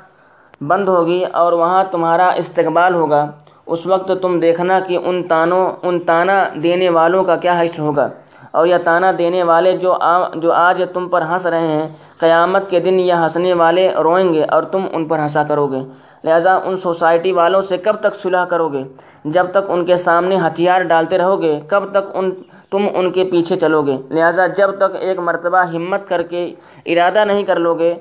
بند 0.64 0.88
ہوگی 0.88 1.25
اور 1.33 1.53
وہاں 1.53 1.85
تمہارا 1.90 2.29
استقبال 2.29 2.94
ہوگا، 2.94 3.31
اس 3.66 3.87
وقت 3.87 4.12
تم 4.23 4.40
دیکھنا 4.40 4.81
کہ 4.81 4.99
ان 5.05 5.23
تانوں، 5.29 5.70
ان 5.83 6.01
تانا 6.01 6.49
دینے 6.62 6.88
والوں 6.88 7.25
کا 7.25 7.37
کیا 7.37 7.61
حشر 7.61 7.79
ہوگا۔ 7.79 8.09
اور 8.50 8.66
یہ 8.66 8.76
تانا 8.84 9.10
دینے 9.18 9.42
والے 9.42 9.76
جو 9.76 9.96
جو 10.34 10.52
آج 10.52 10.82
تم 10.92 11.08
پر 11.08 11.22
ہنس 11.22 11.46
رہے 11.46 11.66
ہیں، 11.66 11.88
قیامت 12.18 12.70
کے 12.70 12.80
دن 12.80 13.00
یہ 13.00 13.12
ہنسنے 13.12 13.52
والے 13.54 13.92
روئیں 13.94 14.32
گے 14.32 14.44
اور 14.44 14.62
تم 14.62 14.86
ان 14.92 15.04
پر 15.08 15.18
ہنسا 15.18 15.42
کرو 15.44 15.66
گے۔ 15.66 15.80
لہٰذا 16.24 16.54
ان 16.64 16.76
سوسائٹی 16.76 17.32
والوں 17.32 17.60
سے 17.60 17.76
کب 17.76 17.96
تک 18.00 18.14
صلح 18.14 18.44
کرو 18.44 18.68
گے؟ 18.68 18.82
جب 19.24 19.46
تک 19.50 19.64
ان 19.68 19.84
کے 19.84 19.96
سامنے 19.96 20.36
ہتھیار 20.36 20.80
ڈالتے 20.82 21.18
رہو 21.18 21.40
گے، 21.42 21.60
کب 21.68 21.90
تک 21.90 22.10
ان 22.14 22.30
تم 22.70 22.86
ان 22.94 23.10
کے 23.12 23.24
پیچھے 23.24 23.56
چلو 23.56 23.82
گے۔ 23.82 23.96
لہٰذا 24.10 24.46
جب 24.46 24.70
تک 24.76 24.96
ایک 25.00 25.18
مرتبہ 25.18 25.64
ہمت 25.64 26.08
کر 26.08 26.22
کے 26.22 26.54
ارادہ 26.86 27.24
نہیں 27.24 27.44
کر 27.44 27.58
لو 27.58 27.74
گے، 27.74 27.94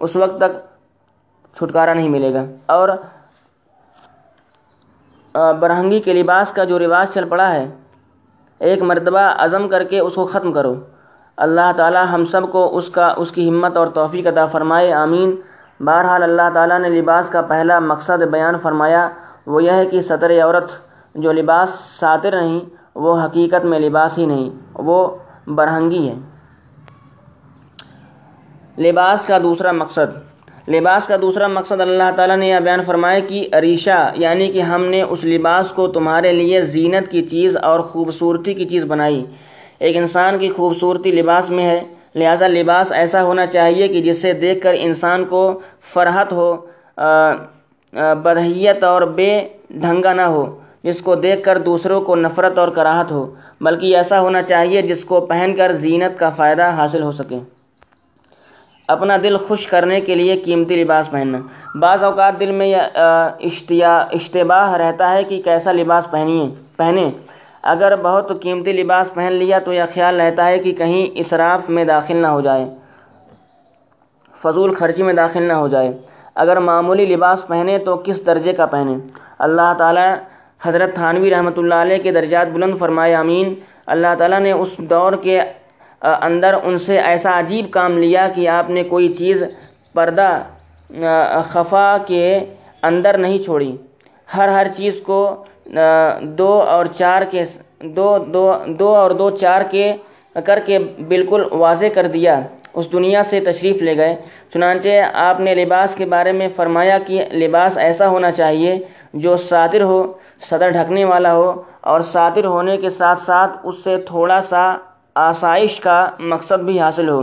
اس 0.00 0.16
وقت 0.16 0.36
تک 0.38 0.52
چھٹکارا 1.56 1.94
نہیں 1.94 2.08
ملے 2.08 2.32
گا۔ 2.34 2.44
اور 2.66 2.88
برہنگی 5.60 6.00
کے 6.00 6.12
لباس 6.12 6.52
کا 6.52 6.64
جو 6.64 6.78
رواج 6.78 7.06
چل 7.14 7.28
پڑا 7.28 7.52
ہے 7.54 7.66
ایک 8.60 8.82
مرتبہ 8.82 9.18
عزم 9.18 9.68
کر 9.68 9.84
کے 9.84 9.98
اس 9.98 10.14
کو 10.14 10.24
ختم 10.24 10.52
کرو۔ 10.52 10.74
اللہ 11.36 11.72
تعالی 11.76 11.98
ہم 12.12 12.24
سب 12.24 12.52
کو 12.52 12.78
اس 12.78 12.88
کا، 12.88 13.14
اس 13.16 13.32
کی 13.32 13.48
ہمت 13.48 13.76
اور 13.76 13.86
توفیق 13.86 14.26
عطا 14.26 14.46
فرمائے، 14.46 14.92
آمین۔ 14.92 15.36
بہرحال 15.80 16.22
اللہ 16.22 16.50
تعالیٰ 16.54 16.78
نے 16.78 16.88
لباس 16.88 17.28
کا 17.28 17.42
پہلا 17.42 17.78
مقصد 17.78 18.22
بیان 18.22 18.58
فرمایا، 18.58 19.08
وہ 19.46 19.62
یہ 19.62 19.70
ہے 19.70 19.86
کہ 19.86 20.02
سطر 20.02 20.30
عورت 20.30 20.70
جو 21.14 21.32
لباس 21.32 21.68
ساتر 21.70 22.40
نہیں، 22.40 22.60
وہ 22.94 23.24
حقیقت 23.24 23.64
میں 23.64 23.78
لباس 23.78 24.18
ہی 24.18 24.26
نہیں، 24.26 24.50
وہ 24.74 25.16
برہنگی 25.46 26.08
ہے۔ 26.08 26.14
لباس 28.82 29.26
کا 29.26 29.38
دوسرا 29.38 29.72
مقصد 29.72 30.29
لباس 30.70 31.06
کا 31.06 31.16
دوسرا 31.22 31.46
مقصد 31.46 31.80
اللہ 31.80 32.10
تعالیٰ 32.16 32.36
نے 32.36 32.48
یہ 32.48 32.58
بیان 32.64 32.82
فرمایا 32.86 33.18
کہ 33.18 33.48
عریشہ 33.52 34.12
یعنی 34.16 34.50
کہ 34.52 34.60
ہم 34.62 34.84
نے 34.84 35.02
اس 35.02 35.24
لباس 35.24 35.70
کو 35.70 35.86
تمہارے 35.86 36.32
لیے 36.32 36.60
زینت 36.60 37.10
کی 37.10 37.22
چیز 37.22 37.56
اور 37.56 37.80
خوبصورتی 37.80 38.54
کی 38.54 38.64
چیز 38.64 38.84
بنائی۔ 38.84 39.24
ایک 39.78 39.96
انسان 39.96 40.38
کی 40.38 40.48
خوبصورتی 40.48 41.10
لباس 41.12 41.50
میں 41.50 41.64
ہے، 41.64 41.80
لہٰذا 42.14 42.48
لباس 42.48 42.92
ایسا 42.92 43.22
ہونا 43.22 43.46
چاہیے 43.46 43.88
کہ 43.88 44.00
جسے 44.02 44.32
دیکھ 44.32 44.60
کر 44.60 44.74
انسان 44.78 45.24
کو 45.24 45.60
فرحت 45.94 46.32
ہو 46.32 46.56
بدحیت 48.22 48.84
اور 48.84 49.02
بے 49.02 49.30
ڈھنگا 49.70 50.12
نہ 50.12 50.22
ہو، 50.22 50.44
جس 50.82 51.00
کو 51.00 51.14
دیکھ 51.14 51.42
کر 51.44 51.58
دوسروں 51.58 52.00
کو 52.00 52.16
نفرت 52.16 52.58
اور 52.58 52.68
کراہت 52.68 53.12
ہو، 53.12 53.30
بلکہ 53.60 53.96
ایسا 53.96 54.20
ہونا 54.20 54.42
چاہیے 54.42 54.82
جس 54.82 55.04
کو 55.04 55.20
پہن 55.20 55.54
کر 55.56 55.72
زینت 55.72 56.18
کا 56.18 56.30
فائدہ 56.30 56.70
حاصل 56.70 57.02
ہو 57.02 57.12
سکے۔ 57.12 57.38
اپنا 58.92 59.16
دل 59.22 59.36
خوش 59.36 59.66
کرنے 59.66 60.00
کے 60.00 60.14
لیے 60.14 60.36
قیمتی 60.44 60.82
لباس 60.82 61.10
پہننا۔ 61.10 61.38
بعض 61.80 62.04
اوقات 62.04 62.38
دل 62.40 62.50
میں 62.50 62.74
اشتیا، 62.74 63.96
اشتباہ 64.12 64.72
رہتا 64.76 65.10
ہے 65.12 65.24
کہ 65.24 65.40
کیسا 65.44 65.72
لباس 65.72 66.10
پہنیے 66.10 66.48
پہنیں 66.76 67.10
اگر 67.72 67.94
بہت 68.02 68.32
قیمتی 68.42 68.72
لباس 68.72 69.12
پہن 69.14 69.32
لیا 69.32 69.58
تو 69.64 69.72
یہ 69.72 69.82
خیال 69.94 70.20
رہتا 70.20 70.46
ہے 70.46 70.58
کہ 70.58 70.72
کہیں 70.72 71.18
اسراف 71.20 71.68
میں 71.68 71.84
داخل 71.84 72.16
نہ 72.16 72.26
ہو 72.26 72.40
جائے۔ 72.40 72.64
فضول 74.36 74.72
خرچی 74.74 75.02
میں 75.02 75.14
داخل 75.14 75.42
نہ 75.42 75.52
ہو 75.52 75.68
جائے۔ 75.68 75.90
اگر 76.42 76.56
معمولی 76.68 77.06
لباس 77.06 77.46
پہنے 77.46 77.78
تو 77.86 77.96
کس 78.04 78.26
درجے 78.26 78.52
کا 78.52 78.66
پہنے؟ 78.66 78.96
اللہ 79.46 79.72
تعالیٰ 79.78 80.14
حضرت 80.62 80.94
تھانوی 80.94 81.30
رحمۃ 81.30 81.56
اللہ 81.56 81.74
علیہ 81.84 81.98
کے 82.02 82.10
درجات 82.12 82.48
بلند 82.52 82.78
فرمائے 82.78 83.14
امین 83.14 83.54
اللہ 83.86 84.14
تعالیٰ 84.18 84.40
نے 84.40 84.52
اس 84.52 84.76
دور 84.90 85.12
کے 85.22 85.40
اندر 86.02 86.54
ان 86.62 86.78
سے 86.78 86.98
ایسا 87.00 87.38
عجیب 87.38 87.70
کام 87.70 87.98
لیا 87.98 88.26
کہ 88.34 88.48
آپ 88.48 88.70
نے 88.70 88.82
کوئی 88.84 89.08
چیز 89.14 89.42
پردہ 89.94 90.30
خفا 91.44 91.96
کے 92.06 92.38
اندر 92.82 93.18
نہیں 93.18 93.38
چھوڑی۔ 93.38 93.76
ہر 94.36 94.48
ہر 94.48 94.66
چیز 94.76 95.00
کو 95.06 95.20
دو 96.38 96.52
اور 96.68 96.86
چار 96.98 97.22
کے 97.30 97.42
دو 97.96 98.16
دو 98.34 98.52
دو 98.78 98.94
اور 98.96 99.10
دو 99.10 99.30
چار 99.30 99.62
کے 99.70 99.92
کر 100.46 100.58
کے 100.66 100.78
بالکل 101.08 101.42
واضح 101.52 101.86
کر 101.94 102.06
دیا۔ 102.06 102.40
اس 102.74 102.92
دنیا 102.92 103.22
سے 103.22 103.40
تشریف 103.40 103.82
لے 103.82 103.96
گئے۔ 103.96 104.14
چنانچہ 104.54 104.88
آپ 105.28 105.40
نے 105.40 105.54
لباس 105.54 105.94
کے 105.94 106.04
بارے 106.04 106.32
میں 106.32 106.48
فرمایا 106.56 106.98
کہ 107.06 107.24
لباس 107.32 107.76
ایسا 107.78 108.08
ہونا 108.08 108.30
چاہیے 108.32 108.78
جو 109.14 109.36
ساتر 109.36 109.82
ہو، 109.82 110.00
صدر 110.48 110.70
ڈھکنے 110.70 111.04
والا 111.04 111.34
ہو 111.34 111.50
اور 111.90 112.00
ساتر 112.14 112.44
ہونے 112.44 112.76
کے 112.76 112.88
ساتھ 112.90 113.20
ساتھ 113.20 113.58
اس 113.62 113.82
سے 113.84 113.96
تھوڑا 114.06 114.40
سا 114.40 114.64
آسائش 115.14 115.80
کا 115.80 116.10
مقصد 116.18 116.58
بھی 116.58 116.80
حاصل 116.80 117.08
ہو 117.08 117.22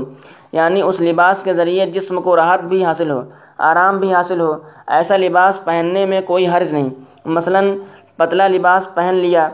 یعنی 0.52 0.82
اس 0.82 1.02
لباس 1.02 1.44
کے 1.44 1.54
ذریعے 1.54 1.86
جسم 1.86 2.22
کو 2.22 2.36
راحت 2.36 2.60
بھی 2.60 2.86
حاصل 2.86 3.12
ہو، 3.12 3.22
آرام 3.58 3.98
بھی 3.98 4.14
حاصل 4.14 4.40
ہو، 4.42 4.54
ایسا 4.88 5.18
لباس 5.18 5.64
پہننے 5.64 6.06
میں 6.06 6.22
کوئی 6.22 6.48
حرج 6.48 6.72
نہیں۔ 6.72 6.90
مثلاً، 7.26 7.78
پتلا 8.18 8.48
لباس 8.48 8.90
پہن 8.96 9.16
لیا۔ 9.16 9.50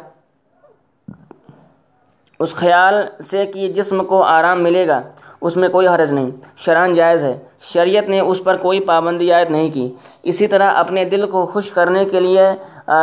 اس 2.39 2.55
خیال 2.55 2.95
سے 3.31 3.45
کہ 3.45 3.67
جسم 3.67 4.05
کو 4.05 4.23
آرام 4.23 4.63
ملے 4.63 4.87
گا، 4.87 5.01
اس 5.41 5.57
میں 5.57 5.69
کوئی 5.69 5.87
حرج 5.87 6.13
نہیں۔ 6.13 6.29
شران 6.57 6.93
جائز 6.93 7.23
ہے۔ 7.23 7.39
شریعت 7.61 8.09
نے 8.09 8.19
اس 8.19 8.43
پر 8.43 8.57
کوئی 8.57 8.79
پابندی 8.79 9.31
عائد 9.31 9.49
نہیں 9.49 9.71
کی۔ 9.71 9.93
اسی 10.23 10.47
طرح 10.47 10.71
اپنے 10.71 11.05
دل 11.05 11.29
کو 11.29 11.45
خوش 11.45 11.71
کرنے 11.71 12.05
کے 12.05 12.19
لیے 12.19 12.47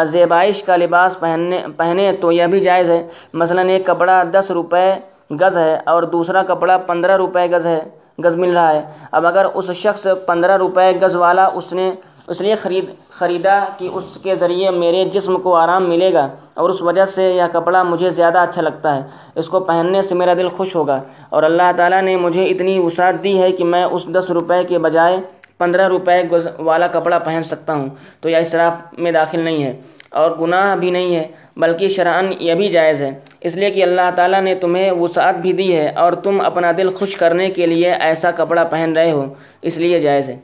زیبائش 0.04 0.62
کا 0.62 0.76
لباس 0.76 1.20
پہننے، 1.20 1.60
پہنے 1.76 2.12
تو 2.12 2.32
یہ 2.32 2.46
بھی 2.46 2.60
جائز 2.60 2.90
ہے۔ 2.90 3.08
مثلا، 3.34 3.62
ایک 3.62 3.86
کپڑا 3.86 4.22
دس 4.32 4.50
روپے 4.50 4.92
گز 5.30 5.56
ہے 5.56 5.78
اور 5.86 6.02
دوسرا 6.02 6.42
کپڑا 6.42 6.78
پندرہ 6.78 7.16
روپے 7.16 7.46
گز 7.46 7.66
ہے، 7.66 7.84
گز 8.24 8.36
مل 8.36 8.52
رہا 8.52 8.72
ہے۔ 8.72 8.82
اب 9.12 9.26
اگر 9.26 9.46
اس 9.54 9.70
شخص 9.70 10.06
پندرہ 10.26 10.56
روپے 10.56 10.90
گز 11.02 11.16
والا 11.16 11.48
اس 11.54 11.72
نے، 11.72 11.92
اس 12.28 12.40
لیے 12.40 12.54
خرید، 12.54 12.84
خریدا 13.10 13.64
کہ 13.78 13.88
اس 13.92 14.18
کے 14.22 14.34
ذریعے 14.34 14.70
میرے 14.70 15.04
جسم 15.04 15.36
کو 15.36 15.56
آرام 15.56 15.88
ملے 15.88 16.12
گا 16.12 16.28
اور 16.54 16.70
اس 16.70 16.82
وجہ 16.82 17.04
سے 17.04 17.30
یہ 17.30 17.42
کپڑا 17.52 17.82
مجھے 17.82 18.10
زیادہ 18.10 18.38
اچھا 18.38 18.62
لگتا 18.62 18.96
ہے۔ 18.96 19.02
اس 19.34 19.48
کو 19.48 19.60
پہننے 19.60 20.00
سے 20.00 20.14
میرا 20.14 20.34
دل 20.34 20.48
خوش 20.48 20.76
ہوگا۔ 20.76 21.02
اور 21.28 21.42
اللہ 21.42 21.72
تعالیٰ 21.76 22.02
نے 22.02 22.16
مجھے 22.16 22.44
اتنی 22.44 22.78
وسعت 22.78 23.24
دی 23.24 23.42
ہے 23.42 23.52
کہ 23.52 23.64
میں 23.64 23.84
اس 23.84 24.06
دس 24.06 24.30
روپے 24.30 24.64
کے 24.64 24.78
بجائے 24.78 25.16
پندرہ 25.58 25.88
روپے 25.88 26.22
والا 26.58 26.86
کپڑا 26.86 27.18
پہن 27.18 27.42
سکتا 27.42 27.74
ہوں۔ 27.74 27.88
تو 28.20 28.28
یہ 28.28 28.36
اسراف 28.36 28.76
میں 28.98 29.12
داخل 29.12 29.40
نہیں 29.40 29.64
ہے۔ 29.64 29.80
اور 30.12 30.30
گناہ 30.40 30.76
بھی 30.76 30.90
نہیں 30.90 31.14
ہے، 31.16 31.26
بلکہ 31.56 31.88
شرعن 31.88 32.32
یہ 32.40 32.54
بھی 32.54 32.68
جائز 32.68 33.02
ہے۔ 33.02 33.10
اس 33.40 33.56
لیے 33.56 33.70
کہ 33.70 33.82
اللہ 33.82 34.10
تعالیٰ 34.16 34.40
نے 34.40 34.54
تمہیں 34.54 34.90
وسعت 34.92 35.34
بھی 35.34 35.52
دی 35.52 35.74
ہے 35.76 35.88
اور 35.94 36.12
تم 36.24 36.40
اپنا 36.40 36.72
دل 36.78 36.88
خوش 36.94 37.16
کرنے 37.16 37.48
کے 37.50 37.66
لیے 37.66 37.92
ایسا 37.92 38.30
کپڑا 38.30 38.64
پہن 38.64 38.92
رہے 38.96 39.10
ہو، 39.10 39.24
اس 39.62 39.76
لیے 39.76 39.98
جائز 40.00 40.28
ہے۔ 40.28 40.38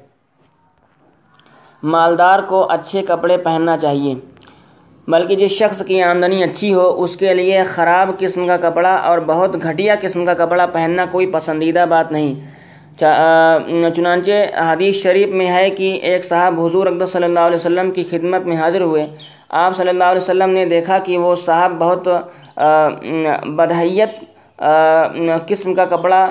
مالدار 1.82 2.38
کو 2.48 2.66
اچھے 2.70 3.02
کپڑے 3.08 3.36
پہننا 3.36 3.76
چاہیے، 3.78 4.14
بلکہ 5.08 5.36
جس 5.36 5.50
شخص 5.50 5.84
کی 5.86 6.02
آمدنی 6.02 6.42
اچھی 6.42 6.72
ہو، 6.74 6.88
اس 7.02 7.16
کے 7.16 7.34
لیے 7.34 7.62
خراب 7.62 8.10
قسم 8.18 8.46
کا 8.46 8.56
کپڑا 8.56 8.94
اور 9.08 9.18
بہت 9.26 9.62
گھٹیا 9.62 9.94
قسم 10.00 10.24
کا 10.24 10.34
کپڑا 10.34 10.66
پہننا 10.66 11.04
کوئی 11.12 11.26
پسندیدہ 11.26 11.84
بات 11.88 12.12
نہیں۔ 12.12 12.34
چنانچہ 13.94 14.32
حدیث 14.72 15.02
شریف 15.02 15.28
میں 15.28 15.46
ہے 15.46 15.68
کہ 15.70 15.92
ایک 16.02 16.24
صاحب 16.24 16.60
حضور 16.60 16.86
اقدس 16.86 17.12
صلی 17.12 17.24
اللہ 17.24 17.40
علیہ 17.40 17.56
وسلم 17.56 17.90
کی 17.90 18.04
خدمت 18.10 18.42
میں 18.42 18.56
حاضر 18.56 18.80
ہوئے۔ 18.80 19.06
آپ 19.50 19.74
صلی 19.76 19.88
اللہ 19.88 20.04
علیہ 20.04 20.22
وسلم 20.22 20.50
نے 20.50 20.64
دیکھا 20.66 20.98
کہ 20.98 21.18
وہ 21.18 21.34
صاحب 21.44 21.78
بہت 21.78 22.08
بدحیت 23.56 24.24
قسم 25.48 25.74
کا 25.74 25.84
کپڑا 25.84 26.26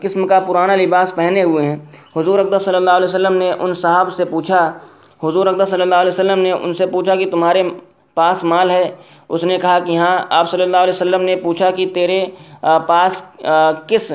قسم 0.00 0.26
کا 0.26 0.38
پرانا 0.46 0.76
لباس 0.76 1.14
پہنے 1.14 1.42
ہوئے 1.42 1.64
ہیں۔ 1.66 1.76
حضور 2.16 2.38
اقدس 2.38 2.64
صلی 2.64 2.76
اللہ 2.76 2.90
علیہ 2.90 3.08
وسلم 3.08 3.36
نے 3.36 3.50
ان 3.52 3.72
صحاب 3.82 4.12
سے 4.12 4.24
پوچھا، 4.24 4.70
حضور 5.22 5.46
اقدس 5.46 5.70
صلی 5.70 5.82
اللہ 5.82 5.94
علیہ 5.94 6.12
وسلم 6.12 6.38
نے 6.38 6.52
ان 6.52 6.72
سے 6.74 6.86
پوچھا 6.86 7.14
کہ 7.16 7.30
تمہارے 7.30 7.62
پاس 8.16 8.44
مال 8.44 8.70
ہے؟ 8.70 8.90
اس 9.28 9.44
نے 9.44 9.58
کہا 9.58 9.78
کہ 9.86 9.96
ہاں 9.98 10.18
آپ 10.30 10.50
صلی 10.50 10.62
اللہ 10.62 10.76
علیہ 10.76 10.94
وسلم 10.94 11.22
نے 11.22 11.36
پوچھا 11.42 11.70
کہ 11.70 11.86
تیرے 11.94 12.24
پاس 12.86 13.22
کس 13.86 14.12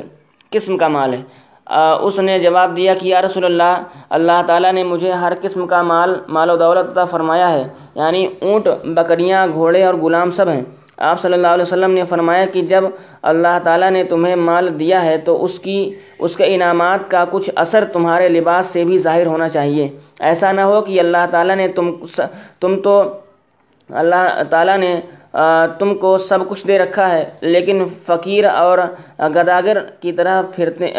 قسم 0.52 0.78
کا 0.78 0.88
مال 0.88 1.14
ہے؟ 1.14 1.22
اس 1.70 2.20
نے 2.20 2.40
جواب 2.40 2.78
دیا 2.78 2.94
کہ 2.94 3.08
یا 3.08 3.22
رسول 3.22 3.46
اللہ 3.46 3.84
اللہ 4.10 4.42
تعالیٰ 4.48 4.74
نے 4.74 4.84
مجھے 4.84 5.12
ہر 5.12 5.34
قسم 5.42 5.68
کا 5.68 5.82
مال 5.82 6.16
مال 6.28 6.50
و 6.50 6.56
دولت 6.58 6.92
عطا 6.92 7.06
فرمایا 7.06 7.52
ہے۔ 7.52 7.64
یعنی 7.96 8.28
اونٹ، 8.42 8.68
بکریاں، 8.86 9.48
گھوڑے 9.48 9.84
اور 9.84 9.94
غلام 9.94 10.32
سب 10.32 10.50
ہیں۔ 10.50 10.64
آپ 10.98 11.22
صلی 11.22 11.34
اللہ 11.34 11.48
علیہ 11.48 11.62
وسلم 11.62 11.92
نے 11.92 12.04
فرمایا 12.04 12.46
کہ 12.46 12.62
جب 12.62 12.84
اللہ 13.22 13.60
تعالیٰ 13.64 13.92
نے 13.92 14.04
تمہیں 14.04 14.36
مال 14.36 14.80
دیا 14.80 15.06
ہے 15.06 15.18
تو 15.18 15.44
اس 15.44 15.60
کی، 15.60 15.94
اس 16.20 16.36
کے 16.36 16.44
انعامات 16.56 17.12
کا 17.12 17.26
کچھ 17.32 17.50
اثر 17.56 17.84
تمہارے 17.94 18.28
لباس 18.30 18.66
سے 18.66 18.84
بھی 18.84 18.98
ظاہر 18.98 19.26
ہونا 19.26 19.48
چاہیے۔ 19.48 19.90
ایسا 20.20 20.52
نہ 20.52 20.62
ہو 20.62 20.82
کہ 20.82 21.00
اللہ 21.00 21.26
تعالیٰ 21.32 21.56
نے 21.56 21.68
تم 21.68 21.96
تم 22.60 22.82
تو، 22.82 23.04
اللہ 23.90 24.42
تعالیٰ 24.50 24.78
نے 24.78 25.00
تم 25.80 25.96
کو 25.96 26.18
سب 26.18 26.40
کچھ 26.50 26.68
دے 26.68 26.80
رکھا 26.80 27.10
ہے، 27.10 27.30
لیکن 27.42 27.86
فقیر 28.06 28.46
اور 28.46 28.78
گداگر 29.20 29.80
کی 30.00 30.12
طرح 30.12 30.42
پھرتے 30.56 30.92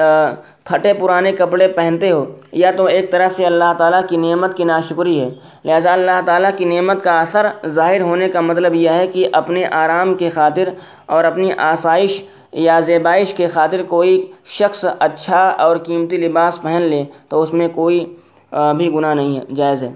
پھٹے 0.67 0.93
پرانے 0.93 1.33
کپڑے 1.33 1.67
پہنتے 1.69 2.11
ہو، 2.11 2.25
یا 2.53 2.71
تو 2.77 2.85
ایک 2.85 3.11
طرح 3.13 3.29
سے 3.29 3.45
اللہ 3.47 3.73
تعالیٰ 3.79 4.01
کی 4.09 4.17
نعمت 4.17 4.57
کی 4.57 4.65
ناشکری 4.65 5.21
ہے۔ 5.21 5.29
لہذا 5.65 5.93
اللہ 5.93 6.21
تعالیٰ 6.27 6.51
کی 6.57 6.65
نعمت 6.65 7.03
کا 7.05 7.19
اثر 7.21 7.47
ظاہر 7.69 8.01
ہونے 8.01 8.29
کا 8.29 8.41
مطلب 8.41 8.75
یہ 8.75 8.91
ہے 8.91 9.07
کہ 9.07 9.29
اپنے 9.33 9.65
آرام 9.83 10.15
کی 10.15 10.29
خاطر 10.29 10.69
اور 11.07 11.25
اپنی 11.25 11.51
آسائش 11.71 12.23
یا 12.65 12.79
زیبائش 12.81 13.35
کے 13.35 13.47
خاطر 13.47 13.83
کوئی 13.89 14.15
شخص 14.59 14.85
اچھا 14.99 15.43
اور 15.59 15.77
قیمتی 15.87 16.17
لباس 16.17 16.61
پہن 16.63 16.83
لے 16.83 17.05
تو 17.29 17.41
اس 17.43 17.53
میں 17.53 17.69
کوئی 17.75 18.05
بھی 18.77 18.93
گناہ 18.95 19.15
نہیں 19.15 19.37
ہے، 19.37 19.45
جائز 19.57 19.83
ہے۔ 19.83 19.93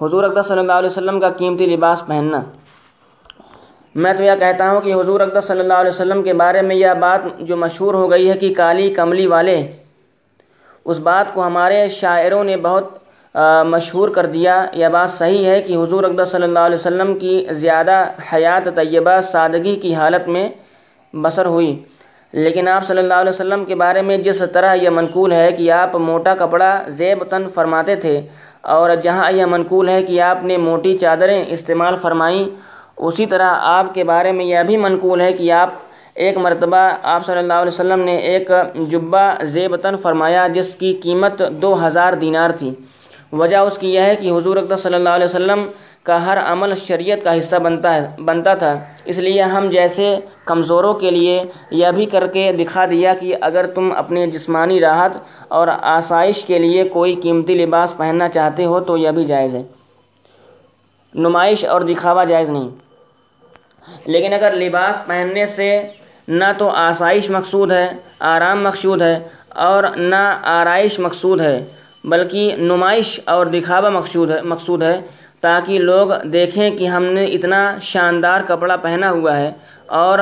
حضور 0.00 0.24
اقدس 0.24 0.46
صلی 0.48 0.58
اللہ 0.58 0.72
علیہ 0.72 0.90
وسلم 0.90 1.20
کا 1.20 1.28
قیمتی 1.38 1.66
لباس 1.66 2.06
پہننا 2.06 2.42
میں 3.94 4.12
تو 4.14 4.22
یہ 4.22 4.30
کہتا 4.40 4.70
ہوں 4.70 4.80
کہ 4.80 4.94
حضور 4.94 5.20
اقدس 5.20 5.44
صلی 5.44 5.60
اللہ 5.60 5.74
علیہ 5.74 5.90
وسلم 5.90 6.22
کے 6.22 6.32
بارے 6.32 6.62
میں 6.62 6.76
یہ 6.76 6.94
بات 7.00 7.20
جو 7.38 7.56
مشہور 7.56 7.94
ہو 7.94 8.10
گئی 8.10 8.28
ہے 8.30 8.36
کہ 8.38 8.52
کالی 8.56 8.88
کملی 8.90 9.26
والے، 9.26 9.56
اس 10.84 10.98
بات 10.98 11.32
کو 11.34 11.46
ہمارے 11.46 11.86
شاعروں 11.88 12.42
نے 12.44 12.56
بہت 12.56 12.98
مشہور 13.64 14.08
کر 14.08 14.26
دیا۔ 14.26 14.54
یہ 14.72 14.88
بات 14.92 15.10
صحیح 15.10 15.44
ہے 15.46 15.60
کہ 15.62 15.76
حضور 15.76 16.04
اقدس 16.04 16.30
صلی 16.32 16.42
اللہ 16.42 16.58
علیہ 16.58 16.78
وسلم 16.78 17.18
کی 17.18 17.44
زیادہ 17.50 18.04
حیات 18.32 18.68
طیبہ 18.76 19.20
سادگی 19.32 19.76
کی 19.82 19.94
حالت 19.94 20.28
میں 20.28 20.48
بسر 21.14 21.46
ہوئی۔ 21.46 21.74
لیکن 22.32 22.68
آپ 22.68 22.86
صلی 22.86 22.98
اللہ 22.98 23.14
علیہ 23.14 23.30
وسلم 23.30 23.64
کے 23.64 23.74
بارے 23.74 24.02
میں 24.02 24.16
جس 24.16 24.42
طرح 24.52 24.74
یہ 24.74 24.90
منقول 24.90 25.32
ہے 25.32 25.50
کہ 25.52 25.70
آپ 25.72 25.94
موٹا 26.08 26.34
کپڑا 26.34 26.72
زیب 26.98 27.24
تن 27.30 27.48
فرماتے 27.54 27.94
تھے 27.94 28.20
اور 28.74 28.94
جہاں 29.02 29.30
یہ 29.32 29.46
منقول 29.46 29.88
ہے 29.88 30.02
کہ 30.02 30.20
آپ 30.20 30.44
نے 30.44 30.56
موٹی 30.56 30.96
چادریں 30.98 31.44
استعمال 31.48 31.96
فرمائیں 32.02 32.44
اسی 32.96 33.26
طرح 33.26 33.54
آپ 33.60 33.94
کے 33.94 34.04
بارے 34.04 34.32
میں 34.32 34.44
یہ 34.44 34.58
بھی 34.66 34.76
منقول 34.76 35.20
ہے 35.20 35.32
کہ 35.32 35.52
آپ 35.52 35.70
ایک 36.14 36.36
مرتبہ 36.38 36.90
آپ 37.02 37.26
صلی 37.26 37.38
اللہ 37.38 37.52
علیہ 37.52 37.72
وسلم 37.72 38.00
نے 38.00 38.16
ایک 38.16 38.50
جبہ 38.90 39.44
زیبتاً 39.44 39.96
فرمایا 39.96 40.48
جس 40.48 40.74
کی 40.74 40.92
قیمت 41.02 41.42
دو 41.62 41.86
ہزار 41.86 42.12
دینار 42.12 42.50
تھی۔ 42.50 42.74
وجہ 43.32 43.56
اس 43.56 43.78
کی 43.78 43.94
یہ 43.94 44.00
ہے 44.00 44.16
کہ 44.16 44.30
حضور 44.30 44.56
اقدس 44.56 44.82
صلی 44.82 44.94
اللہ 44.94 45.08
علیہ 45.08 45.24
وسلم 45.24 45.66
کا 46.02 46.26
ہر 46.26 46.38
عمل 46.38 46.74
شریعت 46.74 47.18
کا 47.24 47.38
حصہ 47.38 47.56
بنتا 47.56 47.94
ہے، 47.94 48.22
بنتا 48.24 48.54
تھا۔ 48.54 48.74
اس 49.04 49.18
لیے 49.18 49.42
ہم 49.42 49.68
جیسے 49.68 50.16
کمزوروں 50.44 50.94
کے 50.94 51.10
لیے 51.10 51.44
یہ 51.70 51.86
بھی 51.94 52.06
کر 52.06 52.26
کے 52.26 52.52
دکھا 52.52 52.86
دیا 52.86 53.14
کہ 53.14 53.36
اگر 53.40 53.66
تم 53.66 53.92
اپنے 53.96 54.26
جسمانی 54.26 54.80
راحت 54.80 55.16
اور 55.48 55.68
آسائش 55.82 56.44
کے 56.44 56.58
لیے 56.58 56.84
کوئی 56.84 57.14
قیمتی 57.14 57.54
لباس 57.54 57.96
پہننا 57.96 58.28
چاہتے 58.28 58.64
ہو 58.64 58.80
تو 58.80 58.96
یہ 58.96 59.10
بھی 59.10 59.24
جائز 59.24 59.54
ہے۔ 59.54 59.62
نمائش 61.14 61.64
اور 61.64 61.80
دکھاوا 61.80 62.24
جائز 62.24 62.48
نہیں۔ 62.48 62.68
لیکن 64.06 64.32
اگر 64.32 64.54
لباس 64.54 65.06
پہننے 65.06 65.46
سے 65.46 65.82
نہ 66.28 66.44
تو 66.58 66.68
آسائش 66.68 67.30
مقصود 67.30 67.72
ہے، 67.72 67.92
آرام 68.20 68.62
مقصود 68.62 69.02
ہے 69.02 69.20
اور 69.48 69.84
نہ 69.96 70.40
آرائش 70.42 70.98
مقصود 70.98 71.40
ہے، 71.40 71.64
بلکہ 72.04 72.54
نمائش 72.58 73.20
اور 73.24 73.46
دکھاوا 73.46 73.88
مقصود 73.88 74.30
ہے 74.30 74.42
مقصود 74.42 74.82
ہے، 74.82 75.00
تاکہ 75.40 75.78
لوگ 75.78 76.08
دیکھیں 76.24 76.70
کہ 76.70 76.86
ہم 76.86 77.04
نے 77.04 77.24
اتنا 77.24 77.78
شاندار 77.82 78.40
کپڑا 78.48 78.76
پہنا 78.76 79.10
ہوا 79.10 79.36
ہے۔ 79.36 79.52
اور 79.86 80.18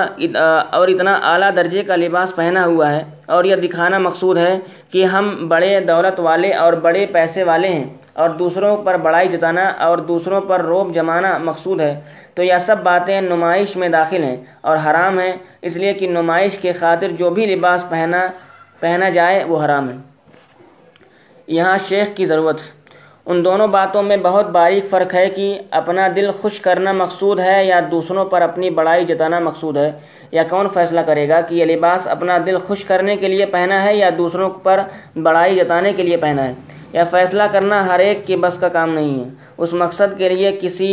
اور 0.73 0.89
اتنا 0.89 1.19
اعلیٰ 1.23 1.51
درجے 1.57 1.83
کا 1.83 1.97
لباس 1.97 2.37
پہنا 2.37 2.65
ہوا 2.65 2.91
ہے 2.91 3.05
اور 3.27 3.45
یہ 3.45 3.57
دکھانا 3.57 3.99
مقصود 3.99 4.37
ہے 4.37 4.59
کہ 4.91 5.05
ہم 5.05 5.49
بڑے 5.49 5.81
دولت 5.81 6.21
والے 6.21 6.53
اور 6.53 6.73
بڑے 6.73 7.07
پیسے 7.07 7.45
والے 7.45 7.69
ہیں 7.69 7.85
اور 8.13 8.31
دوسروں 8.31 8.77
پر 8.77 8.97
بڑائی 8.97 9.29
جتانا 9.29 9.69
اور 9.69 9.99
دوسروں 9.99 10.41
پر 10.41 10.61
روب 10.61 10.95
جمانا 10.95 11.39
مقصود 11.39 11.81
ہے۔ 11.81 12.01
تو 12.35 12.43
یہ 12.43 12.59
سب 12.61 12.77
باتیں 12.83 13.21
نمائش 13.21 13.77
میں 13.77 13.89
داخل 13.89 14.23
ہیں 14.23 14.37
اور 14.61 14.77
حرام 14.77 15.19
ہیں، 15.19 15.33
اس 15.63 15.77
لیے 15.77 15.93
کہ 15.93 16.09
نمائش 16.09 16.59
کے 16.59 16.73
خاطر 16.73 17.09
جو 17.09 17.31
بھی 17.31 17.47
لباس 17.47 17.85
پہنا 17.89 18.27
پہنا 18.81 19.09
جائے 19.09 19.45
وہ 19.45 19.65
حرام 19.65 19.89
ہے۔ 19.89 19.97
یہاں 21.47 21.79
شیخ 21.89 22.17
کی 22.17 22.25
ضرورت۔ 22.25 22.80
ان 23.31 23.45
دونوں 23.45 23.67
باتوں 23.69 24.03
میں 24.03 24.17
بہت 24.23 24.47
باریک 24.51 24.87
فرق 24.91 25.13
ہے 25.15 25.29
کہ 25.31 25.47
اپنا 25.81 26.07
دل 26.15 26.31
خوش 26.39 26.59
کرنا 26.61 26.93
مقصود 26.93 27.41
ہے 27.41 27.65
یا 27.65 27.79
دوسروں 27.91 28.25
پر 28.31 28.43
اپنی 28.43 28.71
بڑائی 28.79 29.05
جتانا 29.07 29.39
مقصود 29.41 29.77
ہے، 29.77 29.91
یا 30.33 30.43
کون 30.51 30.69
فیصلہ 30.75 31.01
کرے 31.07 31.29
گا 31.29 31.41
کہ 31.49 31.55
یہ 31.55 31.65
لباس 31.65 32.07
اپنا 32.15 32.39
دل 32.47 32.59
خوش 32.67 32.85
کرنے 32.85 33.17
کے 33.17 33.29
لیے 33.29 33.47
پہنا 33.53 33.83
ہے 33.85 33.95
یا 33.97 34.09
دوسروں 34.19 34.49
پر 34.63 34.81
بڑائی 35.23 35.55
جتانے 35.57 35.93
کے 35.97 36.03
لیے 36.03 36.17
پہنا 36.17 36.47
ہے؟ 36.49 36.55
یا 36.93 37.05
فیصلہ 37.11 37.43
کرنا 37.53 37.85
ہر 37.87 37.99
ایک 38.07 38.27
کے 38.27 38.37
بس 38.37 38.59
کا 38.59 38.69
کام 38.69 38.95
نہیں 38.95 39.19
ہے؟ 39.19 39.29
اس 39.59 39.73
مقصد 39.83 40.19
کے 40.19 40.29
لیے 40.29 40.57
کسی 40.61 40.91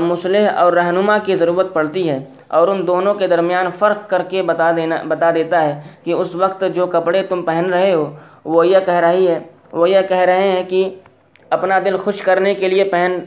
مصلح 0.00 0.50
اور 0.62 0.72
رہنما 0.72 1.18
کی 1.24 1.34
ضرورت 1.36 1.72
پڑتی 1.74 2.08
ہے 2.08 2.18
اور 2.48 2.68
ان 2.68 2.86
دونوں 2.86 3.14
کے 3.14 3.26
درمیان 3.26 3.70
فرق 3.78 4.08
کر 4.10 4.22
کے 4.28 4.42
بتا 4.50 4.70
دینا، 4.76 5.02
بتا 5.08 5.30
دیتا 5.34 5.62
ہے 5.64 5.80
کہ 6.04 6.12
اس 6.12 6.34
وقت 6.34 6.64
جو 6.74 6.86
کپڑے 6.92 7.22
تم 7.28 7.42
پہن 7.42 7.72
رہے 7.72 7.92
ہو، 7.94 8.10
وہ 8.44 8.66
یہ 8.66 8.86
کہہ 8.86 9.00
رہی 9.06 9.26
ہے، 9.28 9.38
وہ 9.72 9.88
یہ 9.90 10.06
کہہ 10.08 10.26
رہے 10.30 10.50
ہیں 10.50 10.62
کہ 10.68 10.88
اپنا 11.50 11.78
دل 11.84 11.96
خوش 11.96 12.20
کرنے 12.22 12.54
کے 12.54 12.68
لیے 12.68 12.84
پہن 12.84 13.18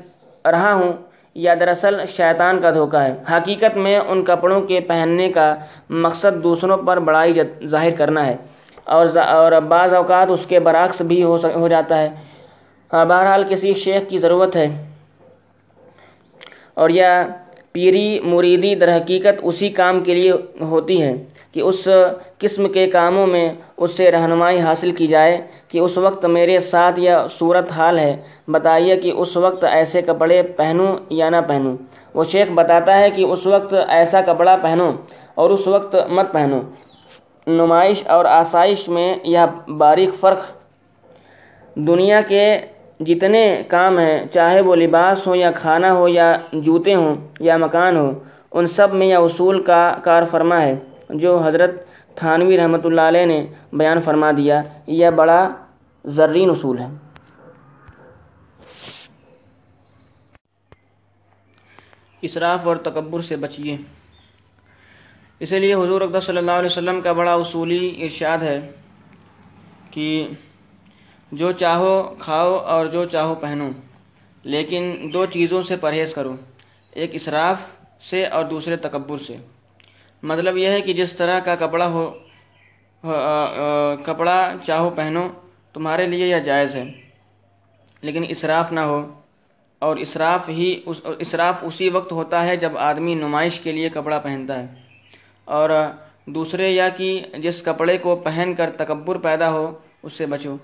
رہا 0.45 0.73
ہوں، 0.73 0.91
یا 1.35 1.53
دراصل 1.59 2.05
شیطان 2.07 2.59
کا 2.61 2.71
دھوکہ 2.73 2.97
ہے۔ 2.97 3.13
حقیقت 3.29 3.77
میں 3.77 3.97
ان 3.97 4.23
کپڑوں 4.25 4.61
کے 4.61 4.79
پہننے 4.87 5.29
کا 5.31 5.53
مقصد 6.05 6.43
دوسروں 6.43 6.77
پر 6.77 6.99
بڑائی 6.99 7.33
ظاہر 7.69 7.95
کرنا 7.97 8.25
ہے، 8.25 8.35
اور 8.85 9.07
اور 9.17 9.51
بعض 9.69 9.93
اوقات 9.93 10.27
اس 10.29 10.45
کے 10.45 10.59
برعکس 10.59 11.01
بھی 11.07 11.23
ہو 11.23 11.35
ہو 11.55 11.67
جاتا 11.67 11.97
ہے۔ 11.97 12.09
بہرحال 12.91 13.43
کسی 13.49 13.73
شیخ 13.75 14.09
کی 14.09 14.17
ضرورت 14.17 14.55
ہے، 14.55 14.67
اور 16.73 16.89
یا 16.89 17.11
پیری 17.77 18.19
مریدی 18.19 18.75
در 18.75 18.95
حقیقت 18.97 19.39
اسی 19.43 19.69
کام 19.69 19.99
کے 20.03 20.13
لیے 20.13 20.31
ہوتی 20.61 21.01
ہے 21.01 21.13
کہ 21.51 21.59
اس 21.59 21.87
قسم 22.37 22.67
کے 22.67 22.87
کاموں 22.87 23.27
میں 23.27 23.53
اس 23.77 23.91
سے 23.97 24.11
رہنمائی 24.11 24.59
حاصل 24.59 24.91
کی 24.91 25.07
جائے 25.07 25.37
کہ 25.67 25.77
اس 25.79 25.97
وقت 25.97 26.25
میرے 26.25 26.59
ساتھ 26.59 26.99
یہ 26.99 27.11
صورت 27.39 27.71
حال 27.71 27.99
ہے۔ 27.99 28.15
بتائیے 28.47 28.95
کہ 28.95 29.11
اس 29.15 29.37
وقت 29.37 29.63
ایسے 29.63 30.01
کپڑے 30.01 30.41
پہنوں 30.41 30.95
یا 31.09 31.29
نہ 31.29 31.41
پہنوں۔ 31.47 31.77
وہ 32.13 32.23
شیخ 32.23 32.51
بتاتا 32.51 32.99
ہے 32.99 33.09
کہ 33.09 33.21
اس 33.21 33.45
وقت 33.45 33.73
ایسا 33.87 34.21
کپڑا 34.21 34.55
پہنو 34.61 34.91
اور 35.35 35.49
اس 35.49 35.67
وقت 35.67 35.95
مت 36.09 36.33
پہنو۔ 36.33 36.61
نمائش 37.47 38.07
اور 38.07 38.25
آسائش 38.25 38.87
میں 38.89 39.15
یہ 39.23 39.71
باریک 39.77 40.13
فرق 40.13 40.41
دنیا 41.75 42.21
کے 42.21 42.57
جتنے 42.99 43.63
کام 43.67 43.99
ہیں، 43.99 44.25
چاہے 44.33 44.61
وہ 44.61 44.75
لباس 44.75 45.27
ہو 45.27 45.35
یا 45.35 45.51
کھانا 45.51 45.93
ہو 45.93 46.07
یا 46.07 46.35
جوتے 46.51 46.93
ہوں 46.95 47.15
یا 47.39 47.57
مکان 47.57 47.97
ہو، 47.97 48.19
ان 48.51 48.67
سب 48.67 48.93
میں 48.93 49.07
یہ 49.07 49.15
اصول 49.15 49.63
کا 49.63 49.81
کار 50.03 50.23
فرما 50.31 50.61
ہے، 50.61 50.75
جو 51.09 51.37
حضرت 51.45 51.71
تھانوی 52.15 52.57
رحمۃ 52.57 52.83
اللہ 52.83 53.01
علیہ 53.01 53.25
نے 53.25 53.45
بیان 53.73 54.01
فرما 54.01 54.31
دیا۔ 54.31 54.61
یہ 54.87 55.09
بڑا 55.09 55.47
زرین 56.05 56.49
اصول 56.49 56.77
ہے۔ 56.77 56.87
اصراف 62.23 62.67
اور 62.67 62.75
تکبر 62.75 63.21
سے 63.21 63.35
بچیے 63.35 63.77
اسی 65.39 65.59
لیے 65.59 65.73
حضور 65.73 66.01
اقدس 66.01 66.23
صلی 66.23 66.37
اللہ 66.37 66.51
علیہ 66.51 66.65
وسلم 66.65 67.01
کا 67.01 67.11
بڑا 67.13 67.33
اصولی 67.33 67.99
ارشاد 68.01 68.37
ہے 68.37 68.59
کہ 69.91 70.27
جو 71.31 71.51
چاہو 71.51 72.15
کھاؤ 72.19 72.55
اور 72.55 72.85
جو 72.85 73.05
چاہو 73.05 73.35
پہنو، 73.35 73.69
لیکن 74.43 75.09
دو 75.13 75.25
چیزوں 75.25 75.61
سے 75.61 75.75
پرہیز 75.75 76.13
کرو، 76.13 76.35
ایک 76.91 77.15
اصراف 77.15 77.61
سے 78.09 78.25
اور 78.25 78.43
دوسرے 78.43 78.75
تکبر 78.75 79.17
سے۔ 79.17 79.35
مطلب 80.23 80.57
یہ 80.57 80.67
ہے 80.67 80.81
کہ 80.81 80.93
جس 80.93 81.13
طرح 81.13 81.39
کا 81.39 81.55
کپڑا 81.55 81.87
ہو 81.87 82.09
کپڑا 84.05 84.51
چاہو 84.65 84.89
پہنو، 84.89 85.27
تمہارے 85.73 86.05
لیے 86.05 86.27
یہ 86.27 86.39
جائز 86.39 86.75
ہے۔ 86.75 86.83
لیکن 88.01 88.23
اصراف 88.29 88.71
نہ 88.71 88.79
ہو، 88.79 89.13
اور 89.79 89.97
اصراف 89.97 90.49
ہی 90.49 90.81
اصراف 91.05 91.55
اسی 91.61 91.89
وقت 91.89 92.11
ہوتا 92.11 92.45
ہے 92.45 92.55
جب 92.57 92.77
آدمی 92.77 93.15
نمائش 93.15 93.59
کے 93.59 93.71
لیے 93.71 93.89
کپڑا 93.89 94.19
پہنتا 94.19 94.59
ہے۔ 94.59 94.65
اور 95.45 95.69
دوسرے 96.25 96.69
یا 96.71 96.89
کہ 96.89 97.21
جس 97.37 97.61
کپڑے 97.63 97.97
کو 97.97 98.15
پہن 98.15 98.53
کر 98.57 98.69
تکبر 98.77 99.17
پیدا 99.17 99.51
ہو، 99.51 99.77
اس 100.03 100.13
سے 100.13 100.25
بچو۔ 100.25 100.55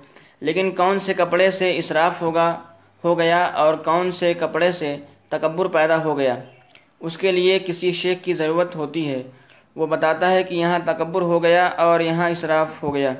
لیکن 0.43 0.71
کون 0.71 0.99
سے 0.99 1.13
کپڑے 1.13 1.51
سے 1.51 1.77
اسراف 1.77 2.21
ہوگا 2.21 2.59
ہو 3.03 3.17
گیا 3.17 3.45
اور 3.45 3.73
کون 3.73 4.11
سے 4.11 4.33
کپڑے 4.33 4.71
سے 4.71 4.95
تکبر 5.29 5.65
پیدا 5.65 6.03
ہو 6.03 6.17
گیا؟ 6.17 6.35
اس 6.99 7.17
کے 7.17 7.31
لیے 7.31 7.59
کسی 7.59 7.91
شیخ 7.91 8.17
کی 8.21 8.33
ضرورت 8.33 8.75
ہوتی 8.75 9.09
ہے۔ 9.09 9.23
وہ 9.75 9.87
بتاتا 9.87 10.31
ہے 10.31 10.43
کہ 10.43 10.55
یہاں 10.55 10.79
تکبر 10.85 11.21
ہو 11.21 11.43
گیا 11.43 11.65
اور 11.65 11.99
یہاں 11.99 12.29
اسراف 12.29 12.83
ہو 12.83 12.93
گیا۔ 12.93 13.13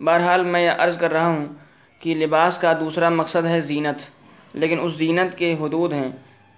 بہرحال 0.00 0.44
میں 0.44 0.62
یہ 0.62 0.70
عرض 0.78 0.98
کر 0.98 1.12
رہا 1.12 1.26
ہوں 1.26 1.46
کہ 2.00 2.14
لباس 2.14 2.58
کا 2.58 2.72
دوسرا 2.72 3.08
مقصد 3.08 3.46
ہے 3.46 3.60
زینت، 3.60 4.02
لیکن 4.54 4.78
اس 4.82 4.92
زینت 4.92 5.38
کے 5.38 5.54
حدود 5.60 5.92
ہیں۔ 5.92 6.08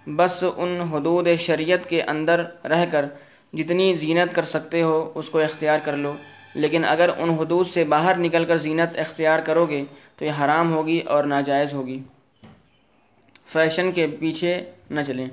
بس 0.06 0.44
ان 0.56 0.80
حدود 0.80 1.28
شریعت 1.38 1.88
کے 1.88 2.02
اندر 2.02 2.44
رہ 2.64 2.86
کر 2.90 3.06
جتنی 3.52 3.96
زینت 3.96 4.34
کر 4.34 4.42
سکتے 4.42 4.82
ہو، 4.82 5.12
اس 5.14 5.30
کو 5.30 5.38
اختیار 5.38 5.78
کر 5.84 5.96
لو۔ 5.96 6.12
لیکن 6.54 6.84
اگر 6.84 7.10
ان 7.18 7.30
حدود 7.30 7.66
سے 7.66 7.84
باہر 7.84 8.18
نکل 8.18 8.44
کر 8.44 8.56
زینت 8.56 8.98
اختیار 8.98 9.38
کرو 9.38 9.66
گے 9.66 9.84
تو 10.16 10.24
یہ 10.24 10.30
حرام 10.44 10.72
ہوگی 10.72 11.00
اور 11.00 11.24
ناجائز 11.24 11.74
ہوگی۔ 11.74 12.02
فیشن 13.46 13.92
کے 13.92 14.06
پیچھے 14.06 14.64
نہ 14.90 15.00
چلیں۔ 15.06 15.26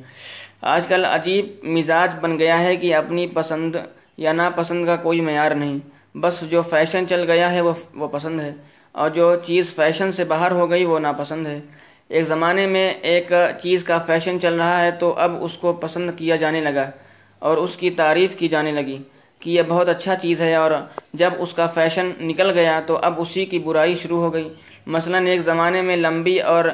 آج 0.62 0.88
کل 0.88 1.06
عجیب 1.06 1.46
مزاج 1.64 2.12
بن 2.22 2.40
گیا 2.40 2.60
ہے 2.60 2.76
کہ 2.76 2.96
اپنی 2.96 3.28
پسند 3.28 3.76
یا 4.18 4.34
ناپسند 4.34 4.86
کا 4.86 4.96
کوئی 4.96 5.22
معیار 5.22 5.52
نہیں۔ 5.52 5.80
بس 6.18 6.44
جو 6.50 6.62
فیشن 6.62 7.08
چل 7.10 7.32
گیا 7.32 7.52
ہے 7.52 7.62
وہ 7.62 7.72
وہ 7.96 8.08
پسند 8.08 8.40
ہے۔ 8.40 8.54
اور 8.92 9.10
جو 9.10 9.36
چیز 9.36 9.76
فیشن 9.76 10.12
سے 10.12 10.24
باہر 10.24 10.52
ہو 10.52 10.70
گئی 10.70 10.86
وہ 10.86 11.00
ناپسند 11.00 11.48
ہے۔ 11.48 11.60
ایک 12.08 12.24
زمانے 12.24 12.68
میں 12.68 12.94
ایک 13.02 13.32
چیز 13.62 13.84
کا 13.84 13.98
فیشن 13.98 14.40
چل 14.42 14.54
رہا 14.54 14.82
ہے 14.82 14.92
تو 14.92 15.14
اب 15.14 15.44
اس 15.44 15.58
کو 15.58 15.74
پسند 15.74 16.12
کیا 16.18 16.36
جانے 16.36 16.60
لگا 16.60 16.92
اور 17.40 17.58
اس 17.58 17.76
کی 17.76 17.90
تعریف 17.90 18.38
کی 18.38 18.48
جانے 18.48 18.72
لگی 18.72 18.98
کہ 19.40 19.50
یہ 19.50 19.62
بہت 19.68 19.90
اچھا 19.90 20.16
چیز 20.16 20.42
ہے 20.42 20.56
اور 20.56 20.72
جب 21.14 21.32
اس 21.38 21.54
کا 21.54 21.68
فیشن 21.68 22.12
نکل 22.20 22.52
گیا 22.52 22.82
تو 22.86 22.98
اب 22.98 23.22
اسی 23.22 23.46
کی 23.46 23.60
برائی 23.60 23.96
شروع 23.96 24.20
ہو 24.20 24.34
گئی۔ 24.34 24.54
مثلا 24.90 25.18
ایک 25.26 25.42
زمانے 25.42 25.82
میں 25.82 25.96
لمبی 25.98 26.40
اور 26.42 26.66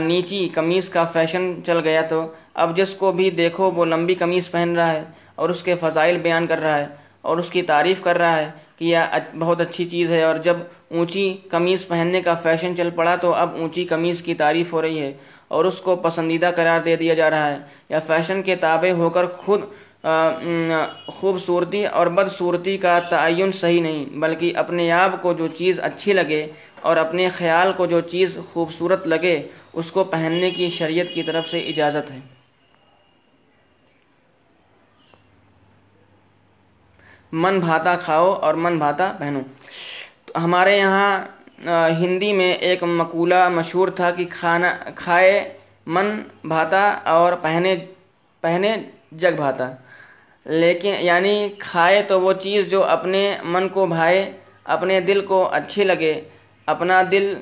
نیچی 0.00 0.48
قمیص 0.54 0.88
کا 0.88 1.04
فیشن 1.04 1.52
چل 1.66 1.80
گیا 1.84 2.00
تو 2.02 2.26
اب 2.54 2.76
جس 2.76 2.94
کو 2.94 3.12
بھی 3.12 3.30
دیکھو 3.30 3.70
وہ 3.70 3.84
لمبی 3.84 4.14
قمیص 4.14 4.50
پہن 4.50 4.76
رہا 4.76 4.92
ہے 4.92 5.04
اور 5.34 5.48
اس 5.48 5.62
کے 5.62 5.74
فضائل 5.74 6.18
بیان 6.18 6.46
کر 6.46 6.58
رہا 6.58 6.78
ہے 6.78 6.86
اور 7.22 7.36
اس 7.36 7.50
کی 7.50 7.62
تعریف 7.62 8.02
کر 8.02 8.18
رہا 8.18 8.36
ہے 8.36 8.50
کہ 8.78 8.84
یہ 8.84 9.18
بہت 9.38 9.60
اچھی 9.60 9.84
چیز 9.84 10.12
ہے 10.12 10.22
اور 10.22 10.36
جب 10.36 10.56
اونچی 10.90 11.34
قمیص 11.50 11.86
پہننے 11.88 12.20
کا 12.22 12.34
فیشن 12.34 12.76
چل 12.76 12.90
پڑا 12.90 13.14
تو 13.16 13.34
اب 13.34 13.54
اونچی 13.54 13.84
قمیص 13.84 14.22
کی 14.22 14.34
تعریف 14.34 14.72
ہو 14.72 14.82
رہی 14.82 15.00
ہے 15.00 15.12
اور 15.48 15.64
اس 15.64 15.80
کو 15.80 15.96
پسندیدہ 15.96 16.50
قرار 16.56 16.80
دے 16.80 16.96
دیا 16.96 17.14
جا 17.14 17.30
رہا 17.30 17.50
ہے 17.50 17.58
یا 17.88 17.98
فیشن 17.98 18.42
کے 18.42 18.56
تابع 18.56 18.90
ہو 18.92 19.10
کر 19.10 19.26
خود 19.36 19.60
خوبصورتی 21.06 21.86
اور 21.86 22.06
بدصورتی 22.06 22.76
کا 22.76 22.98
تعین 23.10 23.52
صحیح 23.52 23.80
نہیں 23.82 24.04
بلکہ 24.18 24.56
اپنے 24.56 24.90
آپ 24.92 25.20
کو 25.22 25.32
جو 25.32 25.46
چیز 25.48 25.80
اچھی 25.80 26.12
لگے 26.12 26.46
اور 26.82 26.96
اپنے 26.96 27.28
خیال 27.28 27.72
کو 27.76 27.86
جو 27.86 28.00
چیز 28.00 28.38
خوبصورت 28.48 29.06
لگے، 29.06 29.48
اس 29.72 29.92
کو 29.92 30.04
پہننے 30.04 30.50
کی 30.50 30.70
شریعت 30.70 31.14
کی 31.14 31.22
طرف 31.22 31.48
سے 31.48 31.58
اجازت 31.60 32.10
ہے۔ 32.10 32.18
من 37.32 37.58
بھاتا 37.60 37.96
کھاؤ 37.96 38.32
اور 38.32 38.54
من 38.54 38.78
بھاتا 38.78 39.12
پہنو۔ 39.18 39.40
ہمارے 40.44 40.78
یہاں 40.78 41.24
ہندی 42.00 42.32
میں 42.32 42.52
ایک 42.52 42.82
مقولہ 42.82 43.48
مشہور 43.48 43.88
تھا 43.88 44.10
کہ 44.10 44.24
کھانا، 44.30 44.76
کھائے 44.94 45.58
من 45.86 46.22
بھاتا 46.44 46.88
اور 46.88 47.32
پہنے 47.42 47.76
پہنے 48.40 48.76
جگ 49.12 49.36
بھاتا۔ 49.36 49.74
لیکن 50.44 50.94
یعنی 51.00 51.48
کھائے 51.58 52.02
تو 52.02 52.20
وہ 52.20 52.32
چیز 52.32 52.70
جو 52.70 52.84
اپنے 52.84 53.36
من 53.44 53.68
کو 53.68 53.86
بھائے، 53.86 54.32
اپنے 54.64 55.00
دل 55.00 55.26
کو 55.26 55.48
اچھی 55.52 55.84
لگے 55.84 56.20
اپنا 56.70 57.02
دل 57.10 57.34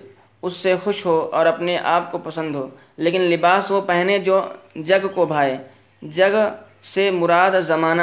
اس 0.43 0.53
سے 0.53 0.75
خوش 0.85 1.07
ہو 1.07 1.31
اور 1.33 1.47
اپنے 1.47 1.79
آپ 1.79 2.13
کو 2.13 2.19
پسند 2.19 2.55
ہو۔ 2.55 2.69
لیکن 2.97 3.21
لباس 3.21 3.71
وہ 3.71 3.81
پہنے 3.81 4.19
جو 4.19 4.41
جگ 4.77 5.07
کو 5.15 5.27
بھائے۔ 5.27 5.57
جگ 6.03 6.49
سے 6.83 7.11
مراد 7.11 7.51
زمانہ 7.61 8.03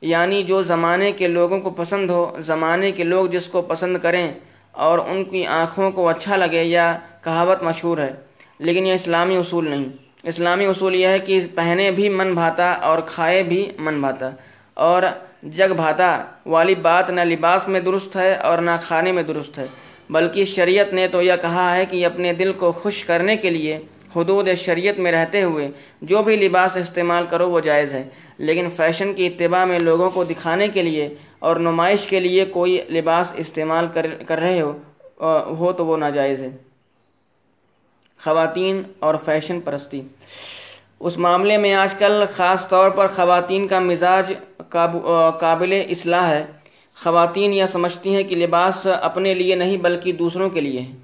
یعنی 0.00 0.42
جو 0.42 0.62
زمانے 0.62 1.12
کے 1.12 1.28
لوگوں 1.28 1.60
کو 1.60 1.70
پسند 1.70 2.10
ہو، 2.10 2.36
زمانے 2.38 2.92
کے 2.92 3.04
لوگ 3.04 3.26
جس 3.26 3.48
کو 3.48 3.62
پسند 3.62 3.96
کریں 4.02 4.32
اور 4.72 4.98
ان 4.98 5.24
کی 5.24 5.46
آنکھوں 5.46 5.90
کو 5.90 6.08
اچھا 6.08 6.36
لگے 6.36 6.62
یا 6.62 6.98
کہاوت 7.24 7.62
مشہور 7.62 7.98
ہے۔ 7.98 8.12
لیکن 8.58 8.86
یہ 8.86 8.92
اسلامی 8.92 9.36
اصول 9.36 9.68
نہیں۔ 9.68 9.84
اسلامی 10.22 10.66
اصول 10.66 10.94
یہ 10.94 11.06
ہے 11.06 11.18
کہ 11.18 11.40
پہنے 11.54 11.90
بھی 11.90 12.08
من 12.08 12.34
بھاتا 12.34 12.72
اور 12.72 12.98
کھائے 13.06 13.42
بھی 13.42 13.72
من 13.78 14.00
بھاتا۔ 14.00 14.30
اور 14.74 15.02
جگ 15.42 15.72
بھاتا 15.76 16.24
والی 16.46 16.74
بات 16.74 17.10
نہ 17.10 17.20
لباس 17.20 17.68
میں 17.68 17.80
درست 17.80 18.16
ہے 18.16 18.34
اور 18.34 18.58
نہ 18.58 18.70
کھانے 18.82 19.12
میں 19.12 19.22
درست 19.22 19.58
ہے۔ 19.58 19.66
بلکہ 20.10 20.44
شریعت 20.44 20.94
نے 20.94 21.08
تو 21.08 21.22
یہ 21.22 21.32
کہا 21.42 21.76
ہے 21.76 21.86
کہ 21.86 22.06
اپنے 22.06 22.32
دل 22.32 22.52
کو 22.52 22.72
خوش 22.72 23.04
کرنے 23.04 23.36
کے 23.36 23.50
لیے 23.50 23.78
حدود 24.16 24.48
شریعت 24.56 24.98
میں 24.98 25.12
رہتے 25.12 25.42
ہوئے 25.42 25.70
جو 26.02 26.22
بھی 26.22 26.36
لباس 26.36 26.76
استعمال 26.76 27.24
کرو 27.30 27.50
وہ 27.50 27.60
جائز 27.60 27.94
ہے۔ 27.94 28.08
لیکن 28.38 28.66
فیشن 28.76 29.14
کی 29.14 29.26
اتباع 29.26 29.64
میں 29.64 29.78
لوگوں 29.78 30.10
کو 30.10 30.24
دکھانے 30.24 30.68
کے 30.68 30.82
لیے 30.82 31.14
اور 31.38 31.56
نمائش 31.56 32.06
کے 32.06 32.20
لیے 32.20 32.44
کوئی 32.44 32.84
لباس 32.90 33.32
استعمال 33.36 33.86
کر 33.94 34.06
کر 34.26 34.38
رہے 34.38 34.60
ہو 34.60 34.78
ہو 35.58 35.72
تو 35.72 35.86
وہ 35.86 35.96
ناجائز 35.96 36.42
ہے۔ 36.42 36.48
خواتین 38.24 38.82
اور 38.98 39.14
فیشن 39.24 39.60
پرستی۔ 39.60 40.02
اس 41.00 41.18
معاملے 41.18 41.56
میں 41.56 41.74
آج 41.74 41.94
کل 41.94 42.24
خاص 42.30 42.68
طور 42.68 42.90
پر 42.90 43.06
خواتین 43.06 43.68
کا 43.68 43.78
مزاج 43.78 44.32
قابل 45.38 45.82
اصلاح 45.90 46.28
ہے۔ 46.30 46.44
خواتین 47.04 47.52
یہ 47.52 47.66
سمجھتی 47.66 48.14
ہیں 48.14 48.22
کہ 48.22 48.36
لباس 48.36 48.86
اپنے 49.00 49.34
لیے 49.34 49.54
نہیں 49.54 49.76
بلکہ 49.76 50.12
دوسروں 50.12 50.50
کے 50.50 50.60
لیے 50.60 50.80
ہے۔ 50.80 50.94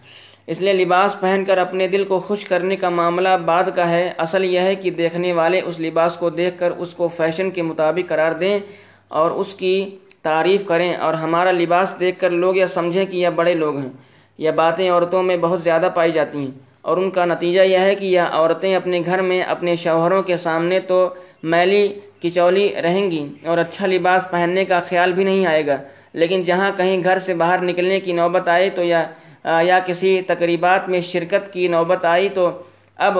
اس 0.47 0.61
لیے 0.61 0.73
لباس 0.73 1.21
پہن 1.21 1.45
کر 1.47 1.59
اپنے 1.59 1.89
دل 1.89 2.05
کو 2.05 2.19
خوش 2.19 2.45
کرنے 2.45 2.77
کا 2.77 2.89
معاملہ 2.89 3.29
بعد 3.45 3.65
کا 3.75 3.89
ہے۔ 3.91 4.13
اصل 4.19 4.45
یہ 4.45 4.61
ہے 4.61 4.75
کہ 4.75 4.91
دیکھنے 4.91 5.33
والے 5.33 5.61
اس 5.61 5.81
لباس 5.81 6.17
کو 6.17 6.31
دیکھ 6.31 6.59
کر 6.59 6.71
اس 6.71 6.95
کو 6.95 7.09
فیشن 7.09 7.51
کے 7.51 7.63
مطابق 7.63 8.09
قرار 8.09 8.33
دیں 8.33 8.59
اور 9.09 9.31
اس 9.31 9.55
کی 9.55 9.97
تعریف 10.23 10.65
کریں 10.67 10.95
اور 10.95 11.15
ہمارا 11.15 11.51
لباس 11.51 11.95
دیکھ 12.01 12.21
کر 12.21 12.31
لوگ 12.31 12.57
یہ 12.57 12.67
سمجھیں 12.67 13.07
کہ 13.07 13.17
یہ 13.17 13.29
بڑے 13.29 13.55
لوگ 13.55 13.77
ہیں۔ 13.77 13.91
یہ 14.39 14.51
باتیں 14.51 14.91
عورتوں 14.91 15.23
میں 15.23 15.37
بہت 15.37 15.63
زیادہ 15.63 15.89
پائی 15.95 16.13
جاتی 16.13 16.39
ہیں 16.39 16.51
اور 16.83 16.97
ان 16.97 17.11
کا 17.11 17.25
نتیجہ 17.25 17.61
یہ 17.61 17.79
ہے 17.79 17.95
کہ 17.95 18.07
یہ 18.07 18.21
عورتیں 18.21 18.75
اپنے 18.75 19.03
گھر 19.07 19.23
میں 19.23 19.43
اپنے 19.43 19.77
شوہروں 19.77 20.23
کے 20.23 20.37
سامنے 20.37 20.81
تو 20.81 21.09
میلی 21.43 21.89
کچولی 22.23 22.69
رہیں 22.83 23.11
گی 23.11 23.27
اور 23.45 23.59
اچھا 23.59 23.87
لباس 23.87 24.31
پہننے 24.31 24.65
کا 24.65 24.79
خیال 24.79 25.13
بھی 25.13 25.25
نہیں 25.25 25.47
آئے 25.47 25.67
گا۔ 25.67 25.77
لیکن 26.13 26.43
جہاں 26.43 26.71
کہیں 26.77 27.03
گھر 27.05 27.19
سے 27.19 27.35
باہر 27.35 27.63
نکلنے 27.63 28.01
کی 28.01 28.13
نوبت 28.13 28.49
آئے 28.49 28.69
تو 28.71 28.83
یا 28.83 29.03
یا 29.63 29.79
کسی 29.87 30.21
تقریبات 30.27 30.89
میں 30.89 31.01
شرکت 31.01 31.53
کی 31.53 31.69
نوبت 31.69 32.05
آئی 32.05 32.29
تو 32.29 32.51
اب 32.97 33.19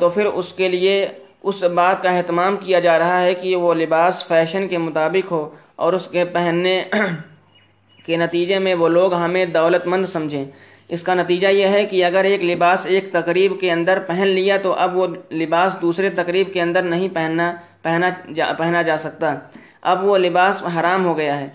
تو 0.00 0.08
پھر 0.08 0.26
اس 0.26 0.52
کے 0.52 0.68
لیے 0.68 1.06
اس 1.42 1.62
بات 1.62 2.02
کا 2.02 2.10
اہتمام 2.10 2.56
کیا 2.56 2.80
جا 2.80 2.98
رہا 2.98 3.20
ہے 3.22 3.34
کہ 3.34 3.56
وہ 3.56 3.74
لباس 3.74 4.26
فیشن 4.28 4.68
کے 4.68 4.78
مطابق 4.78 5.32
ہو 5.32 5.48
اور 5.76 5.92
اس 5.92 6.06
کے 6.08 6.24
پہننے 6.24 6.82
کے 8.06 8.16
نتیجے 8.16 8.58
میں 8.58 8.74
وہ 8.74 8.88
لوگ 8.88 9.14
ہمیں 9.14 9.44
دولت 9.44 9.86
مند 9.86 10.06
سمجھیں۔ 10.06 10.44
اس 10.88 11.02
کا 11.02 11.14
نتیجہ 11.14 11.48
یہ 11.48 11.66
ہے 11.66 11.84
کہ 11.84 12.04
اگر 12.04 12.24
ایک 12.24 12.42
لباس 12.44 12.86
ایک 12.86 13.12
تقریب 13.12 13.52
کے 13.60 13.70
اندر 13.72 13.98
پہن 14.06 14.28
لیا 14.28 14.56
تو 14.56 14.72
اب 14.72 14.96
وہ 14.96 15.06
لباس 15.32 15.76
دوسرے 15.82 16.10
تقریب 16.10 16.52
کے 16.52 16.60
اندر 16.62 16.82
نہیں 16.82 17.08
پہننا 17.12 17.54
پہنا 17.84 18.08
جا 18.34 18.52
پہنا 18.58 18.82
جا 18.82 18.96
سکتا۔ 18.96 19.34
اب 19.82 20.04
وہ 20.04 20.18
لباس 20.18 20.62
حرام 20.76 21.04
ہو 21.04 21.16
گیا 21.18 21.40
ہے۔ 21.40 21.48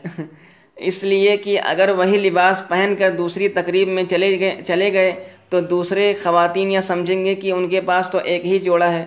اس 0.88 1.04
لیے 1.04 1.38
کہ 1.38 1.60
اگر 1.66 1.90
وہی 1.98 2.18
لباس 2.30 2.64
پہن 2.68 2.94
کر 3.00 3.10
دوسری 3.12 3.48
تقریب 3.50 3.88
میں 3.88 4.04
چلے 4.04 4.40
گئے 4.40 4.62
چلے 4.68 4.92
گئے 4.94 5.12
تو 5.50 5.60
دوسرے 5.62 6.14
خواتین 6.24 6.72
یہ 6.72 6.80
سمجھیں 6.80 7.26
گے 7.26 7.36
کہ 7.36 7.52
ان 7.52 7.70
کے 7.70 7.82
پاس 7.82 8.10
تو 8.10 8.18
ایک 8.24 8.46
ہی 8.46 8.60
جوڑا 8.60 8.92
ہے۔ 8.94 9.06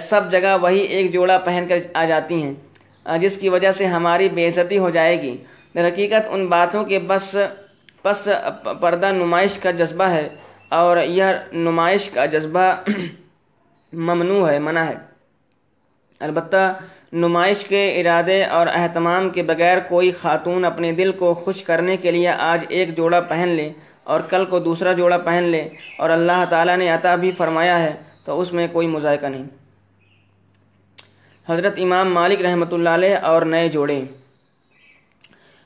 سب 0.00 0.30
جگہ 0.30 0.56
وہی 0.62 0.80
ایک 0.80 1.12
جوڑا 1.12 1.38
پہن 1.38 1.64
کر 1.68 1.76
آ 1.94 2.04
جاتی 2.04 2.42
ہیں۔ 2.42 2.54
جس 3.20 3.36
کی 3.36 3.48
وجہ 3.48 3.72
سے 3.72 3.86
ہماری 3.86 4.28
بےعزتی 4.28 4.78
ہو 4.78 4.90
جائے 4.90 5.22
گی۔ 5.22 5.36
در 5.74 5.88
حقیقت 5.88 6.28
ان 6.30 6.46
باتوں 6.46 6.84
کے 6.84 6.98
بس 6.98 7.36
پس 8.02 8.28
پردہ 8.80 9.10
نمائش 9.12 9.58
کا 9.58 9.70
جذبہ 9.70 10.04
ہے 10.04 10.28
اور 10.68 10.96
یہ 11.06 11.24
نمائش 11.52 12.08
کا 12.08 12.26
جذبہ 12.26 12.66
ممنوع 13.92 14.48
ہے، 14.48 14.58
منع 14.58 14.80
ہے۔ 14.80 15.11
البتہ 16.22 16.72
نمائش 17.12 17.64
کے 17.64 17.82
ارادے 18.00 18.42
اور 18.56 18.66
اہتمام 18.72 19.28
کے 19.30 19.42
بغیر 19.42 19.78
کوئی 19.88 20.10
خاتون 20.20 20.64
اپنے 20.64 20.92
دل 20.92 21.12
کو 21.12 21.32
خوش 21.34 21.62
کرنے 21.62 21.96
کے 21.96 22.10
لیے 22.10 22.28
آج 22.28 22.64
ایک 22.68 22.96
جوڑا 22.96 23.20
پہن 23.28 23.48
لے 23.48 23.70
اور 24.04 24.20
کل 24.30 24.44
کو 24.44 24.58
دوسرا 24.58 24.92
جوڑا 24.92 25.18
پہن 25.18 25.42
لے 25.44 25.68
اور 25.98 26.10
اللہ 26.10 26.44
تعالیٰ 26.50 26.76
نے 26.76 26.88
عطا 26.90 27.14
بھی 27.16 27.30
فرمایا 27.30 27.78
ہے، 27.82 27.92
تو 28.24 28.40
اس 28.40 28.52
میں 28.52 28.66
کوئی 28.72 28.86
مذائقہ 28.86 29.26
نہیں۔ 29.26 29.46
حضرت 31.46 31.78
امام 31.82 32.12
مالک 32.14 32.42
رحمۃ 32.42 32.72
اللہ 32.72 32.88
علیہ 32.88 33.16
اور 33.24 33.42
نئے 33.42 33.68
جوڑے۔ 33.68 34.00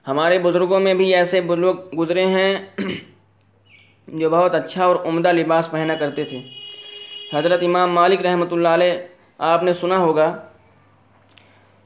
ہمارے 0.06 0.38
بزرگوں 0.38 0.80
میں 0.80 0.94
بھی 0.94 1.14
ایسے 1.14 1.40
بزرگ 1.40 1.94
گزرے 1.98 2.26
ہیں 2.26 2.56
جو 4.08 4.30
بہت 4.30 4.54
اچھا 4.54 4.84
اور 4.84 4.96
عمدہ 5.06 5.32
لباس 5.32 5.70
پہنا 5.70 5.94
کرتے 5.94 6.24
تھے۔ 6.24 6.40
حضرت 7.34 7.62
امام 7.62 7.92
مالک 7.94 8.20
رحمۃ 8.26 8.52
اللہ 8.52 8.68
علیہ 8.68 8.92
آپ 9.38 9.62
نے 9.62 9.72
سنا 9.72 9.98
ہوگا 9.98 10.36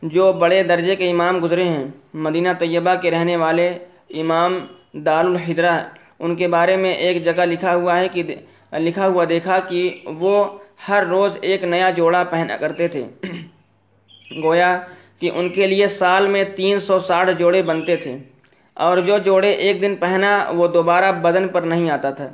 جو 0.03 0.33
بڑے 0.33 0.63
درجے 0.63 0.97
کے 0.97 1.11
امام 1.11 1.45
گزرے 1.45 1.65
ہیں، 1.65 1.85
مدینہ 2.15 2.49
طیبہ 2.59 2.95
کے 3.03 3.11
رہنے 3.11 3.37
والے 3.37 3.79
امام 4.11 4.59
دار 4.93 5.25
الحجرہ 5.25 5.81
ان 6.19 6.37
کے 6.37 6.49
بارے 6.49 6.77
میں 6.77 6.95
ایک 6.95 7.25
جگہ 7.25 7.45
لکھا 7.45 7.75
ہوا 7.75 8.01
ہے 8.01 8.09
کہ 8.09 8.23
لکھا 8.73 9.07
ہوا 9.07 9.25
دیکھا 9.29 9.59
کہ 9.59 10.01
وہ 10.05 10.59
ہر 10.89 11.07
روز 11.07 11.39
ایک 11.43 11.65
نیا 11.65 11.91
جوڑا 11.91 12.25
پہنا 12.31 12.57
کرتے 12.57 12.89
تھے۔ 12.89 13.05
گویا 14.43 14.81
کہ 15.19 15.31
ان 15.35 15.49
کے 15.49 15.67
لیے 15.67 15.89
سال 15.89 16.27
میں 16.27 16.45
تین 16.45 16.79
سو 16.79 16.99
ساٹھ 16.99 17.31
جوڑے 17.39 17.63
بنتے 17.63 17.97
تھے۔ 17.97 18.19
اور 18.75 18.99
جو 18.99 19.19
جوڑے 19.19 19.51
ایک 19.51 19.83
دن 19.83 19.97
پہنا 19.97 20.51
وہ 20.55 20.67
دوبارہ 20.67 21.13
بدن 21.13 21.49
پر 21.49 21.63
نہیں 21.63 21.91
آتا 21.91 22.11
تھا۔ 22.11 22.29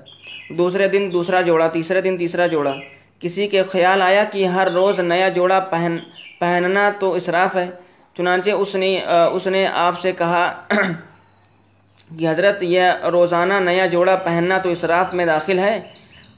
دوسرے 0.49 0.89
دن 0.89 1.09
دوسرا 1.13 1.41
جوڑا، 1.41 1.69
تیسرے 1.69 2.01
دن 2.01 2.17
تیسرا 2.17 2.47
جوڑا۔ 2.47 2.75
کسی 3.21 3.47
کے 3.49 3.63
خیال 3.63 4.03
آیا 4.03 4.25
کہ 4.25 4.47
ہر 4.47 4.71
روز 4.73 5.01
نیا 5.01 5.29
جوڑا 5.29 5.59
پہن، 5.71 5.97
پہننا 6.41 6.89
تو 6.99 7.13
اسراف 7.13 7.57
ہے۔ 7.57 7.69
چنانچہ 8.17 8.51
اس 8.51 8.75
نے 8.75 8.99
اس 9.33 9.47
نے 9.47 9.67
آپ 9.75 9.99
سے 10.01 10.13
کہا 10.13 10.45
کہ 12.19 12.29
حضرت، 12.29 12.63
یہ 12.63 13.07
روزانہ 13.13 13.55
نیا 13.61 13.87
جوڑا 13.87 14.17
پہننا 14.25 14.59
تو 14.59 14.69
اسراف 14.71 15.15
میں 15.15 15.27
داخل 15.27 15.59
ہے۔ 15.59 15.79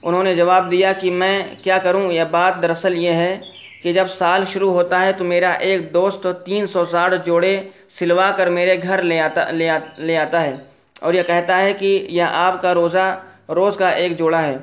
انہوں 0.02 0.24
نے 0.24 0.34
جواب 0.34 0.70
دیا 0.70 0.92
کہ 0.92 1.10
میں 1.10 1.36
کیا 1.62 1.78
کروں؟ 1.78 2.10
یہ 2.12 2.24
بات 2.30 2.60
دراصل 2.62 2.96
یہ 2.96 3.12
ہے 3.12 3.38
کہ 3.82 3.92
جب 3.92 4.06
سال 4.08 4.44
شروع 4.44 4.72
ہوتا 4.72 5.00
ہے 5.00 5.12
تو 5.12 5.24
میرا 5.24 5.50
ایک 5.66 5.92
دوست 5.94 6.26
تین 6.46 6.66
سو 6.66 6.84
ساٹھ 6.84 7.14
جوڑے 7.26 7.60
سلوا 7.98 8.30
کر 8.36 8.46
میرے 8.50 8.76
گھر 8.82 9.02
لے 9.02 9.20
آتا 9.20 9.50
لے 9.98 10.16
آتا 10.18 10.42
ہے 10.42 10.52
اور 11.00 11.14
یہ 11.14 11.22
کہتا 11.22 11.60
ہے 11.60 11.72
کہ 11.72 12.06
یہ 12.10 12.22
آپ 12.22 12.60
کا 12.62 12.74
روزہ، 12.74 13.06
روز 13.48 13.76
کا 13.76 13.88
ایک 13.88 14.18
جوڑا 14.18 14.42
ہے۔ 14.42 14.56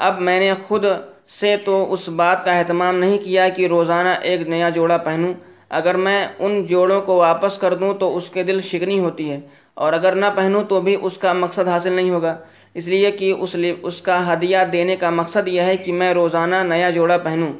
اب 0.00 0.20
میں 0.20 0.38
نے 0.40 0.52
خود 0.66 0.84
سے 1.30 1.56
تو 1.64 1.74
اس 1.92 2.08
بات 2.08 2.44
کا 2.44 2.52
اہتمام 2.52 2.98
نہیں 2.98 3.18
کیا 3.18 3.48
کہ 3.48 3.66
روزانہ 3.66 4.08
ایک 4.22 4.46
نیا 4.48 4.68
جوڑا 4.68 4.96
پہنوں۔ 4.98 5.32
اگر 5.70 5.94
میں 5.96 6.26
ان 6.38 6.62
جوڑوں 6.64 7.00
کو 7.00 7.16
واپس 7.16 7.58
کر 7.58 7.74
دوں 7.74 7.92
تو 7.94 8.16
اس 8.16 8.28
کے 8.30 8.42
دل 8.42 8.60
شکنی 8.60 8.98
ہوتی 8.98 9.30
ہے، 9.30 9.40
اور 9.74 9.92
اگر 9.92 10.14
نہ 10.14 10.26
پہنوں 10.36 10.62
تو 10.64 10.80
بھی 10.80 10.96
اس 11.02 11.16
کا 11.18 11.32
مقصد 11.34 11.68
حاصل 11.68 11.92
نہیں 11.92 12.10
ہوگا۔ 12.10 12.36
اس 12.74 12.86
لیے 12.86 13.10
کہ 13.10 13.32
اس 13.32 13.54
لیے 13.54 13.74
اس 13.82 14.00
کا 14.02 14.20
ہدیہ 14.32 14.58
دینے 14.72 14.96
کا 14.96 15.10
مقصد 15.10 15.48
یہ 15.48 15.60
ہے 15.60 15.76
کہ 15.76 15.92
میں 15.92 16.12
روزانہ 16.14 16.62
نیا 16.64 16.90
جوڑا 16.90 17.16
پہنوں۔ 17.18 17.52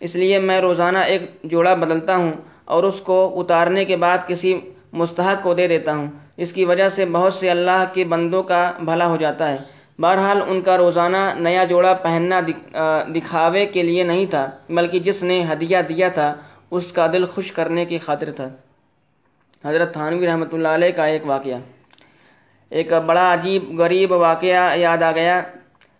اس 0.00 0.14
لیے 0.14 0.38
میں 0.38 0.60
روزانہ 0.60 0.98
ایک 1.06 1.22
جوڑا 1.44 1.74
بدلتا 1.74 2.16
ہوں 2.16 2.32
اور 2.66 2.84
اس 2.84 3.00
کو 3.00 3.18
اتارنے 3.40 3.84
کے 3.84 3.96
بعد 3.96 4.18
کسی 4.26 4.58
مستحق 4.92 5.42
کو 5.42 5.54
دے 5.54 5.66
دیتا 5.68 5.94
ہوں۔ 5.94 6.08
اس 6.36 6.52
کی 6.52 6.64
وجہ 6.64 6.88
سے 6.88 7.04
بہت 7.12 7.34
سے 7.34 7.50
اللہ 7.50 7.84
کے 7.94 8.04
بندوں 8.04 8.42
کا 8.42 8.70
بھلا 8.80 9.06
ہو 9.06 9.16
جاتا 9.16 9.50
ہے۔ 9.50 9.58
بہرحال 10.02 10.40
ان 10.46 10.60
کا 10.60 10.76
روزانہ 10.76 11.22
نیا 11.36 11.64
جوڑا 11.64 11.92
پہننا 11.94 12.40
دکھاوے 13.14 13.66
کے 13.66 13.82
لیے 13.82 14.02
نہیں 14.02 14.26
تھا، 14.26 14.44
بلکہ 14.68 14.98
جس 14.98 15.22
نے 15.22 15.36
ہدیہ 15.52 15.78
دیا 15.88 16.08
تھا، 16.08 16.34
اس 16.70 16.92
کا 16.92 17.06
دل 17.12 17.24
خوش 17.24 17.52
کرنے 17.52 17.84
کی 17.84 17.98
خاطر 17.98 18.30
تھا۔ 18.30 18.48
حضرت 19.64 19.92
تھانوی 19.92 20.26
رحمۃ 20.26 20.52
اللہ 20.52 20.68
علیہ 20.68 20.90
کا 20.90 21.04
ایک 21.04 21.26
واقعہ۔ 21.26 21.58
ایک 22.72 22.92
بڑا 23.06 23.32
عجیب، 23.34 23.62
غریب 23.80 24.12
واقعہ 24.12 24.62
یاد 24.76 25.02
آ 25.02 25.12
گیا۔ 25.12 25.40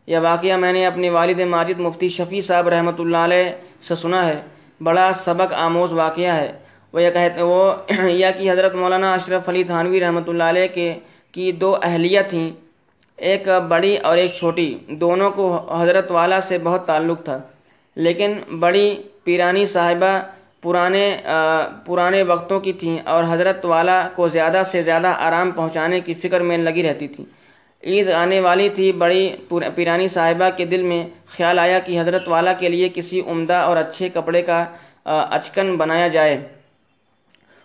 یہ 0.08 0.18
واقعہ 0.18 0.56
میں 0.56 0.72
نے 0.72 0.86
اپنے 0.86 1.10
والد 1.10 1.40
ماجد 1.40 1.80
مفتی 1.80 2.08
شفیع 2.08 2.40
صاحب 2.40 2.68
رحمۃ 2.68 2.98
اللہ 2.98 3.16
علیہ 3.16 3.44
سے 3.82 3.94
سنا 3.94 4.26
ہے۔ 4.26 4.40
بڑا 4.80 5.10
سبق 5.14 5.54
آموز 5.54 5.92
واقعہ 5.92 6.34
ہے۔ 6.36 6.52
وہ 6.92 7.02
یہ 7.02 7.10
کہتے، 7.10 7.42
وہ 7.42 7.60
یہ 8.22 8.26
کہ 8.38 8.50
حضرت 8.50 8.74
مولانا 8.74 9.12
اشرف 9.14 9.48
علی 9.48 9.64
تھانوی 9.64 10.00
رحمۃ 10.00 10.26
اللہ 10.26 10.44
علیہ 10.44 10.68
کے، 10.74 10.92
کی 11.32 11.52
دو 11.52 11.76
اہلیہ 11.82 12.20
تھیں۔ 12.30 12.50
ایک 13.28 13.48
بڑی 13.68 13.96
اور 14.06 14.16
ایک 14.16 14.32
چھوٹی، 14.34 14.68
دونوں 15.00 15.30
کو 15.30 15.44
حضرت 15.80 16.10
والا 16.10 16.40
سے 16.40 16.58
بہت 16.62 16.86
تعلق 16.86 17.24
تھا۔ 17.24 17.38
لیکن 17.96 18.32
بڑی 18.60 18.86
پیرانی 19.24 19.64
صاحبہ 19.66 20.12
پرانے 20.62 21.06
پرانے 21.86 22.22
وقتوں 22.22 22.58
کی 22.60 22.72
تھیں 22.80 22.98
اور 23.04 23.24
حضرت 23.28 23.64
والا 23.64 23.96
کو 24.16 24.28
زیادہ 24.28 24.62
سے 24.70 24.82
زیادہ 24.82 25.06
آرام 25.26 25.50
پہنچانے 25.50 26.00
کی 26.06 26.14
فکر 26.22 26.40
میں 26.48 26.58
لگی 26.58 26.82
رہتی 26.82 27.08
تھی۔ 27.14 27.24
عید 27.82 28.08
آنے 28.22 28.40
والی 28.40 28.68
تھی، 28.76 28.90
بڑی 29.02 29.22
پیرانی 29.74 30.08
صاحبہ 30.08 30.48
کے 30.56 30.64
دل 30.72 30.82
میں 30.90 31.02
خیال 31.36 31.58
آیا 31.58 31.78
کہ 31.86 32.00
حضرت 32.00 32.28
والا 32.28 32.52
کے 32.60 32.68
لیے 32.68 32.88
کسی 32.94 33.20
عمدہ 33.30 33.58
اور 33.68 33.76
اچھے 33.76 34.08
کپڑے 34.14 34.42
کا 34.42 34.64
اچکن 35.36 35.76
بنایا 35.76 36.08
جائے۔ 36.08 36.36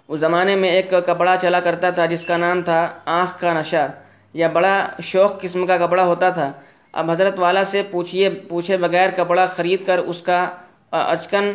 اس 0.09 0.19
زمانے 0.19 0.55
میں 0.55 0.69
ایک 0.69 0.89
کپڑا 1.05 1.35
چلا 1.41 1.59
کرتا 1.59 1.89
تھا 1.89 2.05
جس 2.05 2.23
کا 2.25 2.37
نام 2.37 2.61
تھا 2.61 2.79
آنکھ 3.17 3.39
کا 3.41 3.53
نشہ۔ 3.53 3.85
یا 4.33 4.47
بڑا 4.47 4.87
شوق 5.03 5.41
قسم 5.41 5.65
کا 5.65 5.77
کپڑا 5.77 6.03
ہوتا 6.05 6.29
تھا۔ 6.29 6.51
اب 6.93 7.11
حضرت 7.11 7.39
والا 7.39 7.63
سے 7.63 7.81
پوچھیے 7.91 8.29
پوچھے 8.29 8.77
بغیر 8.77 9.09
کپڑا 9.15 9.45
خرید 9.45 9.85
کر 9.85 9.97
اس 9.97 10.21
کا 10.21 10.49
اچکن 10.91 11.51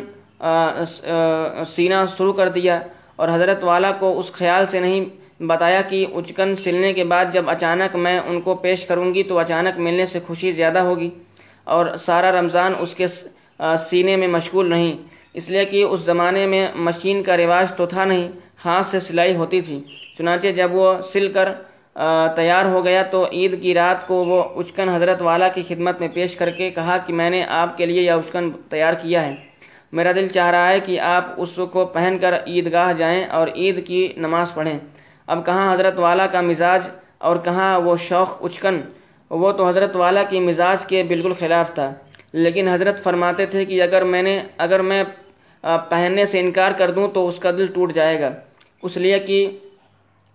سینا 1.67 2.05
شروع 2.17 2.33
کر 2.33 2.49
دیا۔ 2.49 2.79
اور 3.15 3.29
حضرت 3.33 3.63
والا 3.63 3.91
کو 3.99 4.19
اس 4.19 4.31
خیال 4.31 4.65
سے 4.65 4.79
نہیں 4.79 5.05
بتایا 5.43 5.81
کہ 5.81 6.05
اچکن 6.15 6.55
سلنے 6.55 6.93
کے 6.93 7.03
بعد 7.03 7.25
جب 7.33 7.49
اچانک 7.49 7.95
میں 7.95 8.19
ان 8.19 8.41
کو 8.41 8.55
پیش 8.55 8.85
کروں 8.85 9.13
گی 9.13 9.23
تو 9.23 9.39
اچانک 9.39 9.79
ملنے 9.79 10.05
سے 10.05 10.19
خوشی 10.27 10.51
زیادہ 10.51 10.79
ہوگی۔ 10.79 11.09
اور 11.63 11.95
سارا 11.95 12.31
رمضان 12.31 12.73
اس 12.79 12.95
کے 12.95 13.07
سینے 13.77 14.15
میں 14.15 14.27
مشغول 14.27 14.69
نہیں۔ 14.69 14.93
اس 15.33 15.49
لیے 15.49 15.65
کہ 15.65 15.83
اس 15.83 15.99
زمانے 15.99 16.45
میں 16.45 16.67
مشین 16.75 17.23
کا 17.23 17.37
رواج 17.37 17.73
تو 17.73 17.85
تھا 17.85 18.05
نہیں، 18.05 18.27
ہاتھ 18.65 18.85
سے 18.85 18.99
سلائی 18.99 19.35
ہوتی 19.35 19.61
تھی۔ 19.61 19.81
چنانچہ 20.17 20.47
جب 20.47 20.69
وہ 20.73 20.93
سل 21.13 21.31
کر 21.31 21.51
تیار 22.35 22.65
ہو 22.65 22.85
گیا 22.85 23.03
تو 23.03 23.25
عید 23.31 23.61
کی 23.61 23.73
رات 23.73 24.07
کو 24.07 24.25
وہ 24.25 24.43
اچکن 24.43 24.89
حضرت 24.89 25.21
والا 25.21 25.47
کی 25.47 25.63
خدمت 25.67 25.99
میں 25.99 26.07
پیش 26.13 26.35
کر 26.35 26.49
کے 26.49 26.69
کہا 26.69 26.97
کہ 26.97 27.13
میں 27.13 27.29
نے 27.29 27.43
آپ 27.43 27.77
کے 27.77 27.85
لیے 27.85 28.01
یہ 28.01 28.11
اچکن 28.11 28.51
تیار 28.69 28.93
کیا 28.93 29.25
ہے۔ 29.25 29.35
میرا 29.91 30.11
دل 30.11 30.27
چاہ 30.27 30.51
رہا 30.51 30.69
ہے 30.69 30.79
کہ 30.79 30.99
آپ 30.99 31.25
اس 31.37 31.59
کو 31.71 31.85
پہن 31.85 32.17
کر 32.21 32.33
عیدگاہ 32.47 32.93
جائیں 32.93 33.25
اور 33.25 33.47
عید 33.55 33.87
کی 33.87 34.13
نماز 34.17 34.53
پڑھیں۔ 34.53 34.79
اب 35.27 35.45
کہاں 35.45 35.73
حضرت 35.73 35.99
والا 35.99 36.27
کا 36.27 36.41
مزاج 36.41 36.81
اور 37.17 37.35
کہاں 37.35 37.79
وہ 37.79 37.95
شوق 37.95 38.45
اچکن؟ 38.45 38.81
وہ 39.29 39.51
تو 39.51 39.67
حضرت 39.67 39.95
والا 39.95 40.23
کی 40.23 40.39
مزاج 40.39 40.85
کے 40.85 41.03
بالکل 41.03 41.33
خلاف 41.39 41.73
تھا۔ 41.73 41.93
لیکن 42.33 42.67
حضرت 42.67 43.03
فرماتے 43.03 43.45
تھے 43.45 43.65
کہ 43.65 43.81
اگر 43.81 44.03
میں 44.03 44.21
نے، 44.21 44.39
اگر 44.57 44.79
میں 44.79 45.03
پہننے 45.61 46.25
سے 46.25 46.39
انکار 46.39 46.71
کر 46.71 46.91
دوں 46.91 47.07
تو 47.07 47.27
اس 47.27 47.39
کا 47.39 47.51
دل 47.51 47.67
ٹوٹ 47.67 47.93
جائے 47.93 48.21
گا۔ 48.21 48.29
اس 48.81 48.97
لیے 48.97 49.19
کہ 49.19 49.57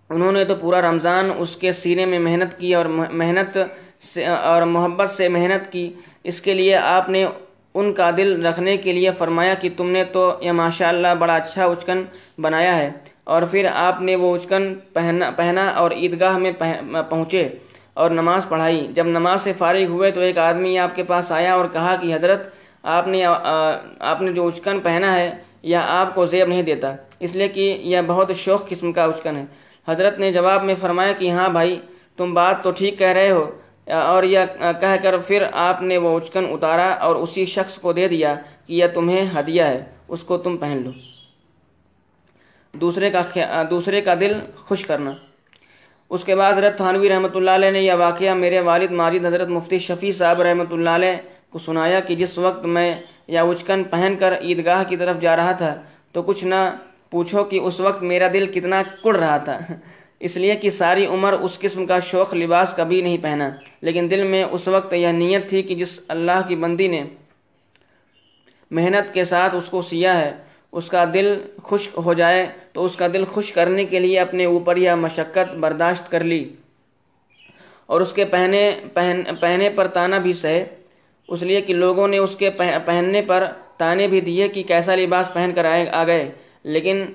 انہوں 0.09 0.31
نے 0.31 0.43
تو 0.45 0.55
پورا 0.55 0.81
رمضان 0.81 1.29
اس 1.37 1.55
کے 1.57 1.71
سینے 1.71 2.05
میں 2.05 2.19
محنت 2.19 2.59
کی 2.59 2.73
اور 2.75 2.85
محنت 2.85 3.57
سے، 4.03 4.25
اور 4.25 4.61
محبت 4.61 5.09
سے 5.09 5.27
محنت 5.29 5.71
کی۔ 5.71 5.93
اس 6.23 6.41
کے 6.41 6.53
لیے 6.53 6.75
آپ 6.75 7.09
نے 7.09 7.25
ان 7.73 7.93
کا 7.93 8.09
دل 8.17 8.45
رکھنے 8.45 8.77
کے 8.77 8.93
لیے 8.93 9.11
فرمایا 9.11 9.53
کہ 9.53 9.69
تم 9.77 9.89
نے 9.89 10.03
تو 10.03 10.31
یہ 10.41 10.51
ماشاء 10.51 10.87
اللہ 10.89 11.13
بڑا 11.19 11.35
اچھا 11.35 11.65
اچکن 11.65 12.03
بنایا 12.41 12.75
ہے۔ 12.77 12.91
اور 13.23 13.41
پھر 13.51 13.67
آپ 13.73 14.01
نے 14.01 14.15
وہ 14.15 14.35
اچکن 14.35 14.73
پہنا 14.93 15.29
پہنا 15.31 15.67
اور 15.69 15.91
عیدگاہ 15.91 16.37
میں 16.37 16.51
پہنچے 17.09 17.47
اور 17.93 18.09
نماز 18.09 18.47
پڑھائی۔ 18.49 18.87
جب 18.93 19.05
نماز 19.07 19.41
سے 19.41 19.53
فارغ 19.53 19.85
ہوئے 19.89 20.11
تو 20.11 20.21
ایک 20.21 20.37
آدمی 20.37 20.77
آپ 20.79 20.95
کے 20.95 21.03
پاس 21.03 21.31
آیا 21.31 21.53
اور 21.53 21.65
کہا 21.73 21.95
کہ 22.01 22.13
حضرت، 22.15 22.49
آپ 22.83 23.07
نے 23.07 23.25
آپ 23.99 24.21
نے 24.21 24.31
جو 24.33 24.47
اچکن 24.47 24.79
پہنا 24.83 25.13
ہے، 25.15 25.29
یا 25.63 25.81
آپ 25.87 26.15
کو 26.15 26.25
زیب 26.25 26.47
نہیں 26.47 26.63
دیتا۔ 26.63 26.95
اس 27.19 27.35
لیے 27.35 27.47
کہ 27.47 27.77
یہ 27.81 27.97
بہت 28.07 28.31
شوق 28.35 28.67
قسم 28.69 28.91
کا 28.91 29.03
اچکن 29.03 29.35
ہے۔ 29.35 29.45
حضرت 29.89 30.19
نے 30.19 30.31
جواب 30.31 30.63
میں 30.63 30.75
فرمایا 30.79 31.11
کہ 31.19 31.31
ہاں 31.31 31.49
بھائی، 31.49 31.79
تم 32.17 32.33
بات 32.33 32.63
تو 32.63 32.71
ٹھیک 32.77 32.97
کہہ 32.99 33.13
رہے 33.17 33.29
ہو، 33.31 33.49
اور 33.87 34.23
یہ 34.23 34.39
کہہ 34.81 34.95
کر 35.03 35.17
پھر 35.27 35.43
آپ 35.67 35.81
نے 35.81 35.97
وہ 35.97 36.15
اچکن 36.17 36.45
اتارا 36.51 36.89
اور 37.05 37.15
اسی 37.15 37.45
شخص 37.55 37.77
کو 37.81 37.93
دے 37.93 38.07
دیا 38.07 38.35
کہ 38.67 38.73
یہ 38.73 38.87
تمہیں 38.93 39.23
ہدیہ 39.35 39.63
ہے، 39.63 39.83
اس 40.07 40.23
کو 40.23 40.37
تم 40.37 40.57
پہن 40.57 40.81
لو۔ 40.83 40.91
دوسرے 42.73 43.09
کا 43.09 43.21
دوسرے 43.69 44.01
کا 44.01 44.13
دل 44.19 44.39
خوش 44.67 44.85
کرنا۔ 44.85 45.13
اس 46.11 46.23
کے 46.23 46.35
بعد 46.35 46.53
حضرت 46.53 46.77
تھانوی 46.77 47.09
رحمۃ 47.09 47.35
اللہ 47.35 47.51
علیہ 47.51 47.71
نے 47.71 47.81
یہ 47.81 47.93
واقعہ 47.97 48.33
میرے 48.33 48.59
والد 48.69 48.91
ماجد 48.99 49.25
حضرت 49.25 49.49
مفتی 49.49 49.79
شفیع 49.79 50.11
صاحب 50.11 50.41
رحمۃ 50.41 50.71
اللہ 50.71 50.89
علیہ 50.89 51.15
کو 51.51 51.59
سنایا 51.59 51.99
کہ 51.99 52.15
جس 52.15 52.37
وقت 52.37 52.65
میں 52.65 52.93
یا 53.27 53.41
اچکن 53.43 53.83
پہن 53.89 54.15
کر 54.19 54.33
عیدگاہ 54.39 54.83
کی 54.89 54.95
طرف 54.97 55.19
جا 55.21 55.35
رہا 55.35 55.51
تھا 55.59 55.73
تو 56.11 56.21
کچھ 56.23 56.43
نہ 56.43 56.55
پوچھو 57.09 57.43
کہ 57.43 57.59
اس 57.59 57.79
وقت 57.79 58.03
میرا 58.03 58.27
دل 58.33 58.45
کتنا 58.45 58.83
کڑ 59.03 59.15
رہا 59.15 59.37
تھا۔ 59.37 59.59
اس 60.19 60.37
لیے 60.37 60.55
کہ 60.55 60.69
ساری 60.69 61.05
عمر 61.05 61.33
اس 61.33 61.59
قسم 61.59 61.85
کا 61.85 61.99
شوق 61.99 62.33
لباس 62.33 62.73
کبھی 62.77 63.01
نہیں 63.01 63.17
پہنا۔ 63.21 63.49
لیکن 63.81 64.07
دل 64.11 64.23
میں 64.23 64.43
اس 64.43 64.67
وقت 64.67 64.93
یہ 64.93 65.07
نیت 65.07 65.49
تھی 65.49 65.61
کہ 65.61 65.75
جس 65.75 65.99
اللہ 66.07 66.41
کی 66.47 66.55
بندی 66.55 66.87
نے 66.87 67.03
محنت 68.71 69.13
کے 69.13 69.23
ساتھ 69.23 69.55
اس 69.55 69.65
کو 69.65 69.81
سیا 69.81 70.17
ہے، 70.17 70.33
اس 70.71 70.87
کا 70.87 71.05
دل 71.13 71.41
خوش 71.63 71.89
ہو 72.05 72.13
جائے 72.13 72.47
تو 72.73 72.85
اس 72.85 72.95
کا 72.95 73.07
دل 73.13 73.25
خوش 73.25 73.51
کرنے 73.51 73.85
کے 73.85 73.99
لیے 73.99 74.19
اپنے 74.19 74.45
اوپر 74.45 74.77
یہ 74.77 74.91
مشقت 74.91 75.55
برداشت 75.55 76.11
کر 76.11 76.23
لی۔ 76.23 76.49
اور 77.85 78.01
اس 78.01 78.13
کے 78.13 78.25
پہنے، 78.25 78.79
پہن، 78.93 79.35
پہنے 79.39 79.69
پر 79.69 79.87
تانا 79.87 80.17
بھی 80.17 80.33
سہے۔ 80.33 80.65
اس 81.27 81.41
لیے 81.41 81.61
کہ 81.61 81.73
لوگوں 81.73 82.07
نے 82.07 82.17
اس 82.17 82.35
کے 82.35 82.49
پہننے 82.85 83.21
پر 83.21 83.47
تانے 83.77 84.07
بھی 84.07 84.21
دیے 84.21 84.47
کہ 84.47 84.63
کیسا 84.63 84.95
لباس 84.95 85.33
پہن 85.33 85.51
کر 85.55 85.65
آئے، 85.65 85.89
آ 85.89 86.03
گئے۔ 86.07 86.31
لیکن 86.65 87.05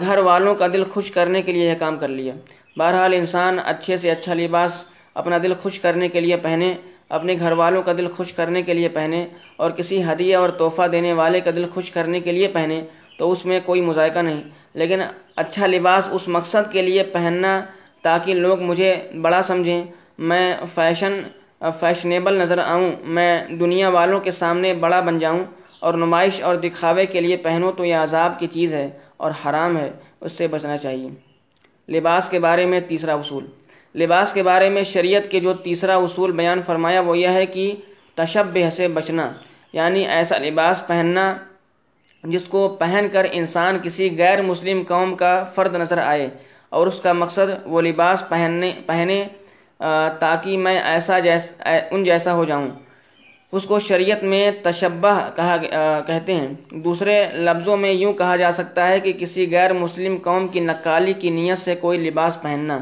گھر 0.00 0.18
والوں 0.18 0.54
کا 0.54 0.66
دل 0.72 0.84
خوش 0.84 1.10
کرنے 1.10 1.42
کے 1.42 1.52
لیے 1.52 1.68
یہ 1.70 1.74
کام 1.78 1.96
کر 1.98 2.08
لیا۔ 2.08 2.34
بہرحال 2.76 3.12
انسان 3.14 3.58
اچھے 3.64 3.96
سے 3.96 4.10
اچھا 4.10 4.34
لباس 4.34 4.84
اپنا 5.14 5.38
دل 5.42 5.52
خوش 5.62 5.78
کرنے 5.80 6.08
کے 6.08 6.20
لیے 6.20 6.36
پہنے، 6.36 6.72
اپنے 7.08 7.34
گھر 7.38 7.52
والوں 7.52 7.82
کا 7.82 7.92
دل 7.98 8.06
خوش 8.16 8.32
کرنے 8.32 8.62
کے 8.62 8.74
لیے 8.74 8.88
پہنے، 8.88 9.26
اور 9.56 9.70
کسی 9.70 10.02
ہدیہ 10.04 10.36
اور 10.36 10.48
تحفہ 10.48 10.86
دینے 10.92 11.12
والے 11.12 11.40
کا 11.40 11.50
دل 11.56 11.66
خوش 11.74 11.90
کرنے 11.90 12.20
کے 12.20 12.32
لیے 12.32 12.48
پہنے 12.48 12.80
تو 13.18 13.22
تو 13.22 13.30
اس 13.32 13.44
میں 13.46 13.58
کوئی 13.64 13.80
مذائقہ 13.80 14.18
نہیں۔ 14.18 14.40
لیکن 14.74 15.00
اچھا 15.36 15.66
لباس 15.66 16.08
اس 16.12 16.26
مقصد 16.28 16.72
کے 16.72 16.82
لیے 16.82 17.02
پہننا 17.12 17.52
تاکہ 18.02 18.34
لوگ 18.34 18.60
مجھے 18.60 18.94
بڑا 19.22 19.42
سمجھیں۔ 19.42 19.82
میں 20.18 20.54
فیشن، 20.74 21.20
فیشنیبل 21.80 22.34
نظر 22.34 22.58
آؤں، 22.58 22.90
میں 23.16 23.32
دنیا 23.60 23.88
والوں 23.88 24.20
کے 24.20 24.30
سامنے 24.30 24.72
بڑا 24.74 25.00
بن 25.00 25.18
جاؤں۔ 25.18 25.44
اور 25.82 25.94
نمائش 25.94 26.40
اور 26.42 26.56
دکھاوے 26.56 27.06
کے 27.06 27.20
لیے 27.20 27.36
پہنوں 27.36 27.72
تو 27.72 27.84
یہ 27.84 27.94
عذاب 27.96 28.38
کی 28.40 28.46
چیز 28.46 28.74
ہے 28.74 28.88
اور 29.16 29.30
حرام 29.40 29.76
ہے، 29.76 29.90
اس 30.20 30.32
سے 30.32 30.46
بچنا 30.48 30.76
چاہیے۔ 30.76 31.08
لباس 31.88 32.28
کے 32.28 32.38
بارے 32.38 32.66
میں 32.66 32.80
تیسرا 32.88 33.14
اصول۔ 33.14 33.46
لباس 33.94 34.32
کے 34.32 34.42
بارے 34.42 34.68
میں 34.70 34.82
شریعت 34.84 35.30
کے 35.30 35.40
جو 35.40 35.52
تیسرا 35.64 35.96
اصول 35.96 36.32
بیان 36.32 36.62
فرمایا، 36.62 37.00
وہ 37.00 37.18
یہ 37.18 37.28
ہے 37.28 37.46
کہ 37.46 37.74
تشبہ 38.14 38.68
سے 38.70 38.88
بچنا 38.88 39.30
یعنی 39.74 40.06
ایسا 40.08 40.38
لباس 40.38 40.86
پہننا 40.86 41.34
جس 42.24 42.44
کو 42.44 42.68
پہن 42.80 43.06
کر 43.12 43.26
انسان 43.32 43.78
کسی 43.82 44.08
غیر 44.18 44.42
مسلم 44.42 44.82
قوم 44.88 45.14
کا 45.16 45.42
فرد 45.54 45.74
نظر 45.74 45.98
آئے، 45.98 46.28
اور 46.68 46.86
اس 46.86 47.00
کا 47.00 47.12
مقصد 47.12 47.50
وہ 47.64 47.80
لباس 47.82 48.24
پہننے، 48.28 48.72
پہنے 48.86 49.24
تاکہ 50.20 50.56
میں 50.58 50.78
ایسا 50.80 51.18
جیس 51.18 51.52
ان 51.90 52.04
جیسا 52.04 52.34
ہو 52.34 52.44
جاؤں۔ 52.44 52.68
اس 53.52 53.64
کو 53.64 53.78
شریعت 53.78 54.22
میں 54.24 54.50
تشبہ 54.62 55.18
کہا 55.36 55.56
کہتے 56.06 56.34
ہیں۔ 56.34 56.48
دوسرے 56.70 57.24
لفظوں 57.34 57.76
میں 57.76 57.92
یوں 57.92 58.12
کہا 58.12 58.36
جا 58.36 58.52
سکتا 58.52 58.88
ہے 58.88 59.00
کہ 59.00 59.12
کسی 59.12 59.50
غیر 59.50 59.72
مسلم 59.72 60.16
قوم 60.22 60.48
کی 60.48 60.60
نقالی 60.60 61.12
کی 61.12 61.30
نیت 61.30 61.58
سے 61.58 61.74
کوئی 61.74 61.98
لباس 61.98 62.40
پہننا، 62.42 62.78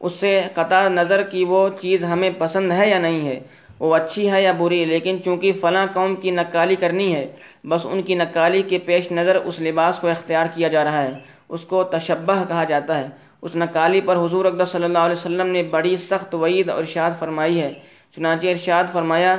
اس 0.00 0.12
سے 0.12 0.40
قطع 0.54 0.88
نظر 0.88 1.22
کی 1.22 1.44
وہ 1.44 1.68
چیز 1.80 2.04
ہمیں 2.04 2.30
پسند 2.38 2.72
ہے 2.72 2.88
یا 2.90 2.98
نہیں 2.98 3.26
ہے۔ 3.28 3.40
وہ 3.78 3.94
اچھی 3.94 4.30
ہے 4.30 4.42
یا 4.42 4.52
بری، 4.52 4.84
لیکن 4.84 5.16
چونکہ 5.24 5.52
فلاں 5.52 5.86
قوم 5.92 6.14
کی 6.16 6.30
نقالی 6.30 6.76
کرنی 6.76 7.14
ہے، 7.14 7.26
بس 7.68 7.86
ان 7.90 8.02
کی 8.02 8.14
نقالی 8.14 8.62
کے 8.62 8.78
پیش 8.78 9.10
نظر 9.12 9.36
اس 9.36 9.60
لباس 9.60 9.98
کو 9.98 10.08
اختیار 10.08 10.46
کیا 10.54 10.68
جا 10.68 10.84
رہا 10.84 11.02
ہے۔ 11.02 11.12
اس 11.48 11.60
کو 11.60 11.82
تشبہ 11.84 12.44
کہا 12.48 12.64
جاتا 12.64 12.98
ہے۔ 13.00 13.08
اس 13.42 13.56
نقالی 13.56 14.00
پر 14.00 14.16
حضور 14.16 14.44
اقدس 14.44 14.68
صلی 14.68 14.84
اللہ 14.84 14.98
علیہ 14.98 15.20
وسلم 15.20 15.46
نے 15.46 15.62
بڑی 15.62 15.96
سخت 15.96 16.34
وعید 16.34 16.68
اور 16.68 16.78
ارشاد 16.78 17.10
فرمائی 17.18 17.60
ہے۔ 17.60 17.72
چنانچہ 18.16 18.46
ارشاد 18.46 18.84
فرمایا 18.92 19.36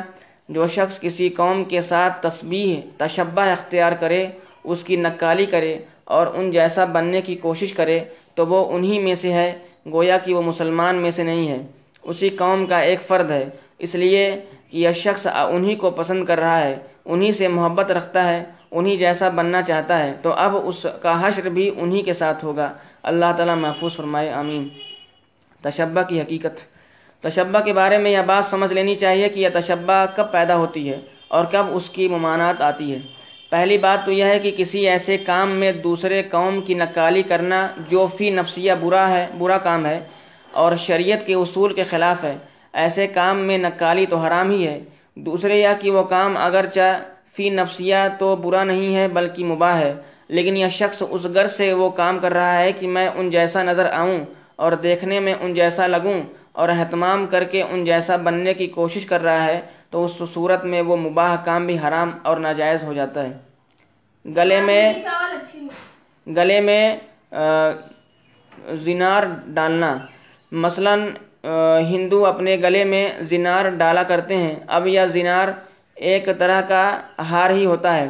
جو 0.50 0.68
شخص 0.68 1.00
کسی 1.00 1.30
قوم 1.30 1.64
کے 1.64 1.82
ساتھ 1.82 2.28
تسبیح، 2.28 2.82
تشبہ 2.98 3.42
اختیار 3.42 3.92
کرے، 3.92 4.28
اس 4.64 4.84
کی 4.84 4.96
نقالی 4.96 5.46
کرے 5.46 5.80
اور 6.04 6.28
ان 6.28 6.52
جیسا 6.52 6.86
بننے 6.86 7.22
کی 7.22 7.36
کوشش 7.36 7.74
کرے، 7.74 8.00
تو 8.34 8.48
وہ 8.48 8.76
انہی 8.76 9.00
میں 9.00 9.16
سے 9.16 9.34
ہے، 9.34 9.60
گویا 9.92 10.18
کہ 10.18 10.34
وہ 10.34 10.42
مسلمان 10.42 10.96
میں 10.96 11.12
سے 11.12 11.24
نہیں 11.24 11.48
ہے۔ 11.48 11.58
اسی 12.04 12.30
قوم 12.30 12.66
کا 12.66 12.80
ایک 12.80 13.02
فرد 13.02 13.32
ہے۔ 13.32 13.50
اس 13.80 13.96
لیے 13.96 14.40
کہ 14.70 14.78
یہ 14.78 14.92
شخص 14.92 15.28
انہی 15.28 15.76
کو 15.76 15.92
پسند 15.92 16.26
کر 16.26 16.40
رہا 16.40 16.60
ہے، 16.60 16.76
انہی 17.06 17.32
سے 17.32 17.48
محبت 17.48 17.92
رکھتا 17.92 18.28
ہے، 18.28 18.44
انہی 18.72 18.98
جیسا 18.98 19.30
بننا 19.30 19.62
چاہتا 19.62 20.00
ہے۔ 20.00 20.14
تو 20.22 20.34
اب 20.34 20.68
اس 20.68 20.86
کا 21.02 21.28
حشر 21.28 21.50
بھی 21.50 21.72
انہی 21.78 22.02
کے 22.02 22.14
ساتھ 22.14 22.46
ہوگا۔ 22.46 22.74
اللہ 23.04 23.26
تعالیٰ 23.38 23.56
محفوظ 23.56 23.96
فرمائے، 23.96 24.30
آمین۔ 24.30 24.68
تشبہ 25.62 26.02
کی 26.02 26.22
حقیقت۔ 26.22 26.75
تشبہ 27.26 27.60
کے 27.60 27.74
بارے 27.74 27.98
میں 27.98 28.12
یہ 28.12 28.22
بات 28.26 28.46
سمجھ 28.46 28.74
لینی 28.74 28.96
چاہیے 28.96 29.30
کہ 29.30 29.40
یہ 29.40 29.50
تشبہ 29.54 30.06
کب 30.16 30.32
پیدا 30.32 30.56
ہوتی 30.56 30.90
ہے 30.90 31.00
اور 31.28 31.46
کب 31.52 31.66
اس 31.70 31.90
کی 31.90 32.08
ممانعت 32.08 32.62
آتی 32.62 32.94
ہے۔ 32.94 33.00
پہلی 33.50 33.78
بات 33.78 34.06
تو 34.06 34.12
یہ 34.12 34.24
ہے 34.24 34.40
کہ 34.40 34.52
کسی 34.58 34.88
ایسے 34.90 35.18
کام 35.18 35.52
میں 35.52 35.72
دوسرے 35.72 36.22
قوم 36.24 36.62
کی 36.62 36.74
نقالی 36.74 37.24
کرنا 37.24 37.68
جو 37.90 38.06
فی 38.18 38.30
نفسیہ 38.30 38.74
برا 38.80 39.10
ہے، 39.10 39.26
برا 39.38 39.58
کام 39.58 39.86
ہے 39.86 40.00
اور 40.52 40.76
شریعت 40.76 41.26
کے 41.28 41.34
اصول 41.34 41.74
کے 41.74 41.84
خلاف 41.84 42.24
ہے۔ 42.24 42.36
ایسے 42.74 43.08
کام 43.08 43.40
میں 43.48 43.58
نقالی 43.58 44.06
تو 44.06 44.18
حرام 44.18 44.50
ہی 44.50 44.68
ہے۔ 44.68 44.80
دوسرے 45.16 45.60
یا 45.60 45.74
کہ 45.74 45.92
وہ 45.92 46.04
کام 46.04 46.38
اگرچہ 46.38 47.00
فی 47.36 47.50
نفسیہ 47.50 47.96
تو 48.20 48.36
برا 48.36 48.64
نہیں 48.64 48.96
ہے 48.96 49.08
بلکہ 49.08 49.46
مباح 49.46 49.76
ہے، 49.80 49.94
لیکن 50.28 50.58
یہ 50.58 50.68
شخص 50.72 51.04
اس 51.10 51.24
غرض 51.26 51.52
سے 51.52 51.74
وہ 51.74 51.90
کام 51.90 52.20
کر 52.20 52.34
رہا 52.34 52.58
ہے 52.60 52.72
کہ 52.72 52.88
میں 52.88 53.08
ان 53.16 53.30
جیسا 53.30 53.64
نظر 53.64 53.92
آؤں 53.92 54.20
اور 54.56 54.72
دیکھنے 54.72 55.20
میں 55.20 55.34
ان 55.42 55.54
جیسا 55.54 55.88
لگوں 55.88 56.22
اور 56.56 56.70
اہتمام 56.70 57.26
کر 57.28 57.44
کے 57.44 57.62
ان 57.62 57.84
جیسا 57.86 58.16
بننے 58.26 58.54
کی 58.54 58.68
کوشش 58.78 59.06
کر 59.06 59.22
رہا 59.24 59.44
ہے 59.46 59.60
تو 59.90 60.04
اس 60.04 60.22
صورت 60.34 60.66
میں 60.72 60.82
وہ 60.82 60.96
مباح 60.98 61.36
کام 61.46 61.66
بھی 61.66 61.78
حرام 61.80 62.10
اور 62.24 62.38
ناجائز 62.38 62.84
ہو 62.84 62.94
جاتا 62.94 63.24
ہے۔ 63.24 63.34
گلے 64.26 64.60
میں 64.62 64.82
گلے 66.28 66.60
میں 66.62 66.84
زنار 68.86 69.24
ڈالنا۔ 69.56 69.92
مثلا 70.52 70.96
ہندو 71.92 72.26
اپنے 72.26 72.56
گلے 72.64 72.84
میں 72.92 73.04
زنار 73.32 73.66
ڈالا 73.80 74.04
کرتے 74.04 74.38
ہیں۔ 74.38 74.56
اب 74.68 74.88
یہ 74.88 75.06
زنار 75.14 75.48
ایک 75.96 76.28
طرح 76.40 76.62
کا 76.62 76.84
ہار 77.32 77.50
ہی 77.50 77.66
ہوتا 77.66 77.96
ہے۔ 77.98 78.08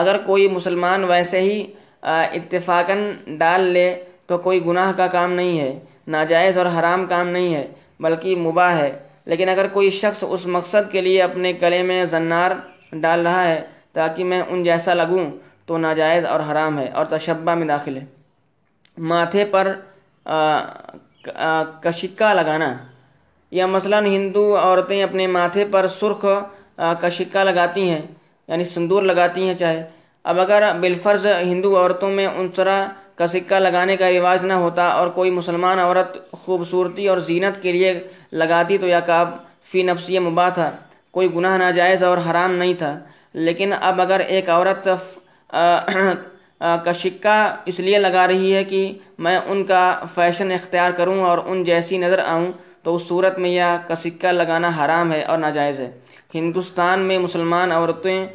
اگر 0.00 0.16
کوئی 0.26 0.48
مسلمان 0.48 1.04
ویسے 1.04 1.40
ہی 1.40 1.56
اتفاقاً 2.02 2.98
ڈال 3.38 3.60
لے 3.74 3.88
تو 4.26 4.38
کوئی 4.38 4.58
گناہ 4.66 4.92
کا 4.96 5.06
کام 5.06 5.32
نہیں 5.32 5.58
ہے۔ 5.60 5.72
ناجائز 6.08 6.58
اور 6.58 6.66
حرام 6.66 7.06
کام 7.06 7.28
نہیں 7.28 7.54
ہے، 7.54 7.66
بلکہ 8.00 8.36
مباح 8.36 8.72
ہے۔ 8.72 8.98
لیکن 9.24 9.48
اگر 9.48 9.66
کوئی 9.66 9.90
شخص 9.90 10.24
اس 10.28 10.46
مقصد 10.46 10.92
کے 10.92 11.00
لیے 11.00 11.22
اپنے 11.22 11.52
گلے 11.62 11.82
میں 11.82 12.04
زنار 12.04 12.50
ڈال 12.92 13.26
رہا 13.26 13.44
ہے 13.44 13.62
تاکہ 13.92 14.24
میں 14.24 14.42
ان 14.48 14.64
جیسا 14.64 14.94
لگوں، 14.94 15.30
تو 15.66 15.78
ناجائز 15.78 16.24
اور 16.24 16.40
حرام 16.40 16.78
ہے 16.78 16.88
اور 16.88 17.06
تشبہ 17.06 17.54
میں 17.54 17.66
داخل 17.66 17.96
ہے۔ 17.96 18.04
ماتھے 18.98 19.44
پر 19.44 19.76
کشکا 21.80 22.34
لگانا۔ 22.34 22.74
یا 23.50 23.66
مثلا 23.66 23.98
ہندو 23.98 24.56
عورتیں 24.56 25.02
اپنے 25.02 25.26
ماتھے 25.26 25.64
پر 25.64 25.86
سرخ 25.88 26.24
کشکا 26.78 27.44
لگاتی 27.44 27.90
ہیں 27.90 28.02
یعنی 28.48 28.64
سندور 28.64 29.02
لگاتی 29.02 29.46
ہیں 29.46 29.54
چاہے۔ 29.54 29.88
اب 30.24 30.40
اگر 30.40 30.78
بالفرض 30.80 31.26
ہندو 31.26 31.76
عورتوں 31.76 32.10
میں 32.10 32.26
ان 32.26 32.48
طرح 32.48 32.88
کا 33.16 33.26
سکہ 33.26 33.54
لگانے 33.54 33.96
کا 33.96 34.10
رواج 34.10 34.44
نہ 34.44 34.52
ہوتا 34.52 34.88
اور 34.88 35.08
کوئی 35.08 35.30
مسلمان 35.30 35.78
عورت 35.78 36.30
خوبصورتی 36.32 37.08
اور 37.08 37.18
زینت 37.18 37.62
کے 37.62 37.72
لیے 37.72 38.00
لگاتی 38.32 38.78
تو 38.78 38.86
یا 38.86 39.00
کاب 39.00 39.28
فی 39.72 39.82
نفسی 39.82 40.18
مباح 40.18 40.48
تھا۔ 40.48 40.70
کوئی 41.10 41.34
گناہ 41.34 41.58
ناجائز 41.58 42.02
اور 42.04 42.18
حرام 42.18 42.54
نہیں 42.54 42.74
تھا۔ 42.74 42.98
لیکن 43.34 43.72
اب 43.80 44.00
اگر 44.00 44.20
ایک 44.20 44.50
عورت 44.50 44.88
کا 46.84 46.92
سکہ 46.92 47.56
اس 47.66 47.80
لیے 47.80 47.98
لگا 47.98 48.26
رہی 48.26 48.54
ہے 48.54 48.64
کہ 48.64 48.98
میں 49.18 49.38
ان 49.38 49.64
کا 49.64 50.04
فیشن 50.14 50.52
اختیار 50.52 50.90
کروں 50.90 51.22
اور 51.22 51.38
ان 51.46 51.64
جیسی 51.64 51.98
نظر 51.98 52.18
آؤں، 52.26 52.52
تو 52.82 52.94
اس 52.94 53.08
صورت 53.08 53.38
میں 53.38 53.50
یہ 53.50 53.88
کا 53.88 53.94
سکہ 53.94 54.26
لگانا 54.26 54.70
حرام 54.78 55.12
ہے 55.12 55.22
اور 55.22 55.38
ناجائز 55.38 55.80
ہے۔ 55.80 55.90
ہندوستان 56.34 57.00
میں 57.00 57.18
مسلمان 57.18 57.72
عورتیں 57.72 58.26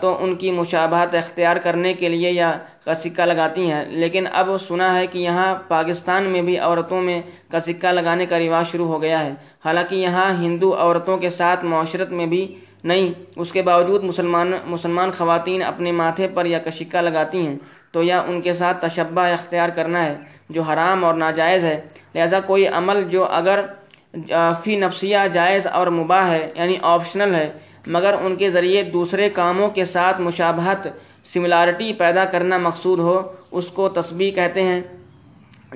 تو 0.00 0.24
ان 0.24 0.34
کی 0.34 0.50
مشابہت 0.50 1.14
اختیار 1.14 1.56
کرنے 1.56 1.94
کے 1.94 2.08
لیے 2.08 2.30
یا 2.30 2.52
کا 2.84 3.24
لگاتی 3.24 3.70
ہیں۔ 3.70 3.84
لیکن 3.84 4.24
اب 4.32 4.48
سنا 4.60 4.94
ہے 4.94 5.06
کہ 5.06 5.18
یہاں 5.18 5.54
پاکستان 5.68 6.24
میں 6.24 6.42
بھی 6.42 6.58
عورتوں 6.58 7.00
میں 7.02 7.22
کا 7.50 7.60
سکہ 7.60 7.86
لگانے 7.86 8.26
کا 8.26 8.38
رواج 8.38 8.66
شروع 8.66 8.86
ہو 8.86 9.02
گیا 9.02 9.24
ہے۔ 9.24 9.32
حالانکہ 9.64 9.94
یہاں 9.94 10.32
ہندو 10.32 10.74
عورتوں 10.78 11.16
کے 11.16 11.30
ساتھ 11.30 11.64
معاشرت 11.64 12.10
میں 12.10 12.26
بھی 12.26 12.54
نہیں، 12.84 13.12
اس 13.36 13.52
کے 13.52 13.62
باوجود 13.62 14.04
مسلمان 14.04 14.52
مسلمان 14.64 15.10
خواتین 15.10 15.62
اپنے 15.62 15.92
ماتھے 15.92 16.28
پر 16.28 16.46
یا 16.46 16.58
کشکہ 16.58 16.98
لگاتی 16.98 17.46
ہیں، 17.46 17.56
تو 17.92 18.02
یا 18.02 18.20
ان 18.20 18.40
کے 18.40 18.52
ساتھ 18.52 18.86
تشبہ 18.86 19.20
اختیار 19.20 19.68
کرنا 19.68 20.04
ہے، 20.06 20.16
جو 20.50 20.62
حرام 20.62 21.04
اور 21.04 21.14
ناجائز 21.14 21.64
ہے۔ 21.64 21.80
لہذا 22.14 22.40
کوئی 22.40 22.66
عمل 22.66 23.08
جو 23.08 23.24
اگر 23.24 23.60
فی 24.64 24.76
نفسیہ 24.76 25.18
جائز 25.32 25.66
اور 25.66 25.86
مباح 25.86 26.26
ہے 26.30 26.50
یعنی 26.54 26.76
آپشنل 26.82 27.34
ہے 27.34 27.52
مگر 27.86 28.14
ان 28.22 28.36
کے 28.36 28.50
ذریعے 28.50 28.82
دوسرے 28.82 29.30
کاموں 29.30 29.68
کے 29.68 29.84
ساتھ 29.84 30.20
مشابہت 30.20 30.88
سملارٹی 31.24 31.92
پیدا 31.92 32.24
کرنا 32.24 32.58
مقصود 32.58 32.98
ہو، 32.98 33.32
اس 33.50 33.66
کو 33.66 33.88
تسبیح 33.88 34.30
کہتے 34.30 34.62
ہیں، 34.62 34.80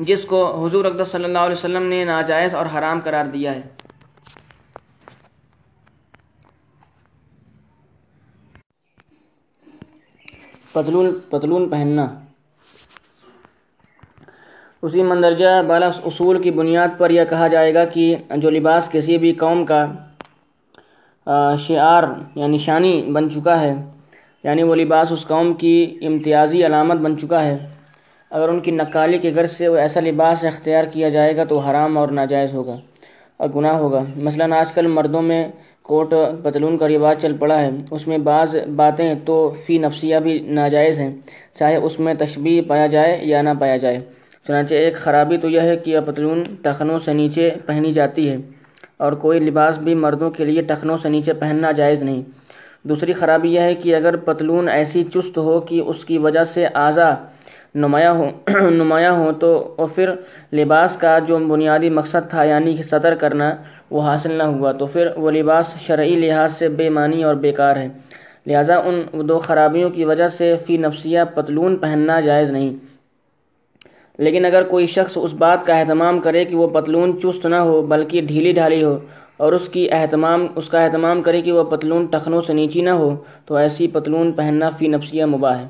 جس 0.00 0.24
کو 0.24 0.66
حضور 0.66 0.84
اقدس 0.84 1.08
صلی 1.08 1.24
اللہ 1.24 1.38
علیہ 1.38 1.56
وسلم 1.56 1.82
نے 1.82 2.04
ناجائز 2.04 2.54
اور 2.54 2.66
حرام 2.74 3.00
قرار 3.04 3.24
دیا 3.24 3.54
ہے۔ 3.54 3.60
پتلون 10.72 11.18
پتلون 11.30 11.68
پہننا۔ 11.68 12.06
اسی 14.82 15.02
مندرجہ 15.02 15.62
بالا 15.62 15.86
اصول 15.86 16.42
کی 16.42 16.50
بنیاد 16.50 16.88
پر 16.98 17.10
یہ 17.10 17.22
کہا 17.30 17.48
جائے 17.48 17.74
گا 17.74 17.84
کہ 17.84 18.16
جو 18.36 18.50
لباس 18.50 18.88
کسی 18.92 19.18
بھی 19.18 19.32
قوم 19.32 19.66
کا 19.66 19.86
شعار 21.58 22.02
یعنی 22.02 22.40
یا 22.40 22.46
نشانی 22.46 23.04
بن 23.12 23.30
چکا 23.30 23.60
ہے۔ 23.60 23.74
یعنی 24.44 24.62
وہ 24.62 24.74
لباس 24.74 25.12
اس 25.12 25.26
قوم 25.26 25.54
کی 25.54 25.98
امتیازی 26.02 26.66
علامت 26.66 26.96
بن 26.96 27.18
چکا 27.18 27.44
ہے۔ 27.44 27.56
اگر 28.30 28.48
ان 28.48 28.60
کی 28.60 28.70
نقالی 28.70 29.18
کے 29.18 29.30
غرض 29.34 29.50
سے 29.50 29.68
وہ 29.68 29.76
ایسا 29.76 30.00
لباس 30.00 30.44
اختیار 30.44 30.84
کیا 30.84 31.08
جائے 31.08 31.36
گا 31.36 31.44
تو 31.44 31.58
حرام 31.58 31.98
اور 31.98 32.08
ناجائز 32.08 32.54
ہوگا 32.54 32.76
اور 33.36 33.48
گناہ 33.56 33.76
ہوگا۔ 33.76 34.04
مثلا 34.16 34.58
آج 34.60 34.72
کل 34.72 34.86
مردوں 34.86 35.22
میں 35.22 35.48
کوٹ، 35.82 36.14
پتلون 36.42 36.78
کا 36.78 36.88
رواج 36.88 37.22
چل 37.22 37.36
پڑا 37.36 37.62
ہے۔ 37.62 37.70
اس 37.90 38.08
میں 38.08 38.18
بعض 38.18 38.56
باتیں 38.76 39.14
تو 39.24 39.54
فی 39.66 39.78
نفسیہ 39.78 40.16
بھی 40.16 40.38
ناجائز 40.38 40.98
ہیں، 40.98 41.16
چاہے 41.58 41.76
اس 41.76 42.00
میں 42.00 42.14
تشبیہ 42.14 42.62
پایا 42.62 42.86
جائے 42.86 43.20
یا 43.22 43.42
نہ 43.42 43.50
پایا 43.60 43.76
جائے۔ 43.76 44.00
چنانچہ 44.46 44.74
ایک 44.74 44.96
خرابی 44.96 45.36
تو 45.36 45.48
یہ 45.48 45.60
ہے 45.60 45.76
کہ 45.76 45.90
یہ 45.90 45.98
پتلون 46.06 46.44
ٹخنوں 46.62 46.98
سے 46.98 47.12
نیچے 47.12 47.50
پہنی 47.66 47.92
جاتی 47.92 48.30
ہے۔ 48.30 48.36
اور 48.96 49.12
کوئی 49.12 49.40
لباس 49.40 49.78
بھی 49.78 49.94
مردوں 49.94 50.30
کے 50.30 50.44
لیے 50.44 50.62
ٹخنوں 50.62 50.96
سے 50.96 51.08
نیچے 51.08 51.32
پہننا 51.32 51.72
جائز 51.72 52.02
نہیں۔ 52.02 52.22
دوسری 52.82 53.12
خرابی 53.12 53.54
یہ 53.54 53.60
ہے 53.60 53.74
کہ 53.74 53.94
اگر 53.96 54.16
پتلون 54.16 54.68
ایسی 54.68 55.02
چست 55.02 55.38
ہو 55.38 55.60
کہ 55.60 55.80
اس 55.86 56.04
کی 56.04 56.18
وجہ 56.18 56.44
سے 56.44 56.66
اعضا 56.74 57.14
نمایاں 57.74 58.12
ہو 58.14 58.30
نمایاں 58.70 59.12
ہوں 59.12 59.32
تو 59.32 59.86
پھر 59.94 60.10
لباس 60.52 60.96
کا 60.96 61.18
جو 61.18 61.38
بنیادی 61.38 61.90
مقصد 61.90 62.30
تھا 62.30 62.44
یعنی 62.44 62.76
کہ 62.76 62.82
سطر 62.82 63.14
کرنا، 63.14 63.54
وہ 63.90 64.02
حاصل 64.02 64.32
نہ 64.32 64.42
ہوا 64.42 64.72
تو 64.72 64.86
پھر 64.86 65.08
وہ 65.16 65.30
لباس 65.30 65.76
شرعی 65.78 66.16
لحاظ 66.16 66.52
سے 66.52 66.68
بے 66.68 66.90
معنی 66.90 67.22
اور 67.24 67.34
بیکار 67.34 67.76
ہے۔ 67.76 67.88
لہٰذا 68.46 68.76
ان 68.76 69.02
دو 69.28 69.38
خرابیوں 69.38 69.90
کی 69.90 70.04
وجہ 70.04 70.28
سے 70.28 70.54
فی 70.66 70.76
نفسیہ 70.76 71.20
پتلون 71.34 71.76
پہننا 71.76 72.20
جائز 72.20 72.50
نہیں۔ 72.50 72.85
لیکن 74.18 74.44
اگر 74.44 74.62
کوئی 74.62 74.86
شخص 74.86 75.18
اس 75.22 75.32
بات 75.32 75.66
کا 75.66 75.78
اہتمام 75.78 76.20
کرے 76.20 76.44
کہ 76.44 76.56
وہ 76.56 76.68
پتلون 76.68 77.20
چست 77.22 77.46
نہ 77.46 77.56
ہو، 77.56 77.82
بلکہ 77.82 78.20
ڈھیلی 78.20 78.52
ڈھالی 78.52 78.84
ہو، 78.84 78.98
اور 79.36 79.52
اس 79.52 79.68
کی 79.68 79.88
اہتمام، 79.92 80.46
اس 80.56 80.68
کا 80.68 80.84
اہتمام 80.84 81.22
کرے 81.22 81.42
کہ 81.42 81.52
وہ 81.52 81.64
پتلون 81.64 82.06
ٹخنوں 82.06 82.40
سے 82.40 82.52
نیچی 82.52 82.80
نہ 82.80 82.90
ہو، 82.90 83.16
تو 83.46 83.56
ایسی 83.56 83.88
پتلون 83.88 84.32
پہننا 84.32 84.70
فی 84.70 84.88
نفسیہ 84.88 85.24
مباح 85.24 85.58
ہے۔ 85.58 85.66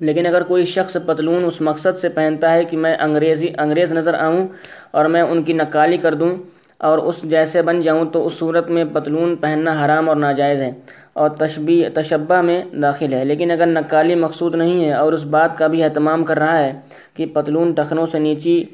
لیکن 0.00 0.26
اگر 0.26 0.42
کوئی 0.42 0.66
شخص 0.66 0.96
پتلون 1.06 1.44
اس 1.44 1.60
مقصد 1.60 1.98
سے 2.00 2.08
پہنتا 2.08 2.52
ہے 2.54 2.64
کہ 2.64 2.76
میں 2.76 2.96
انگریزی، 3.00 3.48
انگریز 3.58 3.92
نظر 3.92 4.14
آؤں 4.14 4.48
اور 4.90 5.04
میں 5.04 5.22
ان 5.22 5.42
کی 5.42 5.52
نقالی 5.52 5.96
کر 5.96 6.14
دوں 6.14 6.36
اور 6.78 6.98
اس 6.98 7.22
جیسے 7.22 7.62
بن 7.62 7.80
جاؤں 7.80 8.04
تو 8.04 8.26
اس 8.26 8.32
صورت 8.32 8.70
میں 8.70 8.84
پتلون 8.92 9.36
پہننا 9.36 9.84
حرام 9.84 10.08
اور 10.08 10.16
ناجائز 10.16 10.60
ہے۔ 10.60 10.72
اور 11.12 11.30
تشبی 11.30 11.82
تشبہ 11.94 12.40
میں 12.42 12.62
داخل 12.82 13.12
ہے۔ 13.12 13.24
لیکن 13.24 13.50
اگر 13.50 13.66
نقالی 13.66 14.14
مقصود 14.14 14.54
نہیں 14.54 14.84
ہے 14.84 14.92
اور 14.92 15.12
اس 15.12 15.24
بات 15.24 15.58
کا 15.58 15.66
بھی 15.66 15.82
اہتمام 15.84 16.24
کر 16.24 16.38
رہا 16.38 16.58
ہے 16.58 16.72
کہ 17.14 17.26
پتلون 17.26 17.72
ٹخنوں 17.72 18.06
سے 18.06 18.18
نیچی 18.18 18.64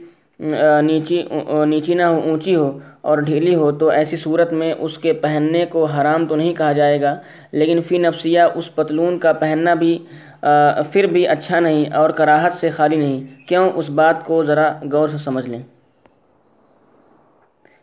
نیچی 0.82 1.22
نیچی 1.66 1.94
نہ 1.94 2.02
ہو، 2.02 2.20
اونچی 2.24 2.54
ہو 2.56 2.78
اور 3.00 3.18
ڈھیلی 3.18 3.54
ہو، 3.54 3.72
تو 3.72 3.88
ایسی 3.88 4.16
صورت 4.16 4.52
میں 4.52 4.74
اس 4.78 4.98
کے 4.98 5.12
پہننے 5.12 5.66
کو 5.66 5.84
حرام 5.84 6.26
تو 6.26 6.36
نہیں 6.36 6.54
کہا 6.54 6.72
جائے 6.72 7.00
گا۔ 7.00 7.18
لیکن 7.52 7.80
فی 7.82 7.98
نفسیہ 7.98 8.40
اس 8.54 8.74
پتلون 8.74 9.18
کا 9.18 9.32
پہننا 9.32 9.74
بھی 9.74 9.98
پھر 10.92 11.04
بھی 11.04 11.26
اچھا 11.28 11.60
نہیں 11.60 11.92
اور 11.92 12.10
کراہت 12.10 12.52
سے 12.52 12.70
خالی 12.70 12.96
نہیں۔ 12.96 13.48
کیوں؟ 13.48 13.70
اس 13.74 13.90
بات 13.90 14.24
کو 14.24 14.44
ذرا 14.44 14.72
غور 14.92 15.08
سے 15.08 15.18
سمجھ 15.18 15.46
لیں۔ 15.46 15.62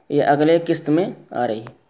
یہ 0.10 0.24
اگلے 0.24 0.60
قسط 0.68 0.90
میں 0.90 1.06
آ 1.32 1.48
رہی 1.48 1.60
ہے۔ 1.60 1.85